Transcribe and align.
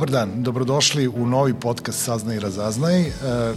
Dobar 0.00 0.10
dan, 0.10 0.42
dobrodošli 0.42 1.08
u 1.08 1.26
novi 1.26 1.54
podcast 1.54 2.04
Saznaj 2.04 2.36
i 2.36 2.40
razaznaj 2.40 3.00
e, 3.00 3.10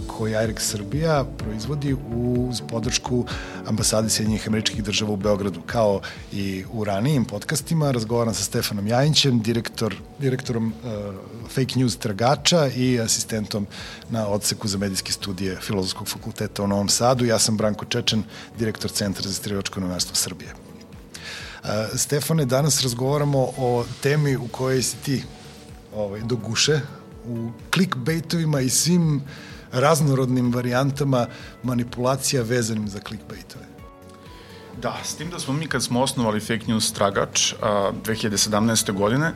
koji 0.06 0.32
IREX 0.32 0.58
Srbija 0.58 1.24
proizvodi 1.38 1.96
uz 2.14 2.60
podršku 2.68 3.24
ambasade 3.66 4.10
Sjedinjih 4.10 4.48
američkih 4.48 4.84
država 4.84 5.12
u 5.12 5.16
Beogradu. 5.16 5.60
Kao 5.66 6.00
i 6.32 6.64
u 6.72 6.84
ranijim 6.84 7.24
podcastima 7.24 7.90
razgovaram 7.90 8.34
sa 8.34 8.42
Stefanom 8.42 8.86
Jajićem, 8.86 9.40
direktor, 9.40 9.94
direktorom 10.18 10.66
uh, 10.66 11.14
fake 11.48 11.78
news 11.78 11.96
tragača 11.96 12.68
i 12.76 13.00
asistentom 13.00 13.66
na 14.10 14.28
odseku 14.28 14.68
za 14.68 14.78
medijske 14.78 15.12
studije 15.12 15.56
Filozofskog 15.60 16.08
fakulteta 16.08 16.62
u 16.62 16.66
Novom 16.66 16.88
Sadu. 16.88 17.24
Ja 17.24 17.38
sam 17.38 17.56
Branko 17.56 17.84
Čečen, 17.84 18.22
direktor 18.58 18.90
Centra 18.90 19.22
za 19.22 19.30
istraživačko 19.30 19.80
novinarstvo 19.80 20.14
Srbije. 20.14 20.50
Uh, 20.52 21.70
Stefane, 21.94 22.44
danas 22.44 22.82
razgovaramo 22.82 23.48
o 23.56 23.84
temi 24.02 24.36
u 24.36 24.48
kojoj 24.48 24.82
si 24.82 24.96
ti 24.96 25.22
ovaj, 25.94 26.20
do 26.20 26.36
guše 26.36 26.80
u 27.26 27.50
clickbaitovima 27.74 28.60
i 28.60 28.70
svim 28.70 29.22
raznorodnim 29.72 30.52
varijantama 30.54 31.26
manipulacija 31.62 32.42
vezanim 32.42 32.88
za 32.88 32.98
clickbaitove. 33.08 33.64
Da, 34.82 34.96
s 35.04 35.14
tim 35.14 35.30
da 35.30 35.38
smo 35.38 35.54
mi 35.54 35.66
kad 35.66 35.82
smo 35.82 36.02
osnovali 36.02 36.40
Fake 36.40 36.64
News 36.66 36.92
Tragač 36.92 37.52
a, 37.62 37.92
2017. 38.04 38.92
godine, 38.92 39.32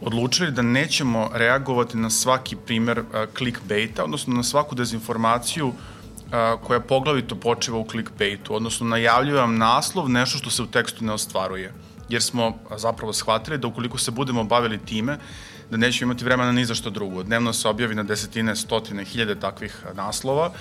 odlučili 0.00 0.52
da 0.52 0.62
nećemo 0.62 1.30
reagovati 1.32 1.96
na 1.96 2.10
svaki 2.10 2.56
primer 2.56 3.02
clickbaita, 3.38 4.04
odnosno 4.04 4.34
na 4.34 4.42
svaku 4.42 4.74
dezinformaciju 4.74 5.72
a, 6.32 6.56
koja 6.64 6.80
poglavito 6.80 7.36
počeva 7.36 7.78
u 7.78 7.88
clickbaitu, 7.90 8.54
odnosno 8.54 8.86
najavljuje 8.86 9.40
vam 9.40 9.58
naslov 9.58 10.08
nešto 10.08 10.38
što 10.38 10.50
se 10.50 10.62
u 10.62 10.66
tekstu 10.66 11.04
ne 11.04 11.12
ostvaruje. 11.12 11.72
Jer 12.08 12.22
smo 12.22 12.58
zapravo 12.76 13.12
shvatili 13.12 13.58
da 13.58 13.66
ukoliko 13.66 13.98
se 13.98 14.10
budemo 14.10 14.44
bavili 14.44 14.78
time, 14.78 15.18
da 15.70 15.76
nećemo 15.76 16.12
imati 16.12 16.24
vremena 16.24 16.52
ni 16.52 16.64
za 16.64 16.74
što 16.74 16.90
drugo. 16.90 17.22
Dnevno 17.22 17.52
se 17.52 17.68
objavi 17.68 17.94
na 17.94 18.02
desetine, 18.02 18.56
stotine, 18.56 19.04
hiljade 19.04 19.34
takvih 19.34 19.84
naslova 19.94 20.52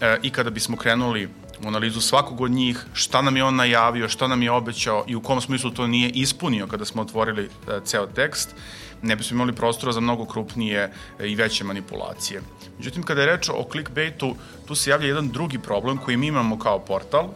e, 0.00 0.18
i 0.22 0.30
kada 0.30 0.50
bismo 0.50 0.76
krenuli 0.76 1.28
u 1.64 1.68
analizu 1.68 2.00
svakog 2.00 2.40
od 2.40 2.50
njih, 2.50 2.84
šta 2.92 3.22
nam 3.22 3.36
je 3.36 3.44
on 3.44 3.56
najavio, 3.56 4.08
šta 4.08 4.28
nam 4.28 4.42
je 4.42 4.50
obećao 4.50 5.04
i 5.08 5.16
u 5.16 5.20
kom 5.20 5.40
smislu 5.40 5.70
to 5.70 5.86
nije 5.86 6.10
ispunio 6.10 6.66
kada 6.66 6.84
smo 6.84 7.02
otvorili 7.02 7.44
e, 7.44 7.80
ceo 7.84 8.06
tekst, 8.06 8.54
ne 9.02 9.16
bismo 9.16 9.34
imali 9.34 9.52
prostora 9.52 9.92
za 9.92 10.00
mnogo 10.00 10.24
krupnije 10.24 10.92
e, 11.18 11.28
i 11.28 11.34
veće 11.34 11.64
manipulacije. 11.64 12.42
Međutim, 12.78 13.02
kada 13.02 13.20
je 13.20 13.26
reč 13.26 13.48
o 13.48 13.68
clickbaitu, 13.72 14.36
tu 14.66 14.74
se 14.74 14.90
javlja 14.90 15.08
jedan 15.08 15.28
drugi 15.28 15.58
problem 15.58 15.98
koji 15.98 16.16
mi 16.16 16.26
imamo 16.26 16.58
kao 16.58 16.78
portal, 16.78 17.28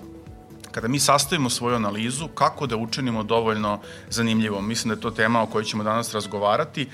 kada 0.76 0.88
mi 0.88 0.98
sastavimo 0.98 1.50
svoju 1.50 1.76
analizu, 1.76 2.28
kako 2.28 2.66
da 2.66 2.76
učinimo 2.76 3.22
dovoljno 3.22 3.78
zanimljivom. 4.10 4.68
Mislim 4.68 4.88
da 4.88 4.94
je 4.98 5.00
to 5.00 5.10
tema 5.10 5.42
o 5.42 5.46
kojoj 5.46 5.64
ćemo 5.64 5.84
danas 5.84 6.14
razgovarati. 6.14 6.88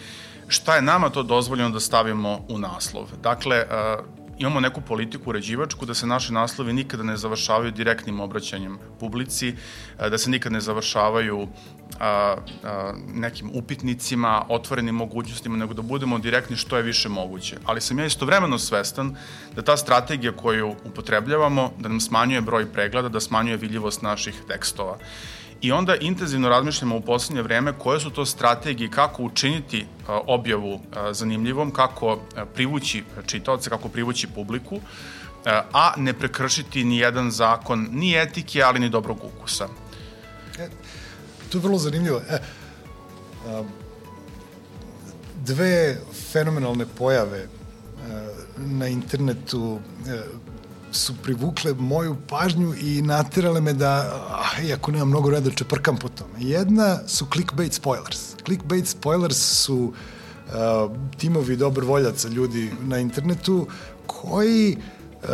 Šta 0.48 0.76
je 0.76 0.82
nama 0.82 1.10
to 1.10 1.22
dozvoljeno 1.22 1.70
da 1.70 1.80
stavimo 1.80 2.44
u 2.48 2.58
naslov? 2.58 3.10
Dakle, 3.22 3.64
imamo 4.38 4.60
neku 4.60 4.80
politiku 4.80 5.30
uređivačku 5.30 5.86
da 5.86 5.94
se 5.94 6.06
naše 6.06 6.32
naslovi 6.32 6.72
nikada 6.72 7.02
ne 7.02 7.16
završavaju 7.16 7.70
direktnim 7.70 8.20
obraćanjem 8.20 8.78
publici, 9.00 9.54
da 9.98 10.18
se 10.18 10.30
nikada 10.30 10.52
ne 10.52 10.60
završavaju 10.60 11.48
a, 12.00 12.36
a, 12.64 12.92
nekim 13.14 13.50
upitnicima, 13.54 14.44
otvorenim 14.48 14.94
mogućnostima, 14.94 15.56
nego 15.56 15.74
da 15.74 15.82
budemo 15.82 16.18
direktni 16.18 16.56
što 16.56 16.76
je 16.76 16.82
više 16.82 17.08
moguće. 17.08 17.56
Ali 17.64 17.80
sam 17.80 17.98
ja 17.98 18.06
istovremeno 18.06 18.58
svestan 18.58 19.16
da 19.56 19.62
ta 19.62 19.76
strategija 19.76 20.32
koju 20.32 20.74
upotrebljavamo, 20.84 21.72
da 21.78 21.88
nam 21.88 22.00
smanjuje 22.00 22.40
broj 22.40 22.72
pregleda, 22.72 23.08
da 23.08 23.20
smanjuje 23.20 23.56
vidljivost 23.56 24.02
naših 24.02 24.34
tekstova. 24.48 24.98
I 25.60 25.72
onda 25.72 25.94
intenzivno 25.96 26.48
razmišljamo 26.48 26.96
u 26.96 27.00
poslednje 27.00 27.42
vreme 27.42 27.72
koje 27.78 28.00
su 28.00 28.10
to 28.10 28.26
strategije, 28.26 28.90
kako 28.90 29.22
učiniti 29.22 29.86
objavu 30.08 30.80
zanimljivom, 31.10 31.70
kako 31.70 32.18
privući 32.54 33.04
čitaoce, 33.26 33.70
kako 33.70 33.88
privući 33.88 34.26
publiku, 34.26 34.80
a 35.72 35.92
ne 35.96 36.12
prekršiti 36.12 36.84
ni 36.84 36.98
jedan 36.98 37.30
zakon, 37.30 37.88
ni 37.92 38.14
etike, 38.14 38.62
ali 38.62 38.80
ni 38.80 38.88
dobrog 38.88 39.18
ukusa. 39.24 39.68
E, 41.52 41.54
to 41.54 41.58
je 41.58 41.62
vrlo 41.62 41.78
zanimljivo. 41.78 42.20
E, 42.30 42.38
dve 45.44 46.00
fenomenalne 46.32 46.86
pojave 46.86 47.46
na 48.56 48.88
internetu 48.88 49.78
su 50.92 51.14
privukle 51.22 51.74
moju 51.74 52.16
pažnju 52.28 52.74
i 52.74 53.02
naterale 53.02 53.60
me 53.60 53.72
da, 53.72 54.20
ah, 54.30 54.62
iako 54.62 54.92
nema 54.92 55.04
mnogo 55.04 55.30
reda, 55.30 55.50
čeprkam 55.50 55.96
po 55.96 56.08
tome. 56.08 56.34
Jedna 56.38 56.98
su 57.08 57.26
clickbait 57.32 57.72
spoilers. 57.72 58.34
Clickbait 58.44 58.86
spoilers 58.86 59.36
su 59.64 59.76
uh, 60.46 60.96
timovi 61.18 61.56
dobrovoljaca 61.56 62.28
ljudi 62.28 62.70
na 62.82 62.98
internetu 62.98 63.66
koji 64.06 64.76
uh, 64.76 65.28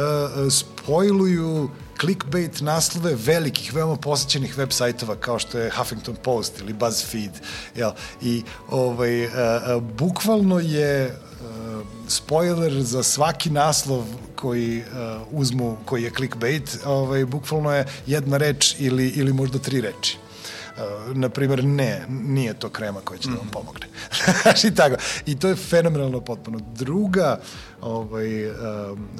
spojluju 0.52 1.70
clickbait 2.00 2.60
naslove 2.60 3.14
velikih, 3.14 3.74
veoma 3.74 3.96
posjećenih 3.96 4.58
web 4.58 4.70
sajtova 4.70 5.16
kao 5.16 5.38
što 5.38 5.58
je 5.58 5.70
Huffington 5.70 6.16
Post 6.22 6.60
ili 6.60 6.72
BuzzFeed. 6.72 7.32
Jel? 7.74 7.90
I 8.22 8.42
ovaj, 8.68 9.24
uh, 9.24 9.32
uh, 9.32 9.82
bukvalno 9.82 10.58
je 10.58 11.06
uh, 11.06 11.86
spoiler 12.08 12.82
za 12.82 13.02
svaki 13.02 13.50
naslov 13.50 14.04
koji 14.34 14.78
uh, 14.78 14.86
uzmu, 15.30 15.76
koji 15.84 16.02
je 16.02 16.10
clickbait, 16.16 16.78
ovaj, 16.86 17.24
bukvalno 17.24 17.72
je 17.74 17.86
jedna 18.06 18.36
reč 18.36 18.74
ili, 18.78 19.08
ili 19.08 19.32
možda 19.32 19.58
tri 19.58 19.80
reči. 19.80 20.18
Uh, 20.18 21.16
na 21.16 21.28
primjer, 21.28 21.64
ne, 21.64 22.04
nije 22.08 22.54
to 22.54 22.68
krema 22.68 23.00
koja 23.00 23.18
će 23.18 23.28
mm. 23.28 23.32
da 23.32 23.38
vam 23.38 23.46
mhm. 23.46 23.52
pomogne. 23.52 23.86
I 24.68 24.74
tako. 24.74 24.96
I 25.26 25.38
to 25.38 25.48
je 25.48 25.56
fenomenalno 25.56 26.20
potpuno. 26.20 26.60
Druga, 26.74 27.40
ovaj, 27.80 28.50
uh, 28.50 28.54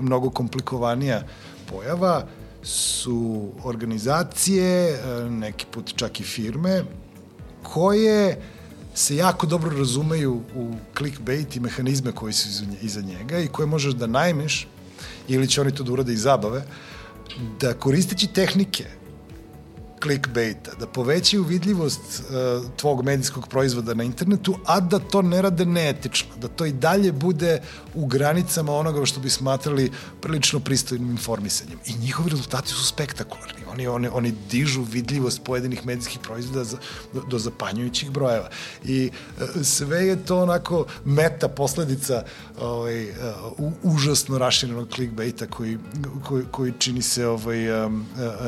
mnogo 0.00 0.30
komplikovanija 0.30 1.22
pojava 1.70 2.26
su 2.62 3.48
organizacije, 3.64 4.92
uh, 4.92 5.32
neki 5.32 5.66
put 5.70 5.92
čak 5.96 6.20
i 6.20 6.24
firme, 6.24 6.84
koje 7.62 8.42
se 8.94 9.16
jako 9.16 9.46
dobro 9.46 9.78
razumeju 9.78 10.42
u 10.54 10.74
clickbait 10.96 11.56
i 11.56 11.60
mehanizme 11.60 12.12
koji 12.12 12.32
su 12.32 12.64
iza 12.82 13.00
njega 13.00 13.38
i 13.38 13.48
koje 13.48 13.66
možeš 13.66 13.94
da 13.94 14.06
najmeš 14.06 14.68
ili 15.28 15.48
će 15.48 15.60
oni 15.60 15.74
to 15.74 15.82
da 15.82 15.92
urade 15.92 16.12
iz 16.12 16.22
zabave, 16.22 16.64
da 17.60 17.74
koristeći 17.74 18.26
tehnike 18.26 18.97
clickbaita, 20.02 20.70
da 20.80 20.86
povećaju 20.86 21.42
vidljivost 21.42 22.00
uh, 22.00 22.70
tvog 22.76 23.04
medijskog 23.04 23.48
proizvoda 23.48 23.94
na 23.94 24.04
internetu, 24.04 24.58
a 24.66 24.80
da 24.80 24.98
to 24.98 25.22
ne 25.22 25.42
rade 25.42 25.64
neetično, 25.64 26.36
da 26.36 26.48
to 26.48 26.66
i 26.66 26.72
dalje 26.72 27.12
bude 27.12 27.60
u 27.94 28.06
granicama 28.06 28.72
onoga 28.72 29.06
što 29.06 29.20
bi 29.20 29.30
smatrali 29.30 29.90
prilično 30.20 30.60
pristojnim 30.60 31.10
informisanjem. 31.10 31.78
I 31.86 31.94
njihovi 31.98 32.30
rezultati 32.30 32.68
su 32.68 32.86
spektakularni. 32.86 33.57
Oni, 33.72 33.86
oni, 33.86 34.08
oni 34.12 34.34
dižu 34.50 34.82
vidljivost 34.82 35.44
pojedinih 35.44 35.86
medijskih 35.86 36.18
proizvoda 36.18 36.64
za, 36.64 36.76
do, 37.14 37.22
do 37.30 37.38
zapanjujućih 37.38 38.10
brojeva. 38.10 38.48
I 38.84 39.10
uh, 39.10 39.62
sve 39.62 40.06
je 40.06 40.24
to 40.24 40.42
onako 40.42 40.86
meta 41.04 41.48
posledica 41.48 42.24
ovaj, 42.60 43.10
uh, 43.10 43.72
užasno 43.82 44.38
raširenog 44.38 44.88
clickbaita 44.94 45.46
koji, 45.46 45.78
koji, 46.24 46.44
koji 46.50 46.72
čini 46.78 47.02
se 47.02 47.26
ovaj, 47.26 47.84
uh, 47.84 47.92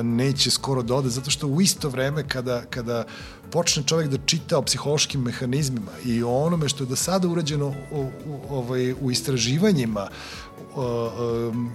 neće 0.03 0.51
skoro 0.51 0.83
dode, 0.83 1.09
da 1.09 1.11
zato 1.11 1.31
što 1.31 1.47
u 1.47 1.61
isto 1.61 1.89
vreme 1.89 2.29
kada, 2.29 2.63
kada 2.71 3.05
počne 3.51 3.83
čovek 3.83 4.09
da 4.09 4.19
čita 4.27 4.59
o 4.59 4.63
psihološkim 4.63 5.21
mehanizmima 5.21 5.91
i 6.05 6.23
o 6.23 6.31
onome 6.31 6.69
što 6.69 6.85
je 6.85 6.89
do 6.89 6.97
sada 6.97 7.29
urađeno 7.29 7.75
u, 7.91 8.01
u, 8.27 8.41
ovaj, 8.51 8.93
u 8.93 9.11
istraživanjima, 9.11 10.09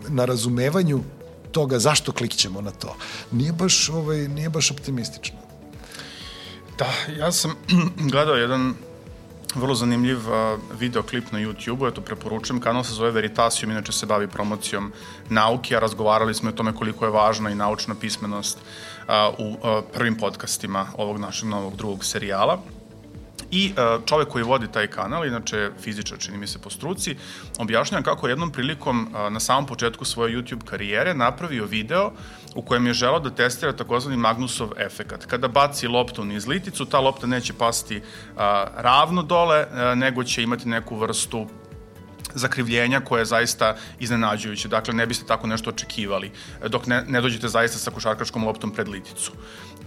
na 0.07 0.25
razumevanju 0.25 1.03
toga 1.55 1.79
zašto 1.79 2.11
klikćemo 2.11 2.61
na 2.61 2.71
to. 2.71 2.95
Nije 3.31 3.53
baš, 3.53 3.89
ovaj, 3.89 4.27
nije 4.27 4.49
baš 4.49 4.71
optimistično. 4.71 5.39
Da, 6.77 6.91
ja 7.17 7.31
sam 7.31 7.55
gledao 8.11 8.35
jedan 8.35 8.73
vrlo 9.55 9.75
zanimljiv 9.75 10.17
uh, 10.17 10.59
videoklip 10.79 11.31
na 11.31 11.39
YouTube-u, 11.39 11.87
eto 11.87 12.01
preporučujem, 12.01 12.59
kanal 12.61 12.83
se 12.83 12.93
zove 12.93 13.11
Veritasium, 13.11 13.71
inače 13.71 13.91
se 13.91 14.05
bavi 14.05 14.27
promocijom 14.27 14.91
nauke, 15.29 15.77
a 15.77 15.79
razgovarali 15.79 16.33
smo 16.33 16.49
o 16.49 16.53
tome 16.59 16.73
koliko 16.75 17.05
je 17.05 17.11
važna 17.11 17.51
i 17.51 17.55
naučna 17.55 17.95
pismenost 17.95 18.57
uh, 18.59 19.13
u 19.39 19.49
uh, 19.51 19.83
prvim 19.93 20.17
podcastima 20.17 20.87
ovog 20.97 21.19
našeg 21.19 21.49
novog 21.49 21.75
drugog 21.75 22.05
serijala. 22.05 22.59
I 23.55 23.71
e, 23.77 23.97
čovek 24.05 24.27
koji 24.27 24.43
vodi 24.43 24.67
taj 24.67 24.87
kanal, 24.87 25.25
inače 25.25 25.69
fizičar 25.81 26.17
čini 26.19 26.37
mi 26.37 26.47
se 26.47 26.59
po 26.59 26.69
struci, 26.69 27.15
objašnjava 27.59 28.03
kako 28.03 28.27
jednom 28.27 28.51
prilikom 28.51 29.07
e, 29.07 29.29
na 29.29 29.39
samom 29.39 29.65
početku 29.65 30.05
svoje 30.05 30.35
YouTube 30.35 30.63
karijere 30.65 31.13
napravio 31.13 31.65
video 31.65 32.11
u 32.55 32.61
kojem 32.61 32.87
je 32.87 32.93
želao 32.93 33.19
da 33.19 33.29
testira 33.29 33.73
takozvani 33.73 34.17
Magnusov 34.17 34.69
efekat. 34.77 35.25
Kada 35.25 35.47
baci 35.47 35.87
loptu 35.87 36.25
niz 36.25 36.47
liticu, 36.47 36.85
ta 36.85 36.99
lopta 36.99 37.27
neće 37.27 37.53
pasti 37.53 38.01
ravno 38.75 39.23
dole, 39.23 39.57
e, 39.57 39.95
nego 39.95 40.23
će 40.23 40.43
imati 40.43 40.69
neku 40.69 40.95
vrstu 40.95 41.47
zakrivljenja 42.35 42.99
koje 42.99 43.21
je 43.21 43.25
zaista 43.25 43.75
iznenađujuće. 43.99 44.67
Dakle, 44.67 44.93
ne 44.93 45.05
biste 45.05 45.25
tako 45.25 45.47
nešto 45.47 45.69
očekivali 45.69 46.31
dok 46.67 46.87
ne, 46.87 47.03
ne 47.07 47.21
dođete 47.21 47.47
zaista 47.47 47.77
sa 47.77 47.91
košarkaškom 47.91 48.45
loptom 48.45 48.71
pred 48.71 48.87
liticu. 48.87 49.31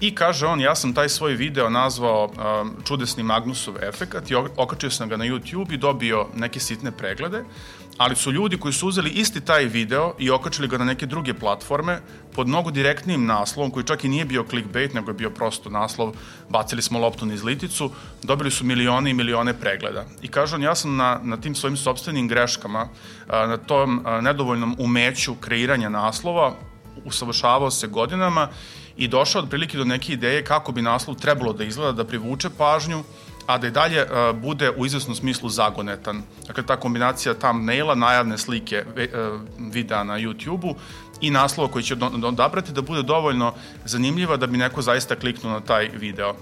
I 0.00 0.14
kaže 0.14 0.46
on, 0.46 0.60
ja 0.60 0.74
sam 0.74 0.94
taj 0.94 1.08
svoj 1.08 1.34
video 1.34 1.70
nazvao 1.70 2.24
um, 2.26 2.76
čudesni 2.84 3.22
Magnusov 3.22 3.74
efekat 3.82 4.30
i 4.30 4.34
okačio 4.34 4.90
sam 4.90 5.08
ga 5.08 5.16
na 5.16 5.24
YouTube 5.24 5.74
i 5.74 5.76
dobio 5.76 6.26
neke 6.34 6.60
sitne 6.60 6.90
preglede, 6.90 7.44
ali 7.98 8.16
su 8.16 8.32
ljudi 8.32 8.58
koji 8.58 8.72
su 8.72 8.88
uzeli 8.88 9.10
isti 9.10 9.40
taj 9.40 9.64
video 9.64 10.14
i 10.18 10.30
okačili 10.30 10.68
ga 10.68 10.78
na 10.78 10.84
neke 10.84 11.06
druge 11.06 11.34
platforme 11.34 12.00
pod 12.34 12.48
mnogo 12.48 12.70
direktnijim 12.70 13.26
naslovom, 13.26 13.70
koji 13.70 13.84
čak 13.84 14.04
i 14.04 14.08
nije 14.08 14.24
bio 14.24 14.44
clickbait, 14.50 14.94
nego 14.94 15.10
je 15.10 15.14
bio 15.14 15.30
prosto 15.30 15.70
naslov, 15.70 16.14
bacili 16.48 16.82
smo 16.82 16.98
loptu 16.98 17.26
niz 17.26 17.44
liticu, 17.44 17.90
dobili 18.22 18.50
su 18.50 18.64
milione 18.64 19.10
i 19.10 19.14
milione 19.14 19.54
pregleda. 19.54 20.04
I 20.22 20.28
kaže 20.28 20.54
on, 20.54 20.62
ja 20.62 20.74
sam 20.74 20.96
na, 20.96 21.20
na 21.22 21.36
tim 21.36 21.54
svojim 21.54 21.76
sobstvenim 21.76 22.28
greškama, 22.28 22.88
na 23.28 23.56
tom 23.56 24.06
nedovoljnom 24.22 24.76
umeću 24.78 25.34
kreiranja 25.34 25.88
naslova, 25.88 26.54
usavršavao 27.04 27.70
se 27.70 27.86
godinama 27.86 28.48
i 28.96 29.08
došao 29.08 29.42
otprilike 29.42 29.78
do 29.78 29.84
neke 29.84 30.12
ideje 30.12 30.44
kako 30.44 30.72
bi 30.72 30.82
naslov 30.82 31.16
trebalo 31.16 31.52
da 31.52 31.64
izgleda, 31.64 31.92
da 31.92 32.04
privuče 32.04 32.50
pažnju, 32.58 33.02
a 33.48 33.58
da 33.58 33.66
i 33.66 33.70
dalje 33.70 34.02
uh, 34.02 34.36
bude 34.40 34.70
u 34.70 34.86
izvesnom 34.86 35.16
smislu 35.16 35.48
zagonetan. 35.48 36.22
Dakle, 36.46 36.66
ta 36.66 36.76
kombinacija 36.76 37.34
thumbnaila, 37.34 37.94
najavne 37.94 38.38
slike 38.38 38.84
uh, 38.84 39.40
videa 39.72 40.04
na 40.04 40.18
YouTube-u 40.18 40.74
i 41.20 41.30
naslova 41.30 41.70
koji 41.72 41.84
će 41.84 41.96
odabrati 42.24 42.72
da 42.72 42.82
bude 42.82 43.02
dovoljno 43.02 43.54
zanimljiva 43.84 44.36
da 44.36 44.46
bi 44.46 44.58
neko 44.58 44.82
zaista 44.82 45.16
kliknuo 45.16 45.52
na 45.52 45.60
taj 45.60 45.88
video. 45.88 46.34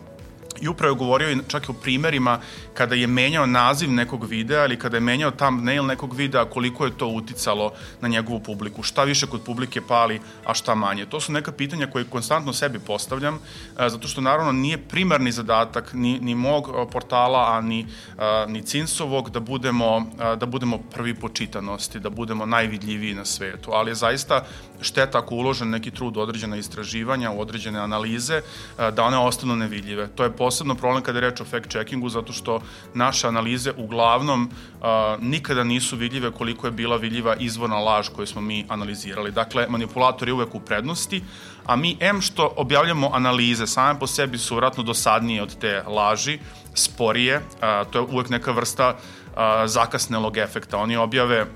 I 0.61 0.69
upravo 0.69 0.93
je 0.93 0.99
govorio 0.99 1.39
čak 1.49 1.69
i 1.69 1.71
o 1.71 1.75
primerima 1.75 2.41
kada 2.75 2.95
je 2.95 3.07
menjao 3.07 3.47
naziv 3.47 3.91
nekog 3.91 4.25
videa 4.25 4.65
ili 4.65 4.79
kada 4.79 4.97
je 4.97 5.01
menjao 5.01 5.31
thumbnail 5.31 5.87
nekog 5.87 6.15
videa, 6.15 6.45
koliko 6.45 6.85
je 6.85 6.99
to 6.99 7.07
uticalo 7.07 7.73
na 8.01 8.09
njegovu 8.09 8.41
publiku. 8.41 8.83
Šta 8.83 9.05
više 9.05 9.27
kod 9.27 9.43
publike 9.43 9.81
pali, 9.81 10.21
a 10.45 10.55
šta 10.55 10.75
manje. 10.75 11.07
To 11.07 11.21
su 11.21 11.33
neka 11.33 11.53
pitanja 11.53 11.87
koje 11.87 12.05
konstantno 12.05 12.53
sebi 12.53 12.79
postavljam, 12.79 13.35
e, 13.35 13.89
zato 13.89 14.09
što 14.09 14.21
naravno 14.21 14.53
nije 14.53 14.79
primarni 14.79 15.33
zadatak 15.33 15.93
ni, 15.93 16.19
ni 16.21 16.35
mog 16.35 16.69
e, 16.69 16.91
portala, 16.93 17.57
a 17.57 17.61
ni, 17.61 17.81
e, 17.81 18.47
ni 18.49 18.63
Cinsovog 18.63 19.31
da 19.31 19.41
budemo, 19.41 20.07
da 20.37 20.47
budemo 20.47 20.79
prvi 20.79 21.15
po 21.15 21.29
čitanosti, 21.29 22.01
da 22.01 22.11
budemo 22.11 22.47
najvidljiviji 22.47 23.15
na 23.15 23.25
svetu. 23.25 23.71
Ali 23.73 23.91
je 23.91 23.95
zaista 23.95 24.45
šteta 24.81 25.19
ako 25.19 25.35
uložen 25.35 25.71
neki 25.71 25.91
trud 25.91 26.17
određena 26.17 26.57
istraživanja, 26.57 27.31
u 27.31 27.41
određene 27.41 27.79
analize, 27.79 28.41
da 28.77 29.05
one 29.05 29.19
ostanu 29.19 29.57
nevidljive. 29.57 30.09
To 30.09 30.25
je 30.25 30.33
posebno 30.47 30.75
problem 30.79 31.03
kada 31.03 31.19
je 31.19 31.27
reč 31.27 31.41
o 31.43 31.45
fact-checkingu, 31.45 32.09
zato 32.09 32.33
što 32.33 32.61
naše 32.95 33.27
analize 33.27 33.73
uglavnom 33.77 34.47
a, 34.47 35.17
nikada 35.21 35.65
nisu 35.65 35.97
vidljive 35.97 36.31
koliko 36.31 36.67
je 36.67 36.71
bila 36.71 36.97
vidljiva 36.97 37.35
izvorna 37.37 37.79
laž 37.83 38.09
koju 38.15 38.27
smo 38.27 38.41
mi 38.41 38.65
analizirali. 38.69 39.33
Dakle, 39.33 39.67
manipulator 39.69 40.29
je 40.29 40.35
uvek 40.35 40.55
u 40.55 40.61
prednosti, 40.61 41.23
a 41.67 41.77
mi, 41.77 41.97
em 42.01 42.21
što 42.21 42.53
objavljamo 42.57 43.11
analize, 43.13 43.67
same 43.67 43.99
po 43.99 44.07
sebi 44.07 44.39
su 44.39 44.57
vratno 44.57 44.83
dosadnije 44.83 45.43
od 45.43 45.59
te 45.59 45.83
laži, 45.83 46.39
sporije, 46.75 47.41
a, 47.61 47.85
to 47.91 47.99
je 47.99 48.07
uvek 48.13 48.31
neka 48.31 48.53
vrsta 48.53 48.95
a, 49.35 49.67
zakasnelog 49.67 50.37
efekta. 50.37 50.79
Oni 50.79 50.97
objave 50.97 51.47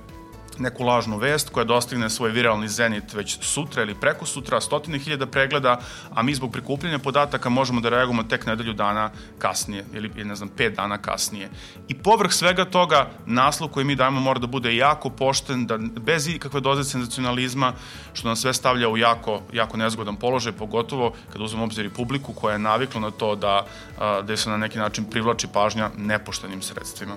neku 0.60 0.84
lažnu 0.84 1.18
vest 1.18 1.50
koja 1.50 1.64
dostigne 1.64 2.10
svoj 2.10 2.30
viralni 2.30 2.68
zenit 2.68 3.12
već 3.12 3.38
sutra 3.40 3.82
ili 3.82 3.94
preko 3.94 4.26
sutra, 4.26 4.60
stotine 4.60 4.98
hiljada 4.98 5.26
pregleda, 5.26 5.80
a 6.14 6.22
mi 6.22 6.34
zbog 6.34 6.52
prikupljanja 6.52 6.98
podataka 6.98 7.48
možemo 7.48 7.80
da 7.80 7.88
reagujemo 7.88 8.22
tek 8.22 8.46
nedelju 8.46 8.72
dana 8.72 9.10
kasnije 9.38 9.84
ili 9.92 10.24
ne 10.24 10.34
znam, 10.34 10.48
pet 10.48 10.76
dana 10.76 10.98
kasnije. 10.98 11.48
I 11.88 11.94
povrh 11.94 12.32
svega 12.32 12.64
toga, 12.64 13.10
naslov 13.26 13.70
koji 13.70 13.84
mi 13.84 13.96
dajemo 13.96 14.20
mora 14.20 14.38
da 14.38 14.46
bude 14.46 14.76
jako 14.76 15.10
pošten, 15.10 15.66
da 15.66 15.78
bez 15.78 16.28
ikakve 16.28 16.60
doze 16.60 16.84
senzacionalizma, 16.84 17.72
što 18.12 18.28
nas 18.28 18.40
sve 18.40 18.54
stavlja 18.54 18.88
u 18.88 18.96
jako, 18.96 19.42
jako 19.52 19.76
nezgodan 19.76 20.16
položaj, 20.16 20.52
pogotovo 20.52 21.12
kada 21.32 21.44
uzmemo 21.44 21.64
obzir 21.64 21.84
i 21.84 21.90
publiku 21.90 22.32
koja 22.32 22.52
je 22.52 22.58
navikla 22.58 23.00
na 23.00 23.10
to 23.10 23.34
da, 23.36 23.66
da 23.98 24.36
se 24.36 24.50
na 24.50 24.56
neki 24.56 24.78
način 24.78 25.04
privlači 25.04 25.46
pažnja 25.52 25.90
nepoštenim 25.96 26.62
sredstvima. 26.62 27.14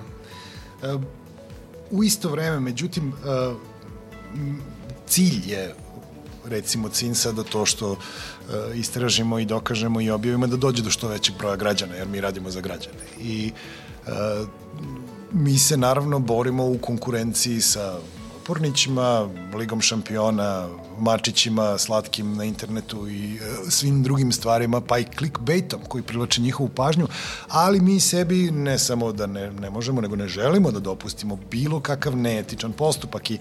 E 0.82 1.23
u 1.94 2.04
isto 2.04 2.28
vreme, 2.28 2.60
međutim, 2.60 3.08
uh, 3.08 3.56
cilj 5.06 5.52
je 5.52 5.74
recimo 6.44 6.88
CINSA 6.88 7.32
da 7.32 7.42
to 7.42 7.66
što 7.66 7.90
uh, 7.92 7.98
istražimo 8.74 9.38
i 9.38 9.44
dokažemo 9.44 10.00
i 10.00 10.10
objavimo 10.10 10.46
da 10.46 10.56
dođe 10.56 10.82
do 10.82 10.90
što 10.90 11.08
većeg 11.08 11.36
broja 11.38 11.56
građana, 11.56 11.94
jer 11.94 12.08
mi 12.08 12.20
radimo 12.20 12.50
za 12.50 12.60
građane. 12.60 13.04
I 13.20 13.52
uh, 14.06 14.12
mi 15.32 15.58
se 15.58 15.76
naravno 15.76 16.18
borimo 16.18 16.66
u 16.66 16.78
konkurenciji 16.78 17.60
sa 17.60 17.98
Pornićima, 18.46 19.28
Ligom 19.54 19.80
šampiona, 19.80 20.68
mačićima 20.98 21.78
slatkim 21.78 22.36
na 22.36 22.44
internetu 22.44 23.08
i 23.08 23.34
e, 23.34 23.38
svim 23.70 24.02
drugim 24.02 24.32
stvarima, 24.32 24.80
pa 24.80 24.98
i 24.98 25.06
clickbaitom 25.18 25.80
koji 25.88 26.04
privlače 26.04 26.40
njihovu 26.40 26.68
pažnju, 26.68 27.06
ali 27.48 27.80
mi 27.80 28.00
sebi 28.00 28.50
ne 28.50 28.78
samo 28.78 29.12
da 29.12 29.26
ne, 29.26 29.52
ne 29.52 29.70
možemo, 29.70 30.00
nego 30.00 30.16
ne 30.16 30.28
želimo 30.28 30.70
da 30.70 30.80
dopustimo 30.80 31.38
bilo 31.50 31.80
kakav 31.80 32.16
neetičan 32.16 32.72
postupak 32.72 33.30
i 33.30 33.34
e, 33.34 33.38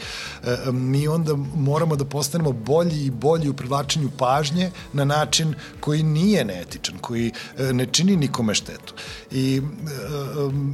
mi 0.72 1.08
onda 1.08 1.36
moramo 1.56 1.96
da 1.96 2.06
postanemo 2.06 2.52
bolji 2.52 3.06
i 3.06 3.12
bolji 3.12 3.50
u 3.50 3.54
privlačenju 3.54 4.10
pažnje 4.18 4.72
na 4.94 5.06
način 5.06 5.54
koji 5.80 6.04
nije 6.04 6.46
neetičan, 6.46 6.98
koji 7.02 7.32
e, 7.58 7.74
ne 7.74 7.86
čini 7.86 8.16
nikome 8.16 8.56
štetu. 8.56 8.94
I 9.32 9.62
e, 9.62 9.62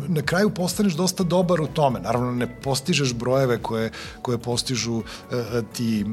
na 0.07 0.21
kraju 0.21 0.49
postaneš 0.49 0.93
dosta 0.93 1.23
dobar 1.23 1.61
u 1.61 1.67
tome. 1.67 1.99
Naravno, 1.99 2.31
ne 2.31 2.47
postižeš 2.61 3.13
brojeve 3.13 3.57
koje, 3.57 3.91
koje 4.21 4.37
postižu 4.37 5.01
e, 5.31 5.61
ti 5.73 6.05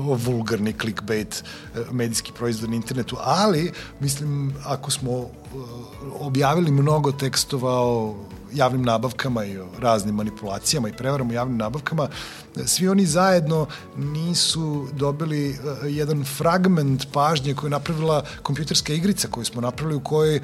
vulgarni 0.00 0.72
clickbait 0.72 1.44
e, 1.74 1.78
medijski 1.92 2.32
proizvod 2.38 2.70
na 2.70 2.76
internetu, 2.76 3.16
ali 3.20 3.72
mislim 4.00 4.54
ako 4.64 4.90
smo 4.90 5.30
objavili 6.20 6.70
mnogo 6.70 7.12
tekstova 7.12 7.80
o 7.80 8.14
javnim 8.52 8.82
nabavkama 8.82 9.44
i 9.44 9.58
o 9.58 9.66
raznim 9.78 10.14
manipulacijama 10.14 10.88
i 10.88 10.92
prevarama 10.92 11.30
u 11.30 11.34
javnim 11.34 11.56
nabavkama, 11.56 12.08
svi 12.66 12.88
oni 12.88 13.06
zajedno 13.06 13.66
nisu 13.96 14.88
dobili 14.92 15.50
uh, 15.50 15.56
jedan 15.84 16.24
fragment 16.24 17.06
pažnje 17.12 17.54
koju 17.54 17.68
je 17.68 17.70
napravila 17.70 18.24
kompjuterska 18.42 18.92
igrica 18.92 19.28
koju 19.28 19.44
smo 19.44 19.60
napravili 19.60 19.96
u 19.96 20.00
kojoj 20.00 20.36
uh, 20.36 20.42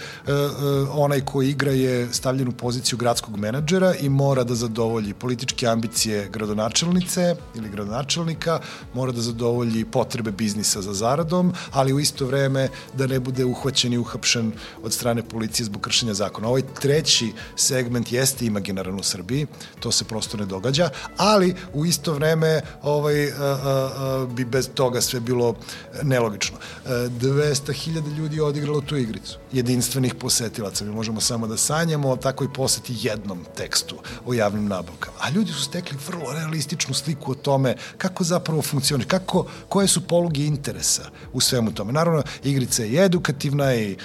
onaj 0.92 1.20
ko 1.20 1.42
igra 1.42 1.72
je 1.72 2.12
stavljen 2.12 2.48
u 2.48 2.52
poziciju 2.52 2.98
gradskog 2.98 3.36
menadžera 3.36 3.94
i 3.94 4.08
mora 4.08 4.44
da 4.44 4.54
zadovolji 4.54 5.14
političke 5.14 5.66
ambicije 5.66 6.28
gradonačelnice 6.32 7.36
ili 7.54 7.68
gradonačelnika, 7.70 8.60
mora 8.94 9.12
da 9.12 9.20
zadovolji 9.20 9.84
potrebe 9.84 10.30
biznisa 10.30 10.82
za 10.82 10.92
zaradom, 10.92 11.52
ali 11.72 11.92
u 11.92 12.00
isto 12.00 12.26
vreme 12.26 12.68
da 12.94 13.06
ne 13.06 13.20
bude 13.20 13.44
uhvaćen 13.44 13.92
i 13.92 13.98
uhapšen 13.98 14.52
od 14.82 14.92
strane 14.96 15.22
policije 15.22 15.66
zbog 15.66 15.82
kršenja 15.82 16.14
zakona. 16.14 16.48
Ovaj 16.48 16.62
treći 16.80 17.32
segment 17.56 18.12
jeste 18.12 18.46
imaginaran 18.46 19.00
u 19.00 19.02
Srbiji, 19.02 19.46
to 19.80 19.92
se 19.92 20.04
prosto 20.04 20.36
ne 20.36 20.46
događa, 20.46 20.90
ali 21.16 21.54
u 21.74 21.86
isto 21.86 22.12
vreme 22.12 22.60
ovaj, 22.82 23.30
a, 23.30 23.34
a, 23.40 23.90
a, 23.96 24.26
bi 24.26 24.44
bez 24.44 24.68
toga 24.74 25.00
sve 25.00 25.20
bilo 25.20 25.54
nelogično. 26.02 26.56
200.000 26.86 28.16
ljudi 28.16 28.36
je 28.36 28.42
odigralo 28.42 28.80
tu 28.80 28.96
igricu, 28.96 29.38
jedinstvenih 29.52 30.14
posetilaca. 30.14 30.84
Mi 30.84 30.90
možemo 30.90 31.20
samo 31.20 31.46
da 31.46 31.56
sanjamo 31.56 32.10
o 32.10 32.16
takvoj 32.16 32.52
poseti 32.52 32.94
jednom 33.00 33.44
tekstu 33.56 33.96
o 34.26 34.34
javnim 34.34 34.68
nabavkama. 34.68 35.16
A 35.20 35.30
ljudi 35.30 35.52
su 35.52 35.62
stekli 35.62 35.98
vrlo 36.06 36.32
realističnu 36.32 36.94
sliku 36.94 37.32
o 37.32 37.34
tome 37.34 37.76
kako 37.98 38.24
zapravo 38.24 38.62
funkcioniše, 38.62 39.08
kako, 39.08 39.46
koje 39.68 39.88
su 39.88 40.06
poluge 40.06 40.44
interesa 40.44 41.10
u 41.32 41.40
svemu 41.40 41.74
tome. 41.74 41.92
Naravno, 41.92 42.22
igrica 42.44 42.82
je 42.82 43.04
edukativna 43.04 43.74
i 43.74 43.96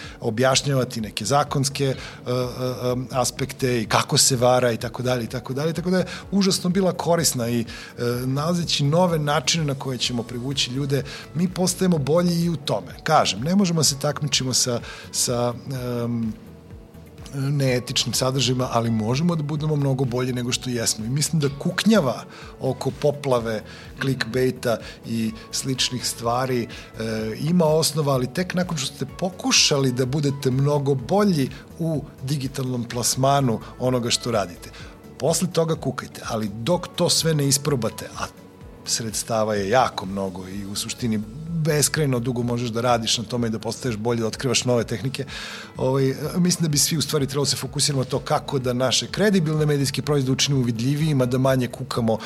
objašnjavati 0.82 1.02
neke 1.02 1.26
zakonske 1.26 1.96
uh, 1.96 2.28
uh, 2.28 3.04
aspekte 3.12 3.82
i 3.82 3.86
kako 3.86 4.18
se 4.18 4.36
vara 4.36 4.72
i 4.72 4.78
tako 4.78 5.04
dalje 5.04 5.24
i 5.24 5.28
tako 5.28 5.54
dalje, 5.54 5.74
tako 5.74 5.90
da 5.90 5.98
je 5.98 6.06
užasno 6.32 6.70
bila 6.70 6.94
korisna 6.94 7.50
i 7.50 7.66
E, 7.98 8.26
nalazeći 8.26 8.84
nove 8.84 9.20
načine 9.20 9.66
na 9.66 9.76
koje 9.76 9.98
ćemo 9.98 10.24
privući 10.24 10.72
ljude, 10.72 11.04
mi 11.36 11.48
postajemo 11.48 11.98
bolji 11.98 12.44
i 12.44 12.50
u 12.50 12.56
tome. 12.56 12.96
Kažem, 13.04 13.42
ne 13.42 13.56
možemo 13.56 13.80
da 13.80 13.84
se 13.84 14.00
takmičimo 14.00 14.54
sa, 14.54 14.80
sa 15.12 15.54
um, 16.04 16.34
neetičnim 17.34 18.14
sadržajima, 18.14 18.68
ali 18.72 18.92
možemo 18.92 19.36
da 19.36 19.44
budemo 19.44 19.76
mnogo 19.76 20.06
bolji 20.06 20.34
nego 20.34 20.52
što 20.52 20.70
jesmo. 20.70 21.06
I 21.06 21.10
mislim 21.10 21.40
da 21.40 21.50
kuknjava 21.60 22.24
oko 22.60 22.92
poplave, 22.92 23.64
clickbaita 24.02 24.78
i 25.06 25.32
sličnih 25.52 26.08
stvari 26.08 26.62
e, 26.64 26.68
ima 27.40 27.66
osnova, 27.66 28.14
ali 28.14 28.34
tek 28.34 28.54
nakon 28.54 28.78
što 28.78 28.96
ste 28.96 29.06
pokušali 29.20 29.92
da 29.92 30.06
budete 30.06 30.52
mnogo 30.52 30.96
bolji 30.96 31.50
u 31.80 32.04
digitalnom 32.24 32.84
plasmanu 32.84 33.60
onoga 33.80 34.10
što 34.10 34.32
radite 34.32 34.70
posle 35.22 35.48
toga 35.54 35.76
kukajte, 35.76 36.22
ali 36.30 36.50
dok 36.54 36.88
to 36.96 37.10
sve 37.10 37.34
ne 37.34 37.48
isprobate, 37.48 38.10
a 38.18 38.41
sredstava 38.92 39.56
je 39.56 39.70
jako 39.70 40.06
mnogo 40.06 40.48
i 40.48 40.66
u 40.66 40.76
suštini 40.76 41.22
beskrajno 41.62 42.20
dugo 42.20 42.44
možeš 42.44 42.70
da 42.70 42.82
radiš 42.82 43.18
na 43.18 43.24
tome 43.24 43.48
i 43.48 43.50
da 43.50 43.60
postaješ 43.60 43.98
bolje, 43.98 44.22
da 44.22 44.28
otkrivaš 44.28 44.66
nove 44.66 44.84
tehnike. 44.84 45.26
Ovaj, 45.78 46.14
mislim 46.38 46.64
da 46.64 46.70
bi 46.70 46.78
svi 46.78 46.98
u 46.98 47.02
stvari 47.02 47.28
trebalo 47.28 47.46
se 47.46 47.56
fokusiramo 47.56 48.04
na 48.04 48.10
to 48.10 48.20
kako 48.20 48.60
da 48.60 48.74
naše 48.74 49.08
kredibilne 49.08 49.66
medijske 49.66 50.02
proizvode 50.02 50.32
učinimo 50.32 50.66
vidljivijima, 50.66 51.26
da 51.26 51.38
manje 51.38 51.68
kukamo 51.68 52.14
uh, 52.14 52.20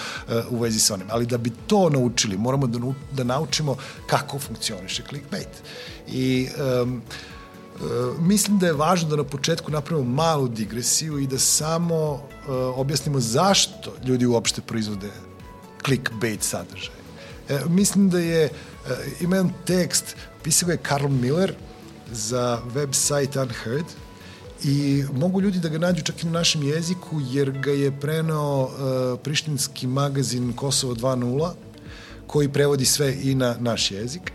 u 0.50 0.60
vezi 0.60 0.80
sa 0.80 0.94
onim. 0.94 1.08
Ali 1.10 1.26
da 1.26 1.38
bi 1.38 1.52
to 1.68 1.90
naučili, 1.90 2.38
moramo 2.38 2.68
da, 2.68 2.80
da 3.12 3.24
naučimo 3.24 3.76
kako 4.08 4.40
funkcioniše 4.40 5.04
clickbait. 5.10 5.50
I 6.08 6.48
um, 6.84 7.02
Uh, 7.76 8.20
mislim 8.20 8.60
da 8.60 8.68
je 8.68 8.74
važno 8.74 9.10
da 9.10 9.16
na 9.16 9.24
početku 9.24 9.72
napravimo 9.72 10.14
malu 10.14 10.48
digresiju 10.48 11.18
i 11.20 11.28
da 11.28 11.40
samo 11.40 12.12
uh, 12.12 12.20
objasnimo 12.76 13.20
zašto 13.20 13.94
ljudi 14.06 14.26
uopšte 14.26 14.62
proizvode 14.62 15.10
clickbait 15.86 16.44
sadržaj. 16.44 16.96
E, 17.50 17.60
mislim 17.70 18.10
da 18.10 18.20
je, 18.20 18.46
uh, 18.46 18.92
ima 19.22 19.36
jedan 19.36 19.52
tekst, 19.66 20.16
pisao 20.44 20.70
je 20.70 20.78
Karl 20.78 21.08
Miller 21.08 21.54
za 22.12 22.62
website 22.76 23.42
Unheard 23.42 23.86
i 24.64 25.04
mogu 25.14 25.42
ljudi 25.42 25.60
da 25.60 25.70
ga 25.70 25.78
nađu 25.78 26.04
čak 26.04 26.24
i 26.24 26.26
na 26.26 26.32
našem 26.32 26.64
jeziku 26.64 27.22
jer 27.32 27.52
ga 27.52 27.72
je 27.72 28.00
prenao 28.00 28.64
uh, 28.64 29.20
prištinski 29.24 29.88
magazin 29.88 30.54
Kosovo 30.54 30.96
2.0 30.96 31.52
koji 32.28 32.50
prevodi 32.50 32.86
sve 32.86 33.16
i 33.24 33.36
na 33.36 33.56
naš 33.60 33.92
jezik. 33.92 34.32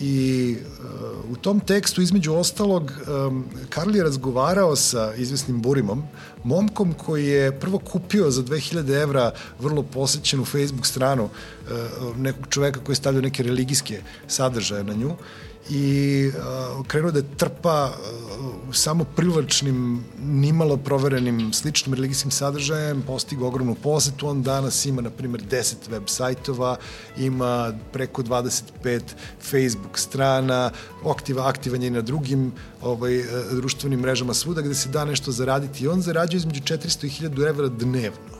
I 0.00 0.56
uh, 0.60 1.30
u 1.30 1.36
tom 1.36 1.60
tekstu, 1.60 2.02
između 2.02 2.34
ostalog, 2.34 2.92
um, 3.26 3.44
Karl 3.68 3.96
je 3.96 4.02
razgovarao 4.02 4.76
sa 4.76 5.14
izvesnim 5.14 5.62
Burimom, 5.62 6.02
momkom 6.44 6.92
koji 6.92 7.26
je 7.26 7.60
prvo 7.60 7.78
kupio 7.78 8.30
za 8.30 8.42
2000 8.42 9.02
evra 9.02 9.32
vrlo 9.60 9.82
posećenu 9.82 10.44
Facebook 10.44 10.86
stranu 10.86 11.24
uh, 11.24 12.16
nekog 12.16 12.46
čoveka 12.50 12.80
koji 12.80 12.92
je 12.92 12.96
stavljao 12.96 13.22
neke 13.22 13.42
religijske 13.42 14.02
sadržaje 14.26 14.84
na 14.84 14.94
nju 14.94 15.16
i 15.70 16.28
uh, 16.28 16.86
krenuo 16.86 17.10
da 17.10 17.22
trpa 17.22 17.90
uh, 17.90 18.74
samo 18.74 19.04
privlačnim, 19.04 20.04
nimalo 20.22 20.76
proverenim 20.76 21.52
sličnim 21.52 21.94
religijskim 21.94 22.30
sadržajem, 22.30 23.02
postigo 23.02 23.46
ogromnu 23.46 23.74
posetu, 23.74 24.28
on 24.28 24.42
danas 24.42 24.86
ima, 24.86 25.02
na 25.02 25.10
primjer, 25.10 25.42
10 25.50 25.74
web 25.90 26.02
sajtova, 26.06 26.76
ima 27.16 27.72
preko 27.92 28.22
25 28.22 29.00
Facebook 29.42 29.98
strana, 29.98 30.70
aktiva, 31.06 31.48
aktivan 31.48 31.82
je 31.82 31.90
na 31.90 32.00
drugim 32.00 32.52
ovaj, 32.82 33.24
društvenim 33.52 34.00
mrežama 34.00 34.34
svuda 34.34 34.60
gde 34.60 34.74
se 34.74 34.88
da 34.88 35.04
nešto 35.04 35.32
zaraditi. 35.32 35.84
I 35.84 35.88
on 35.88 36.02
zarađuje 36.02 36.33
između 36.36 36.60
400 36.60 37.06
i 37.06 37.28
1000 37.28 37.48
evra 37.48 37.68
dnevno. 37.68 38.34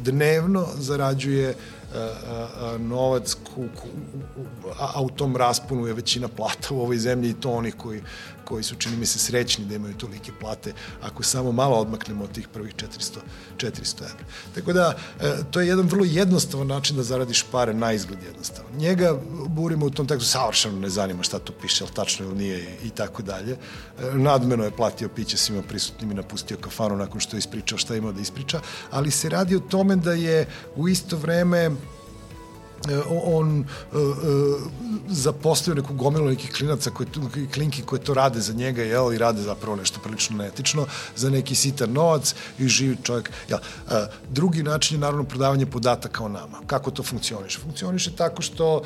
Dnevno 0.00 0.66
zarađuje 0.78 1.50
uh, 1.50 2.80
novac 2.80 3.34
ku, 3.34 3.64
ku, 3.76 3.88
a 4.78 5.02
u 5.02 5.08
tom 5.08 5.36
rasponu 5.36 5.86
je 5.86 5.92
većina 5.92 6.28
plata 6.28 6.74
u 6.74 6.80
ovoj 6.80 6.98
zemlji 6.98 7.30
i 7.30 7.40
to 7.40 7.50
onih 7.50 7.74
koji, 7.74 8.02
koji 8.46 8.62
su, 8.62 8.74
čini 8.74 8.96
mi 8.96 9.06
se, 9.06 9.18
srećni 9.18 9.64
da 9.64 9.74
imaju 9.74 9.94
tolike 9.94 10.32
plate, 10.40 10.72
ako 11.02 11.22
samo 11.22 11.52
malo 11.52 11.76
odmaknemo 11.76 12.24
od 12.24 12.32
tih 12.32 12.48
prvih 12.48 12.74
400, 12.74 13.18
400 13.56 14.02
evra. 14.02 14.24
Tako 14.54 14.72
da, 14.72 14.94
e, 15.20 15.36
to 15.50 15.60
je 15.60 15.68
jedan 15.68 15.86
vrlo 15.86 16.04
jednostavan 16.04 16.66
način 16.66 16.96
da 16.96 17.02
zaradiš 17.02 17.42
pare, 17.52 17.74
na 17.74 17.92
izgled 17.92 18.22
jednostavan. 18.22 18.72
Njega 18.76 19.16
burimo 19.48 19.86
u 19.86 19.90
tom 19.90 20.06
tekstu, 20.06 20.30
savršeno 20.30 20.80
ne 20.80 20.88
zanima 20.88 21.22
šta 21.22 21.38
tu 21.38 21.52
piše, 21.62 21.84
ali 21.84 21.94
tačno 21.94 22.26
ili 22.26 22.36
nije 22.36 22.78
i 22.84 22.90
tako 22.90 23.22
dalje. 23.22 23.52
E, 23.52 24.14
nadmeno 24.14 24.64
je 24.64 24.76
platio 24.76 25.08
piće 25.08 25.36
svima 25.36 25.62
prisutnim 25.62 26.10
i 26.10 26.14
napustio 26.14 26.56
kafanu 26.60 26.96
nakon 26.96 27.20
što 27.20 27.36
je 27.36 27.38
ispričao 27.38 27.78
šta 27.78 27.96
imao 27.96 28.12
da 28.12 28.20
ispriča, 28.20 28.60
ali 28.90 29.10
se 29.10 29.28
radi 29.28 29.56
o 29.56 29.60
tome 29.60 29.96
da 29.96 30.12
je 30.12 30.46
u 30.76 30.88
isto 30.88 31.16
vreme 31.16 31.70
on 33.24 33.58
uh, 33.60 34.00
uh, 34.00 34.06
zaposlio 35.08 35.74
neku 35.74 35.94
gomilu 35.94 36.28
nekih 36.28 36.52
klinaca 36.52 36.90
koje, 36.90 37.08
klinki 37.54 37.82
koje 37.82 38.04
to 38.04 38.14
rade 38.14 38.40
za 38.40 38.52
njega 38.52 38.82
jel, 38.82 39.12
i 39.12 39.18
rade 39.18 39.42
zapravo 39.42 39.76
nešto 39.76 40.00
prilično 40.00 40.36
neetično 40.36 40.86
za 41.16 41.30
neki 41.30 41.54
sitan 41.54 41.92
novac 41.92 42.34
i 42.58 42.68
živi 42.68 42.96
čovjek 43.02 43.30
jel. 43.48 43.58
Drugi 44.30 44.62
način 44.62 44.96
je 44.96 45.00
naravno 45.00 45.24
prodavanje 45.24 45.66
podataka 45.66 46.24
o 46.24 46.28
nama 46.28 46.58
kako 46.66 46.90
to 46.90 47.02
funkcioniše? 47.02 47.58
funkcioniše 47.58 48.16
tako 48.16 48.42
što 48.42 48.82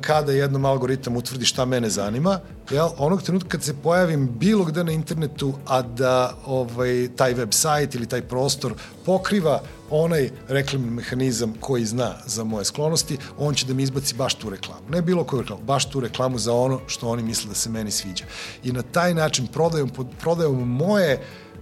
kada 0.00 0.32
jednom 0.32 0.64
algoritam 0.64 1.16
utvrdi 1.16 1.44
šta 1.44 1.64
mene 1.64 1.90
zanima 1.90 2.40
jel, 2.70 2.88
onog 2.98 3.22
trenutka 3.22 3.48
kad 3.48 3.62
se 3.62 3.74
pojavim 3.82 4.28
bilo 4.38 4.64
gde 4.64 4.84
na 4.84 4.92
internetu 4.92 5.54
a 5.66 5.82
da 5.82 6.34
ovaj, 6.46 7.08
taj 7.16 7.34
web 7.34 7.52
sajt 7.52 7.94
ili 7.94 8.06
taj 8.06 8.22
prostor 8.22 8.74
pokriva 9.04 9.60
onaj 9.90 10.30
reklamni 10.48 10.90
mehanizam 10.90 11.54
koji 11.60 11.84
zna 11.84 12.14
za 12.26 12.44
moje 12.44 12.64
sklonosti, 12.64 13.18
on 13.38 13.54
će 13.54 13.66
da 13.66 13.74
mi 13.74 13.82
izbaci 13.82 14.14
baš 14.14 14.34
tu 14.34 14.50
reklamu. 14.50 14.80
Ne 14.90 15.02
bilo 15.02 15.24
koju 15.24 15.40
reklamu, 15.40 15.62
baš 15.62 15.90
tu 15.90 16.00
reklamu 16.00 16.38
za 16.38 16.54
ono 16.54 16.80
što 16.86 17.08
oni 17.08 17.22
misle 17.22 17.48
da 17.48 17.54
se 17.54 17.70
meni 17.70 17.90
sviđa. 17.90 18.24
I 18.64 18.72
na 18.72 18.82
taj 18.82 19.14
način 19.14 19.46
prodajom, 19.46 19.90
prodajom 20.20 20.68
moje 20.68 21.12
e, 21.12 21.20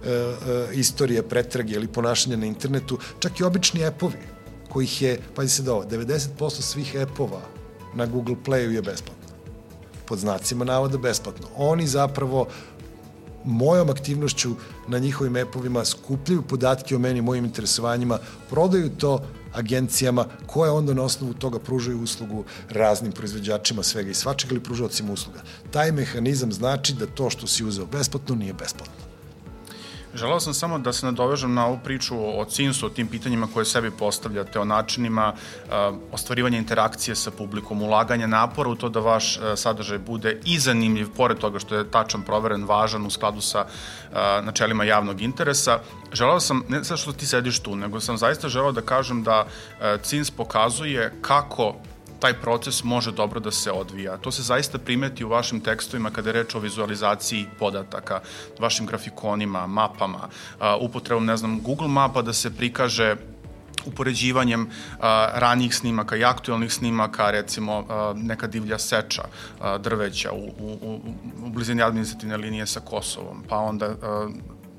e, 0.09 0.33
istorije 0.73 1.29
pretrage 1.29 1.73
ili 1.73 1.87
ponašanja 1.87 2.37
na 2.37 2.45
internetu, 2.45 2.99
čak 3.19 3.39
i 3.39 3.43
obični 3.43 3.81
epovi, 3.81 4.17
kojih 4.69 5.01
je, 5.01 5.19
pazi 5.35 5.49
se 5.49 5.63
da 5.63 5.73
ovo, 5.73 5.83
90% 5.83 6.61
svih 6.61 6.95
epova 6.95 7.41
na 7.95 8.05
Google 8.05 8.35
Playu 8.45 8.69
je 8.69 8.81
besplatno. 8.81 9.29
Pod 10.05 10.19
znacima 10.19 10.65
navoda 10.65 10.97
besplatno. 10.97 11.47
Oni 11.55 11.87
zapravo 11.87 12.47
mojom 13.45 13.89
aktivnošću 13.89 14.55
na 14.87 14.99
njihovim 14.99 15.37
epovima 15.37 15.85
skupljaju 15.85 16.41
podatke 16.41 16.95
o 16.95 16.99
meni, 16.99 17.21
mojim 17.21 17.45
interesovanjima, 17.45 18.19
prodaju 18.49 18.89
to 18.89 19.19
agencijama 19.53 20.25
koje 20.45 20.71
onda 20.71 20.93
na 20.93 21.03
osnovu 21.03 21.33
toga 21.33 21.59
pružaju 21.59 22.01
uslugu 22.01 22.43
raznim 22.69 23.11
proizvođačima 23.11 23.83
svega 23.83 24.09
i 24.09 24.13
svačega 24.13 24.53
ili 24.53 24.63
pružavacima 24.63 25.13
usluga. 25.13 25.41
Taj 25.71 25.91
mehanizam 25.91 26.51
znači 26.51 26.93
da 26.93 27.05
to 27.05 27.29
što 27.29 27.47
si 27.47 27.65
uzeo 27.65 27.85
besplatno 27.85 28.35
nije 28.35 28.53
besplatno. 28.53 29.08
Želeo 30.13 30.39
sam 30.39 30.53
samo 30.53 30.79
da 30.79 30.93
se 30.93 31.05
nadovežem 31.05 31.53
na 31.53 31.65
ovu 31.65 31.79
priču 31.83 32.15
o 32.39 32.45
CINS-u, 32.45 32.85
o 32.85 32.89
tim 32.89 33.07
pitanjima 33.07 33.47
koje 33.53 33.65
sebi 33.65 33.91
postavljate, 33.91 34.59
o 34.59 34.65
načinima 34.65 35.33
uh, 35.33 35.71
ostvarivanja 36.11 36.57
interakcije 36.57 37.15
sa 37.15 37.31
publikom, 37.31 37.81
ulaganja 37.81 38.27
napora 38.27 38.69
u 38.69 38.75
to 38.75 38.89
da 38.89 38.99
vaš 38.99 39.37
uh, 39.37 39.43
sadržaj 39.55 39.97
bude 39.97 40.39
i 40.45 40.59
zanimljiv, 40.59 41.07
pored 41.17 41.37
toga 41.37 41.59
što 41.59 41.75
je 41.75 41.91
tačan, 41.91 42.21
proveren, 42.21 42.65
važan 42.65 43.05
u 43.05 43.09
skladu 43.09 43.41
sa 43.41 43.65
uh, 43.65 44.17
načelima 44.45 44.83
javnog 44.83 45.21
interesa. 45.21 45.79
Želeo 46.13 46.39
sam, 46.39 46.63
ne 46.69 46.83
sad 46.83 46.97
što 46.97 47.13
ti 47.13 47.27
sediš 47.27 47.59
tu, 47.59 47.75
nego 47.75 47.99
sam 47.99 48.17
zaista 48.17 48.49
želeo 48.49 48.71
da 48.71 48.81
kažem 48.81 49.23
da 49.23 49.45
uh, 49.45 50.01
CINS 50.01 50.31
pokazuje 50.31 51.13
kako 51.21 51.75
taj 52.19 52.33
proces 52.33 52.83
može 52.83 53.11
dobro 53.11 53.39
da 53.39 53.51
se 53.51 53.71
odvija. 53.71 54.17
To 54.17 54.31
se 54.31 54.41
zaista 54.41 54.77
primeti 54.77 55.25
u 55.25 55.29
vašim 55.29 55.59
tekstovima 55.59 56.09
kada 56.09 56.29
je 56.29 56.33
reč 56.33 56.55
o 56.55 56.59
vizualizaciji 56.59 57.45
podataka, 57.59 58.21
vašim 58.59 58.85
grafikonima, 58.85 59.67
mapama, 59.67 60.29
upotrebom, 60.81 61.25
ne 61.25 61.37
znam, 61.37 61.61
Google 61.61 61.87
mapa 61.87 62.21
da 62.21 62.33
se 62.33 62.55
prikaže 62.55 63.15
upoređivanjem 63.85 64.69
a, 64.99 65.29
ranijih 65.33 65.75
snimaka 65.75 66.15
i 66.15 66.23
aktualnih 66.23 66.73
snimaka, 66.73 67.31
recimo 67.31 67.85
a, 67.89 68.13
neka 68.15 68.47
divlja 68.47 68.79
seča 68.79 69.23
a, 69.59 69.77
drveća 69.77 70.31
u, 70.31 70.45
u, 70.59 71.01
u 71.45 71.49
blizini 71.49 71.81
administrativne 71.81 72.37
linije 72.37 72.67
sa 72.67 72.79
Kosovom, 72.79 73.43
pa 73.49 73.57
onda 73.57 73.85
a, 73.85 74.29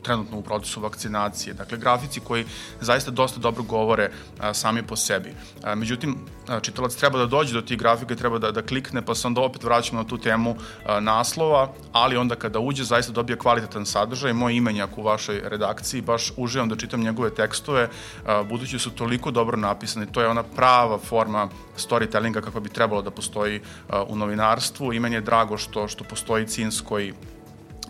trenutno 0.03 0.39
u 0.39 0.43
procesu 0.43 0.81
vakcinacije. 0.81 1.55
Dakle, 1.55 1.79
grafici 1.79 2.21
koji 2.21 2.45
zaista 2.81 3.11
dosta 3.11 3.41
dobro 3.41 3.63
govore 3.63 4.11
a, 4.39 4.55
sami 4.55 4.83
po 4.83 4.97
sebi. 4.97 5.35
A, 5.63 5.75
međutim, 5.75 6.17
a, 6.49 6.61
čitalac 6.61 6.95
treba 6.95 7.19
da 7.19 7.27
dođe 7.27 7.55
do 7.55 7.63
tih 7.63 7.79
grafika 7.79 8.15
i 8.15 8.17
treba 8.17 8.39
da, 8.39 8.51
da 8.53 8.63
klikne, 8.63 9.03
pa 9.03 9.15
se 9.15 9.27
onda 9.27 9.41
opet 9.41 9.65
vraćamo 9.65 10.03
na 10.03 10.09
tu 10.09 10.19
temu 10.19 10.57
a, 10.87 11.01
naslova, 11.01 11.73
ali 11.93 12.17
onda 12.17 12.35
kada 12.35 12.59
uđe 12.59 12.85
zaista 12.85 13.13
dobije 13.13 13.39
kvalitetan 13.39 13.87
sadržaj. 13.87 14.33
Moj 14.33 14.55
imenjak 14.57 14.99
u 14.99 15.03
vašoj 15.03 15.43
redakciji, 15.45 16.03
baš 16.03 16.33
uživam 16.37 16.69
da 16.69 16.77
čitam 16.77 17.01
njegove 17.01 17.35
tekstove, 17.35 17.89
a, 18.27 18.43
budući 18.43 18.79
su 18.79 18.91
toliko 18.91 19.31
dobro 19.31 19.57
napisani. 19.57 20.13
To 20.13 20.21
je 20.21 20.29
ona 20.29 20.43
prava 20.43 20.99
forma 20.99 21.49
storytellinga 21.77 22.41
kako 22.41 22.61
bi 22.61 22.69
trebalo 22.69 23.03
da 23.03 23.11
postoji 23.11 23.61
a, 23.89 24.03
u 24.03 24.17
novinarstvu 24.17 24.93
i 24.93 25.01
meni 25.01 25.15
je 25.15 25.21
drago 25.21 25.59
što, 25.59 25.89
što 25.89 26.05
postoji 26.05 26.47
CINS 26.47 26.81
koji 26.81 27.15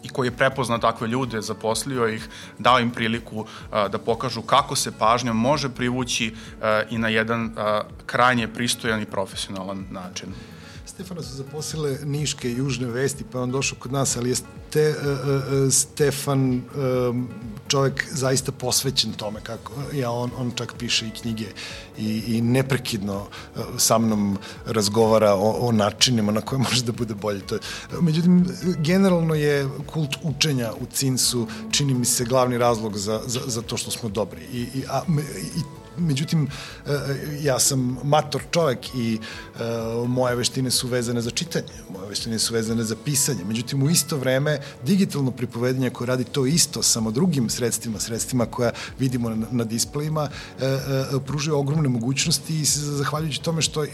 i 0.02 0.08
koji 0.08 0.26
je 0.26 0.36
prepoznao 0.36 0.78
takve 0.78 1.08
ljude, 1.08 1.40
zaposlio 1.40 2.08
ih, 2.08 2.28
dao 2.58 2.80
im 2.80 2.90
priliku 2.90 3.46
da 3.70 3.98
pokažu 3.98 4.42
kako 4.42 4.76
se 4.76 4.98
pažnjom 4.98 5.36
može 5.36 5.68
privući 5.68 6.34
i 6.90 6.98
na 6.98 7.08
jedan 7.08 7.50
krajnje 8.06 8.48
pristojan 8.48 9.02
i 9.02 9.06
profesionalan 9.06 9.86
način. 9.90 10.34
Stefana 10.90 11.22
su 11.22 11.34
zaposlile 11.34 11.98
Niške 12.04 12.52
južne 12.52 12.86
vesti, 12.86 13.24
pa 13.32 13.40
on 13.40 13.50
došao 13.50 13.78
kod 13.78 13.92
nas, 13.92 14.16
ali 14.16 14.30
je 14.30 14.36
te, 14.70 14.88
uh, 14.90 14.96
uh, 14.96 15.72
Stefan 15.72 16.62
um, 17.08 17.28
čovjek 17.68 18.06
zaista 18.12 18.52
posvećen 18.52 19.12
tome 19.12 19.40
kako 19.42 19.72
ja 19.94 20.10
on 20.10 20.30
on 20.38 20.52
čak 20.54 20.74
piše 20.78 21.06
i 21.06 21.10
knjige 21.10 21.46
i 21.98 22.22
i 22.26 22.40
neprekidno 22.40 23.16
uh, 23.20 23.62
sa 23.78 23.98
mnom 23.98 24.38
razgovara 24.66 25.34
o, 25.34 25.50
o 25.60 25.72
načinima 25.72 26.32
na 26.32 26.40
koje 26.40 26.58
može 26.58 26.82
da 26.82 26.92
bude 26.92 27.14
bolje 27.14 27.40
to 27.40 27.54
je. 27.54 27.60
međutim 28.00 28.46
generalno 28.78 29.34
je 29.34 29.68
kult 29.86 30.16
učenja 30.22 30.72
u 30.80 30.86
Cinsu 30.92 31.46
čini 31.70 31.94
mi 31.94 32.04
se 32.04 32.24
glavni 32.24 32.58
razlog 32.58 32.98
za, 32.98 33.20
za, 33.26 33.40
za 33.46 33.62
to 33.62 33.76
što 33.76 33.90
smo 33.90 34.08
dobri 34.08 34.42
i, 34.52 34.60
i, 34.60 34.84
a, 34.88 35.02
i 35.56 35.79
međutim, 35.98 36.48
e, 36.86 36.90
ja 37.42 37.58
sam 37.58 37.98
mator 38.04 38.42
čovek 38.50 38.94
i 38.94 39.18
moje 40.06 40.36
veštine 40.36 40.70
su 40.70 40.88
vezane 40.88 41.20
za 41.20 41.30
čitanje, 41.30 41.72
moje 41.92 42.08
veštine 42.08 42.38
su 42.38 42.54
vezane 42.54 42.84
za 42.84 42.96
pisanje. 43.04 43.44
Međutim, 43.44 43.82
u 43.82 43.90
isto 43.90 44.16
vreme, 44.16 44.58
digitalno 44.86 45.30
pripovedanje 45.30 45.90
koje 45.90 46.06
radi 46.06 46.24
to 46.24 46.46
isto, 46.46 46.82
samo 46.82 47.10
drugim 47.10 47.50
sredstvima, 47.50 48.00
sredstvima 48.00 48.46
koja 48.46 48.72
vidimo 48.98 49.30
na, 49.30 49.46
na 49.50 49.64
displejima, 49.64 50.28
pružuje 51.26 51.54
ogromne 51.54 51.88
mogućnosti 51.88 52.60
i 52.60 52.64
zahvaljujući 52.64 53.42
tome 53.42 53.62
što 53.62 53.84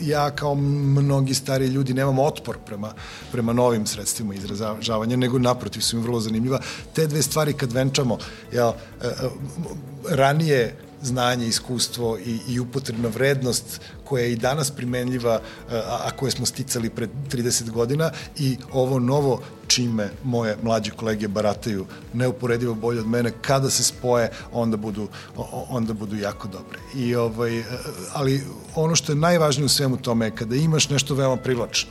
ja 0.00 0.30
kao 0.30 0.54
mnogi 0.54 1.34
stari 1.34 1.66
ljudi 1.66 1.94
nemam 1.94 2.18
otpor 2.18 2.58
prema, 2.66 2.92
prema 3.32 3.52
novim 3.52 3.86
sredstvima 3.86 4.34
izražavanja, 4.34 5.16
nego 5.16 5.38
naprotiv 5.38 5.80
su 5.80 5.96
im 5.96 6.02
vrlo 6.02 6.20
zanimljiva. 6.20 6.60
Te 6.92 7.06
dve 7.06 7.22
stvari 7.22 7.52
kad 7.52 7.72
venčamo, 7.72 8.18
jel, 8.52 8.72
ranije 10.08 10.76
znanje, 11.02 11.46
iskustvo 11.46 12.18
i, 12.18 12.38
i 12.48 12.60
upotrebna 12.60 13.08
vrednost 13.08 13.80
koja 14.04 14.24
je 14.24 14.32
i 14.32 14.36
danas 14.36 14.70
primenljiva, 14.70 15.40
a, 15.70 15.98
a 16.04 16.10
koje 16.10 16.30
smo 16.30 16.46
sticali 16.46 16.90
pred 16.90 17.10
30 17.30 17.70
godina 17.70 18.10
i 18.38 18.56
ovo 18.72 18.98
novo 18.98 19.40
čime 19.66 20.10
moje 20.24 20.56
mlađe 20.62 20.90
kolege 20.90 21.28
barataju 21.28 21.86
neuporedivo 22.12 22.74
bolje 22.74 23.00
od 23.00 23.06
mene, 23.06 23.32
kada 23.42 23.70
se 23.70 23.82
spoje, 23.84 24.30
onda 24.52 24.76
budu, 24.76 25.08
onda 25.68 25.92
budu 25.92 26.16
jako 26.16 26.48
dobre. 26.48 26.78
I 26.94 27.14
ovaj, 27.14 27.62
ali 28.12 28.42
ono 28.74 28.96
što 28.96 29.12
je 29.12 29.16
najvažnije 29.16 29.66
u 29.66 29.68
svemu 29.68 29.96
tome 29.96 30.26
je 30.26 30.36
kada 30.36 30.56
imaš 30.56 30.88
nešto 30.88 31.14
veoma 31.14 31.36
privlačno, 31.36 31.90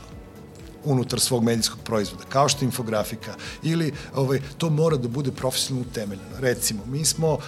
unutar 0.84 1.20
svog 1.20 1.44
medijskog 1.44 1.78
proizvoda, 1.84 2.24
kao 2.28 2.48
što 2.48 2.64
je 2.64 2.66
infografika, 2.66 3.34
ili 3.62 3.92
ovaj, 4.14 4.40
to 4.58 4.70
mora 4.70 4.96
da 4.96 5.08
bude 5.08 5.32
profesionalno 5.32 5.88
utemeljeno. 5.90 6.38
Recimo, 6.38 6.86
mi 6.86 7.04
smo 7.04 7.32
uh, 7.32 7.38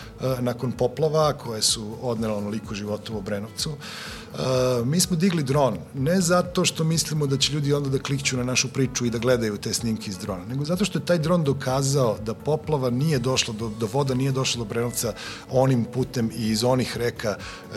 nakon 0.41 0.73
poplava 0.73 1.33
koje 1.33 1.63
su 1.63 1.97
odnela 2.03 2.37
onoliko 2.37 2.75
života 2.75 3.13
u 3.13 3.19
Obrenovcu, 3.19 3.71
uh, 3.71 4.87
mi 4.87 5.01
smo 5.01 5.17
digli 5.17 5.43
dron, 5.43 5.79
ne 5.95 6.21
zato 6.21 6.65
što 6.65 6.85
mislimo 6.85 7.27
da 7.27 7.39
će 7.39 7.53
ljudi 7.53 7.73
onda 7.73 7.89
da 7.89 7.99
klikću 7.99 8.37
na 8.37 8.45
našu 8.45 8.69
priču 8.69 9.07
i 9.07 9.11
da 9.11 9.19
gledaju 9.19 9.57
te 9.57 9.75
snimke 9.75 10.11
iz 10.11 10.19
drona, 10.19 10.45
nego 10.45 10.65
zato 10.65 10.85
što 10.85 10.99
je 10.99 11.07
taj 11.07 11.19
dron 11.19 11.45
dokazao 11.45 12.19
da 12.25 12.35
poplava 12.35 12.91
nije 12.91 13.19
došla 13.19 13.55
do, 13.55 13.69
do 13.69 13.89
voda, 13.93 14.15
nije 14.15 14.33
došla 14.33 14.59
do 14.59 14.63
Obrenovca 14.63 15.13
onim 15.51 15.85
putem 15.85 16.31
i 16.37 16.49
iz 16.49 16.65
onih 16.65 16.97
reka 16.97 17.37
uh, 17.37 17.77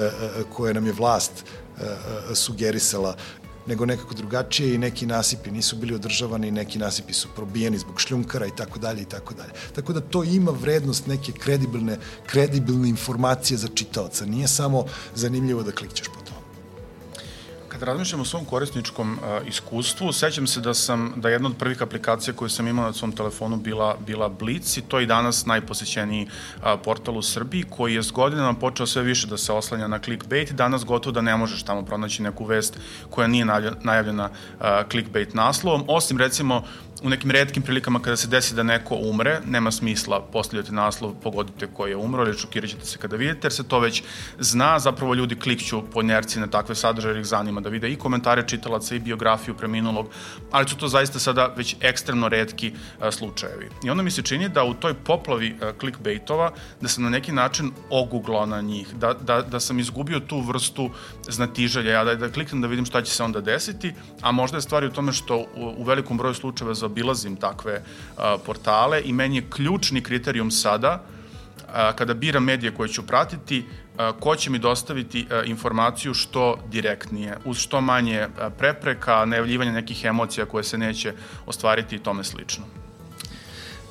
koje 0.53 0.73
nam 0.73 0.85
je 0.85 0.93
vlast 0.93 1.31
sugerisala 2.33 3.15
nego 3.67 3.85
nekako 3.85 4.13
drugačije 4.13 4.75
i 4.75 4.77
neki 4.77 5.05
nasipi 5.05 5.51
nisu 5.51 5.75
bili 5.75 5.95
održavani, 5.95 6.51
neki 6.51 6.79
nasipi 6.79 7.13
su 7.13 7.27
probijeni 7.35 7.77
zbog 7.77 8.01
šljunkara 8.01 8.45
i 8.45 8.55
tako 8.55 8.79
dalje 8.79 9.01
i 9.01 9.05
tako 9.05 9.33
dalje. 9.33 9.51
Tako 9.75 9.93
da 9.93 10.01
to 10.01 10.23
ima 10.23 10.51
vrednost 10.51 11.07
neke 11.07 11.31
kredibilne, 11.31 11.97
kredibilne 12.25 12.89
informacije 12.89 13.57
za 13.57 13.67
čitaoca. 13.67 14.25
Nije 14.25 14.47
samo 14.47 14.85
zanimljivo 15.15 15.63
da 15.63 15.71
klikćeš 15.71 16.07
Kad 17.77 17.87
razmišljam 17.87 18.21
o 18.21 18.25
svom 18.25 18.45
korisničkom 18.45 19.11
uh, 19.13 19.47
iskustvu, 19.47 20.11
sećam 20.11 20.47
se 20.47 20.61
da 20.61 20.73
sam, 20.73 21.13
da 21.15 21.29
jedna 21.29 21.49
od 21.49 21.57
prvih 21.57 21.81
aplikacija 21.81 22.33
koju 22.33 22.49
sam 22.49 22.67
imao 22.67 22.85
na 22.85 22.93
svom 22.93 23.11
telefonu 23.11 23.57
bila, 23.57 23.97
bila 24.05 24.29
Blitz 24.29 24.77
i 24.77 24.81
to 24.81 24.99
je 24.99 25.05
danas 25.05 25.45
najposećeniji 25.45 26.27
uh, 26.27 26.63
portal 26.83 27.17
u 27.17 27.21
Srbiji 27.21 27.63
koji 27.69 27.95
je 27.95 28.03
s 28.03 28.11
godinama 28.11 28.53
počeo 28.53 28.85
sve 28.85 29.03
više 29.03 29.27
da 29.27 29.37
se 29.37 29.53
oslanja 29.53 29.87
na 29.87 29.99
clickbait. 29.99 30.51
Danas 30.51 30.85
gotovo 30.85 31.13
da 31.13 31.21
ne 31.21 31.37
možeš 31.37 31.63
tamo 31.63 31.85
pronaći 31.85 32.23
neku 32.23 32.45
vest 32.45 32.79
koja 33.09 33.27
nije 33.27 33.45
najavljena 33.83 34.29
uh, 34.29 34.65
clickbait 34.91 35.33
naslovom, 35.33 35.83
osim 35.87 36.17
recimo 36.17 36.63
u 37.03 37.09
nekim 37.09 37.31
redkim 37.31 37.63
prilikama 37.63 37.99
kada 37.99 38.17
se 38.17 38.27
desi 38.27 38.55
da 38.55 38.63
neko 38.63 38.95
umre, 38.95 39.39
nema 39.45 39.71
smisla 39.71 40.21
postavljati 40.21 40.73
naslov, 40.73 41.13
pogodite 41.23 41.67
ko 41.73 41.87
je 41.87 41.95
umro 41.95 42.23
ili 42.23 42.37
šokirat 42.37 42.69
ćete 42.69 42.85
se 42.85 42.97
kada 42.97 43.15
vidite, 43.15 43.45
jer 43.45 43.53
se 43.53 43.63
to 43.63 43.79
već 43.79 44.03
zna, 44.39 44.79
zapravo 44.79 45.13
ljudi 45.13 45.35
klikću 45.35 45.81
po 45.93 46.01
njerci 46.01 46.39
na 46.39 46.47
takve 46.47 46.75
sadržaje 46.75 47.11
jer 47.11 47.19
ih 47.19 47.25
zanima 47.25 47.61
da 47.61 47.69
vide 47.69 47.89
i 47.89 47.95
komentare 47.95 48.47
čitalaca 48.47 48.95
i 48.95 48.99
biografiju 48.99 49.55
preminulog, 49.55 50.09
ali 50.51 50.67
su 50.67 50.77
to 50.77 50.87
zaista 50.87 51.19
sada 51.19 51.53
već 51.57 51.75
ekstremno 51.81 52.29
redki 52.29 52.73
a, 52.99 53.11
slučajevi. 53.11 53.69
I 53.83 53.89
onda 53.89 54.03
mi 54.03 54.11
se 54.11 54.21
čini 54.21 54.49
da 54.49 54.63
u 54.63 54.73
toj 54.73 54.93
poplavi 54.93 55.55
a, 55.61 55.71
clickbaitova, 55.79 56.51
da 56.81 56.87
sam 56.87 57.03
na 57.03 57.09
neki 57.09 57.31
način 57.31 57.71
oguglao 57.89 58.45
na 58.45 58.61
njih, 58.61 58.95
da, 58.95 59.13
da, 59.13 59.41
da 59.41 59.59
sam 59.59 59.79
izgubio 59.79 60.19
tu 60.19 60.41
vrstu 60.41 60.89
znatiželja, 61.29 61.91
ja 61.91 62.03
da, 62.03 62.15
da 62.15 62.31
kliknem 62.31 62.61
da 62.61 62.67
vidim 62.67 62.85
šta 62.85 63.01
će 63.01 63.11
se 63.11 63.23
onda 63.23 63.41
desiti, 63.41 63.93
a 64.21 64.31
možda 64.31 64.57
je 64.57 64.61
stvari 64.61 64.87
u 64.87 64.91
tome 64.91 65.13
što 65.13 65.37
u, 65.37 65.73
u 65.77 65.83
velikom 65.83 66.17
broju 66.17 66.33
slučajeva 66.33 66.73
za 66.73 66.86
zaobilazim 66.87 67.35
takve 67.35 67.81
portale 68.45 69.01
i 69.05 69.13
meni 69.13 69.35
je 69.35 69.49
ključni 69.49 70.01
kriterijum 70.01 70.51
sada 70.51 71.03
kada 71.95 72.13
biram 72.13 72.43
medije 72.43 72.71
koje 72.71 72.89
ću 72.89 73.07
pratiti, 73.07 73.65
ko 74.19 74.35
će 74.35 74.49
mi 74.49 74.59
dostaviti 74.59 75.27
informaciju 75.45 76.13
što 76.13 76.57
direktnije, 76.71 77.37
uz 77.45 77.57
što 77.57 77.81
manje 77.81 78.27
prepreka, 78.57 79.25
najavljivanja 79.25 79.71
nekih 79.71 80.05
emocija 80.05 80.45
koje 80.45 80.63
se 80.63 80.77
neće 80.77 81.13
ostvariti 81.45 81.95
i 81.95 81.99
tome 81.99 82.23
slično. 82.23 82.65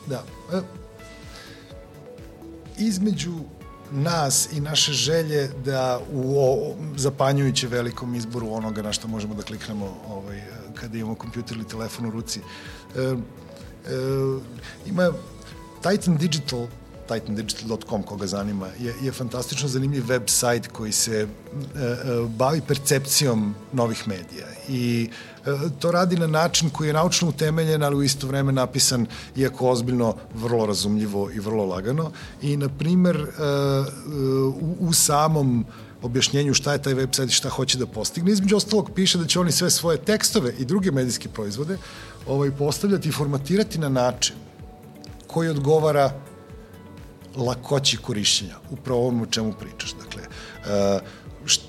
Da. 0.07 0.25
E, 0.53 0.61
između 2.79 3.45
nas 3.91 4.53
i 4.53 4.61
naše 4.61 4.93
želje 4.93 5.51
da 5.65 6.01
u 6.13 6.39
o, 6.39 6.75
zapanjujuće 6.97 7.69
velikom 7.69 8.15
izboru 8.15 8.53
onoga 8.53 8.83
na 8.83 8.93
što 8.93 9.09
možemo 9.09 9.35
da 9.35 9.43
kliknemo 9.43 9.97
ovaj, 10.09 10.43
kada 10.75 10.99
imamo 10.99 11.15
kompjuter 11.15 11.57
ili 11.57 11.67
telefon 11.67 12.07
u 12.07 12.11
ruci, 12.11 12.41
E, 12.97 13.15
ima 14.87 15.13
Titan 15.83 16.17
Digital 16.17 16.67
titandigital.com 17.09 18.03
koga 18.03 18.27
zanima, 18.27 18.67
je, 18.81 18.95
je 19.03 19.13
fantastično 19.13 19.69
zanimljiv 19.69 20.07
web 20.07 20.23
sajt 20.27 20.67
koji 20.67 20.93
se 20.93 21.21
e, 21.21 21.27
bavi 22.29 22.61
percepcijom 22.61 23.55
novih 23.73 24.09
medija 24.09 24.47
i 24.69 25.11
e, 25.47 25.51
to 25.79 25.91
radi 25.91 26.17
na 26.17 26.27
način 26.27 26.71
koji 26.71 26.89
je 26.89 26.93
naučno 26.93 27.29
utemeljen, 27.29 27.83
ali 27.83 27.97
u 27.97 28.03
isto 28.03 28.27
vreme 28.27 28.53
napisan, 28.53 29.07
iako 29.37 29.71
ozbiljno, 29.71 30.17
vrlo 30.35 30.67
razumljivo 30.67 31.31
i 31.31 31.41
vrlo 31.41 31.65
lagano. 31.65 32.11
I, 32.43 32.57
na 32.57 32.69
primer, 32.69 33.27
u, 34.61 34.77
u 34.81 34.93
samom 34.93 35.65
objašnjenju 36.03 36.55
šta 36.55 36.73
je 36.73 36.83
taj 36.83 36.95
web 36.95 37.11
sajt 37.13 37.31
i 37.31 37.35
šta 37.35 37.49
hoće 37.49 37.79
da 37.79 37.87
postigne. 37.87 38.33
Između 38.33 38.57
ostalog 38.57 38.91
piše 38.95 39.19
da 39.19 39.27
će 39.27 39.41
oni 39.41 39.53
sve 39.53 39.71
svoje 39.71 39.99
tekstove 39.99 40.55
i 40.59 40.65
druge 40.65 40.91
medijske 40.91 41.29
proizvode 41.29 41.79
ovaj, 42.27 42.51
postavljati 42.51 43.09
i 43.09 43.13
formatirati 43.13 43.79
na 43.79 43.89
način 43.89 44.37
koji 45.27 45.49
odgovara 45.49 46.13
lakoći 47.37 47.97
korišćenja, 47.97 48.57
upravo 48.71 49.01
ovom 49.01 49.23
o 49.23 49.27
čemu 49.27 49.53
pričaš. 49.53 49.95
Dakle, 49.95 50.23
uh, 50.23 51.01
št, 51.47 51.63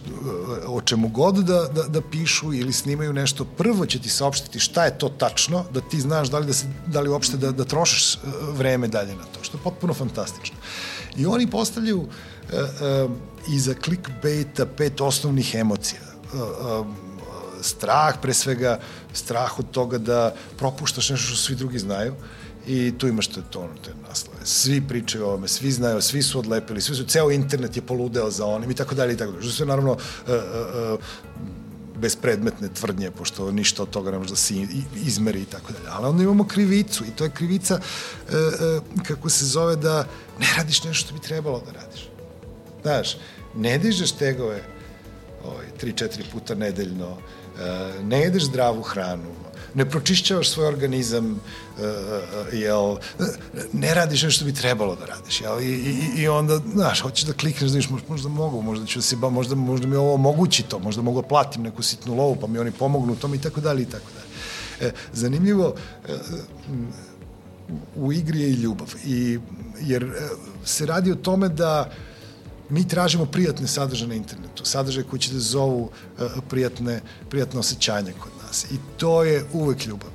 o 0.67 0.81
čemu 0.81 1.07
god 1.07 1.35
da, 1.35 1.67
da, 1.73 1.83
da 1.83 2.01
pišu 2.01 2.53
ili 2.53 2.73
snimaju 2.73 3.13
nešto, 3.13 3.45
prvo 3.45 3.85
će 3.85 3.99
ti 3.99 4.09
saopštiti 4.09 4.59
šta 4.59 4.85
je 4.85 4.97
to 4.97 5.09
tačno, 5.09 5.65
da 5.73 5.81
ti 5.81 6.01
znaš 6.01 6.29
da 6.29 6.39
li, 6.39 6.45
da 6.45 6.53
se, 6.53 6.67
da 6.87 7.01
li 7.01 7.09
uopšte 7.09 7.37
da, 7.37 7.51
da 7.51 7.65
trošiš 7.65 8.15
e, 8.15 8.17
vreme 8.51 8.87
dalje 8.87 9.15
na 9.15 9.23
to, 9.23 9.43
što 9.43 9.57
je 9.57 9.63
potpuno 9.63 9.93
fantastično. 9.93 10.57
I 11.17 11.25
oni 11.25 11.49
postavljaju 11.49 11.99
uh, 11.99 12.07
uh, 12.07 13.11
iza 13.53 13.73
clickbaita 13.83 14.65
pet 14.65 15.01
osnovnih 15.01 15.55
emocija. 15.55 16.01
Uh, 16.33 17.06
strah, 17.61 18.15
pre 18.21 18.33
svega 18.33 18.79
strah 19.13 19.59
od 19.59 19.71
toga 19.71 19.97
da 19.97 20.33
propuštaš 20.57 21.09
nešto 21.09 21.27
što 21.27 21.35
svi 21.35 21.55
drugi 21.55 21.79
znaju 21.79 22.13
i 22.67 22.93
tu 22.97 23.07
imaš 23.07 23.27
te, 23.27 23.41
to, 23.49 23.69
te 23.85 23.91
naslove. 24.07 24.39
Svi 24.43 24.81
pričaju 24.81 25.23
o 25.23 25.27
ovome, 25.27 25.47
svi 25.47 25.71
znaju, 25.71 26.01
svi 26.01 26.21
su 26.23 26.39
odlepili, 26.39 26.81
svi 26.81 26.95
su, 26.95 27.03
ceo 27.03 27.31
internet 27.31 27.75
je 27.75 27.81
poludeo 27.81 28.31
za 28.31 28.45
onim 28.45 28.71
i 28.71 28.75
tako 28.75 28.95
dalje 28.95 29.13
i 29.13 29.17
tako 29.17 29.31
dalje. 29.31 29.43
Što 29.43 29.51
sve 29.51 29.65
naravno 29.65 29.91
uh, 29.91 29.97
uh, 30.27 30.99
bespredmetne 31.97 32.69
tvrdnje, 32.73 33.11
pošto 33.11 33.51
ništa 33.51 33.83
od 33.83 33.89
toga 33.89 34.11
ne 34.11 34.17
može 34.17 34.29
da 34.29 34.35
se 34.35 34.53
izmeri 34.95 35.41
i 35.41 35.45
tako 35.45 35.73
dalje. 35.73 35.85
Ali 35.89 36.07
onda 36.07 36.23
imamo 36.23 36.47
krivicu 36.47 37.05
i 37.05 37.11
to 37.15 37.23
je 37.23 37.29
krivica, 37.29 37.79
kako 39.07 39.29
se 39.29 39.45
zove, 39.45 39.75
da 39.75 40.05
ne 40.39 40.47
radiš 40.57 40.83
nešto 40.83 41.05
što 41.05 41.13
bi 41.13 41.19
trebalo 41.19 41.63
da 41.65 41.71
radiš. 41.71 42.09
Znaš, 42.81 43.17
ne 43.55 43.77
dižeš 43.77 44.11
tegove 44.11 44.63
ovaj, 45.45 45.65
3-4 45.81 46.23
puta 46.31 46.55
nedeljno, 46.55 47.17
ne 48.03 48.19
jedeš 48.19 48.43
zdravu 48.43 48.81
hranu, 48.81 49.37
ne 49.73 49.89
pročišćavaš 49.89 50.49
svoj 50.49 50.67
organizam, 50.67 51.31
uh, 51.31 52.53
jel, 52.53 52.97
ne 53.73 53.93
radiš 53.93 54.23
nešto 54.23 54.35
što 54.35 54.45
bi 54.45 54.53
trebalo 54.53 54.95
da 54.95 55.05
radiš, 55.05 55.41
jel, 55.41 55.61
i, 55.61 55.65
i, 55.65 56.21
i 56.21 56.27
onda, 56.27 56.59
znaš, 56.73 57.01
hoćeš 57.01 57.25
da 57.25 57.33
klikneš, 57.33 57.71
znaš, 57.71 57.89
možda 58.09 58.29
mogu, 58.29 58.61
možda 58.61 58.85
ću 58.85 59.01
se, 59.01 59.15
ba, 59.15 59.29
možda, 59.29 59.55
možda 59.55 59.87
mi 59.87 59.95
ovo 59.95 60.13
omogući 60.13 60.63
to, 60.63 60.79
možda 60.79 61.01
mogu 61.01 61.21
da 61.21 61.27
platim 61.27 61.63
neku 61.63 61.83
sitnu 61.83 62.15
lovu, 62.15 62.37
pa 62.41 62.47
mi 62.47 62.59
oni 62.59 62.71
pomognu 62.71 63.13
u 63.13 63.15
tom 63.15 63.33
i 63.33 63.41
tako 63.41 63.61
dalje 63.61 63.81
i 63.81 63.85
tako 63.85 64.05
dalje. 64.13 64.93
Zanimljivo, 65.13 65.75
u 67.95 68.13
igri 68.13 68.41
je 68.41 68.49
i 68.49 68.53
ljubav, 68.53 68.93
i, 69.05 69.39
jer 69.81 70.11
se 70.65 70.85
radi 70.85 71.11
o 71.11 71.15
tome 71.15 71.49
da 71.49 71.89
uh, 71.89 72.06
mi 72.69 72.87
tražimo 72.87 73.25
prijatne 73.25 73.67
sadržaje 73.67 74.09
na 74.09 74.15
internetu, 74.15 74.65
sadržaje 74.65 75.07
koji 75.09 75.19
će 75.19 75.33
da 75.33 75.39
zovu 75.39 75.81
uh, 75.81 76.27
prijatne, 76.49 77.01
prijatne 77.29 77.59
osjećanje 77.59 78.13
kod 78.19 78.31
nas. 78.45 78.65
I 78.71 78.75
to 78.97 79.23
je 79.23 79.45
uvek 79.53 79.85
ljubav. 79.85 80.09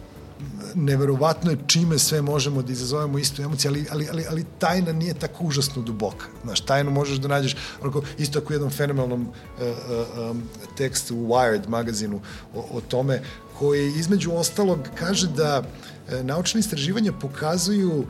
neverovatno 0.75 1.51
je 1.51 1.59
čime 1.67 1.99
sve 1.99 2.23
možemo 2.23 2.63
da 2.63 2.73
izazovemo 2.73 3.19
istu 3.19 3.43
emociju, 3.43 3.71
ali, 3.71 3.87
ali, 3.91 4.09
ali, 4.11 4.25
ali 4.31 4.45
tajna 4.59 4.93
nije 4.93 5.15
tako 5.15 5.45
užasno 5.45 5.83
duboka. 5.83 6.27
Znaš, 6.45 6.61
tajnu 6.61 6.91
možeš 6.91 7.19
da 7.19 7.29
nađeš, 7.29 7.57
onako, 7.83 8.03
isto 8.19 8.39
ako 8.39 8.53
u 8.53 8.55
jednom 8.55 8.71
fenomenalnom 8.71 9.23
uh, 9.23 9.67
uh, 9.67 10.31
um, 10.31 10.43
tekstu 10.77 11.17
u 11.17 11.29
Wired 11.29 11.69
magazinu 11.69 12.21
o, 12.55 12.67
o 12.73 12.81
tome, 12.81 13.23
koji 13.59 13.89
između 13.89 14.33
ostalog 14.33 14.79
kaže 14.99 15.29
da 15.29 15.63
uh, 15.63 16.25
naučne 16.25 16.61
istraživanja 16.61 17.13
pokazuju 17.13 18.05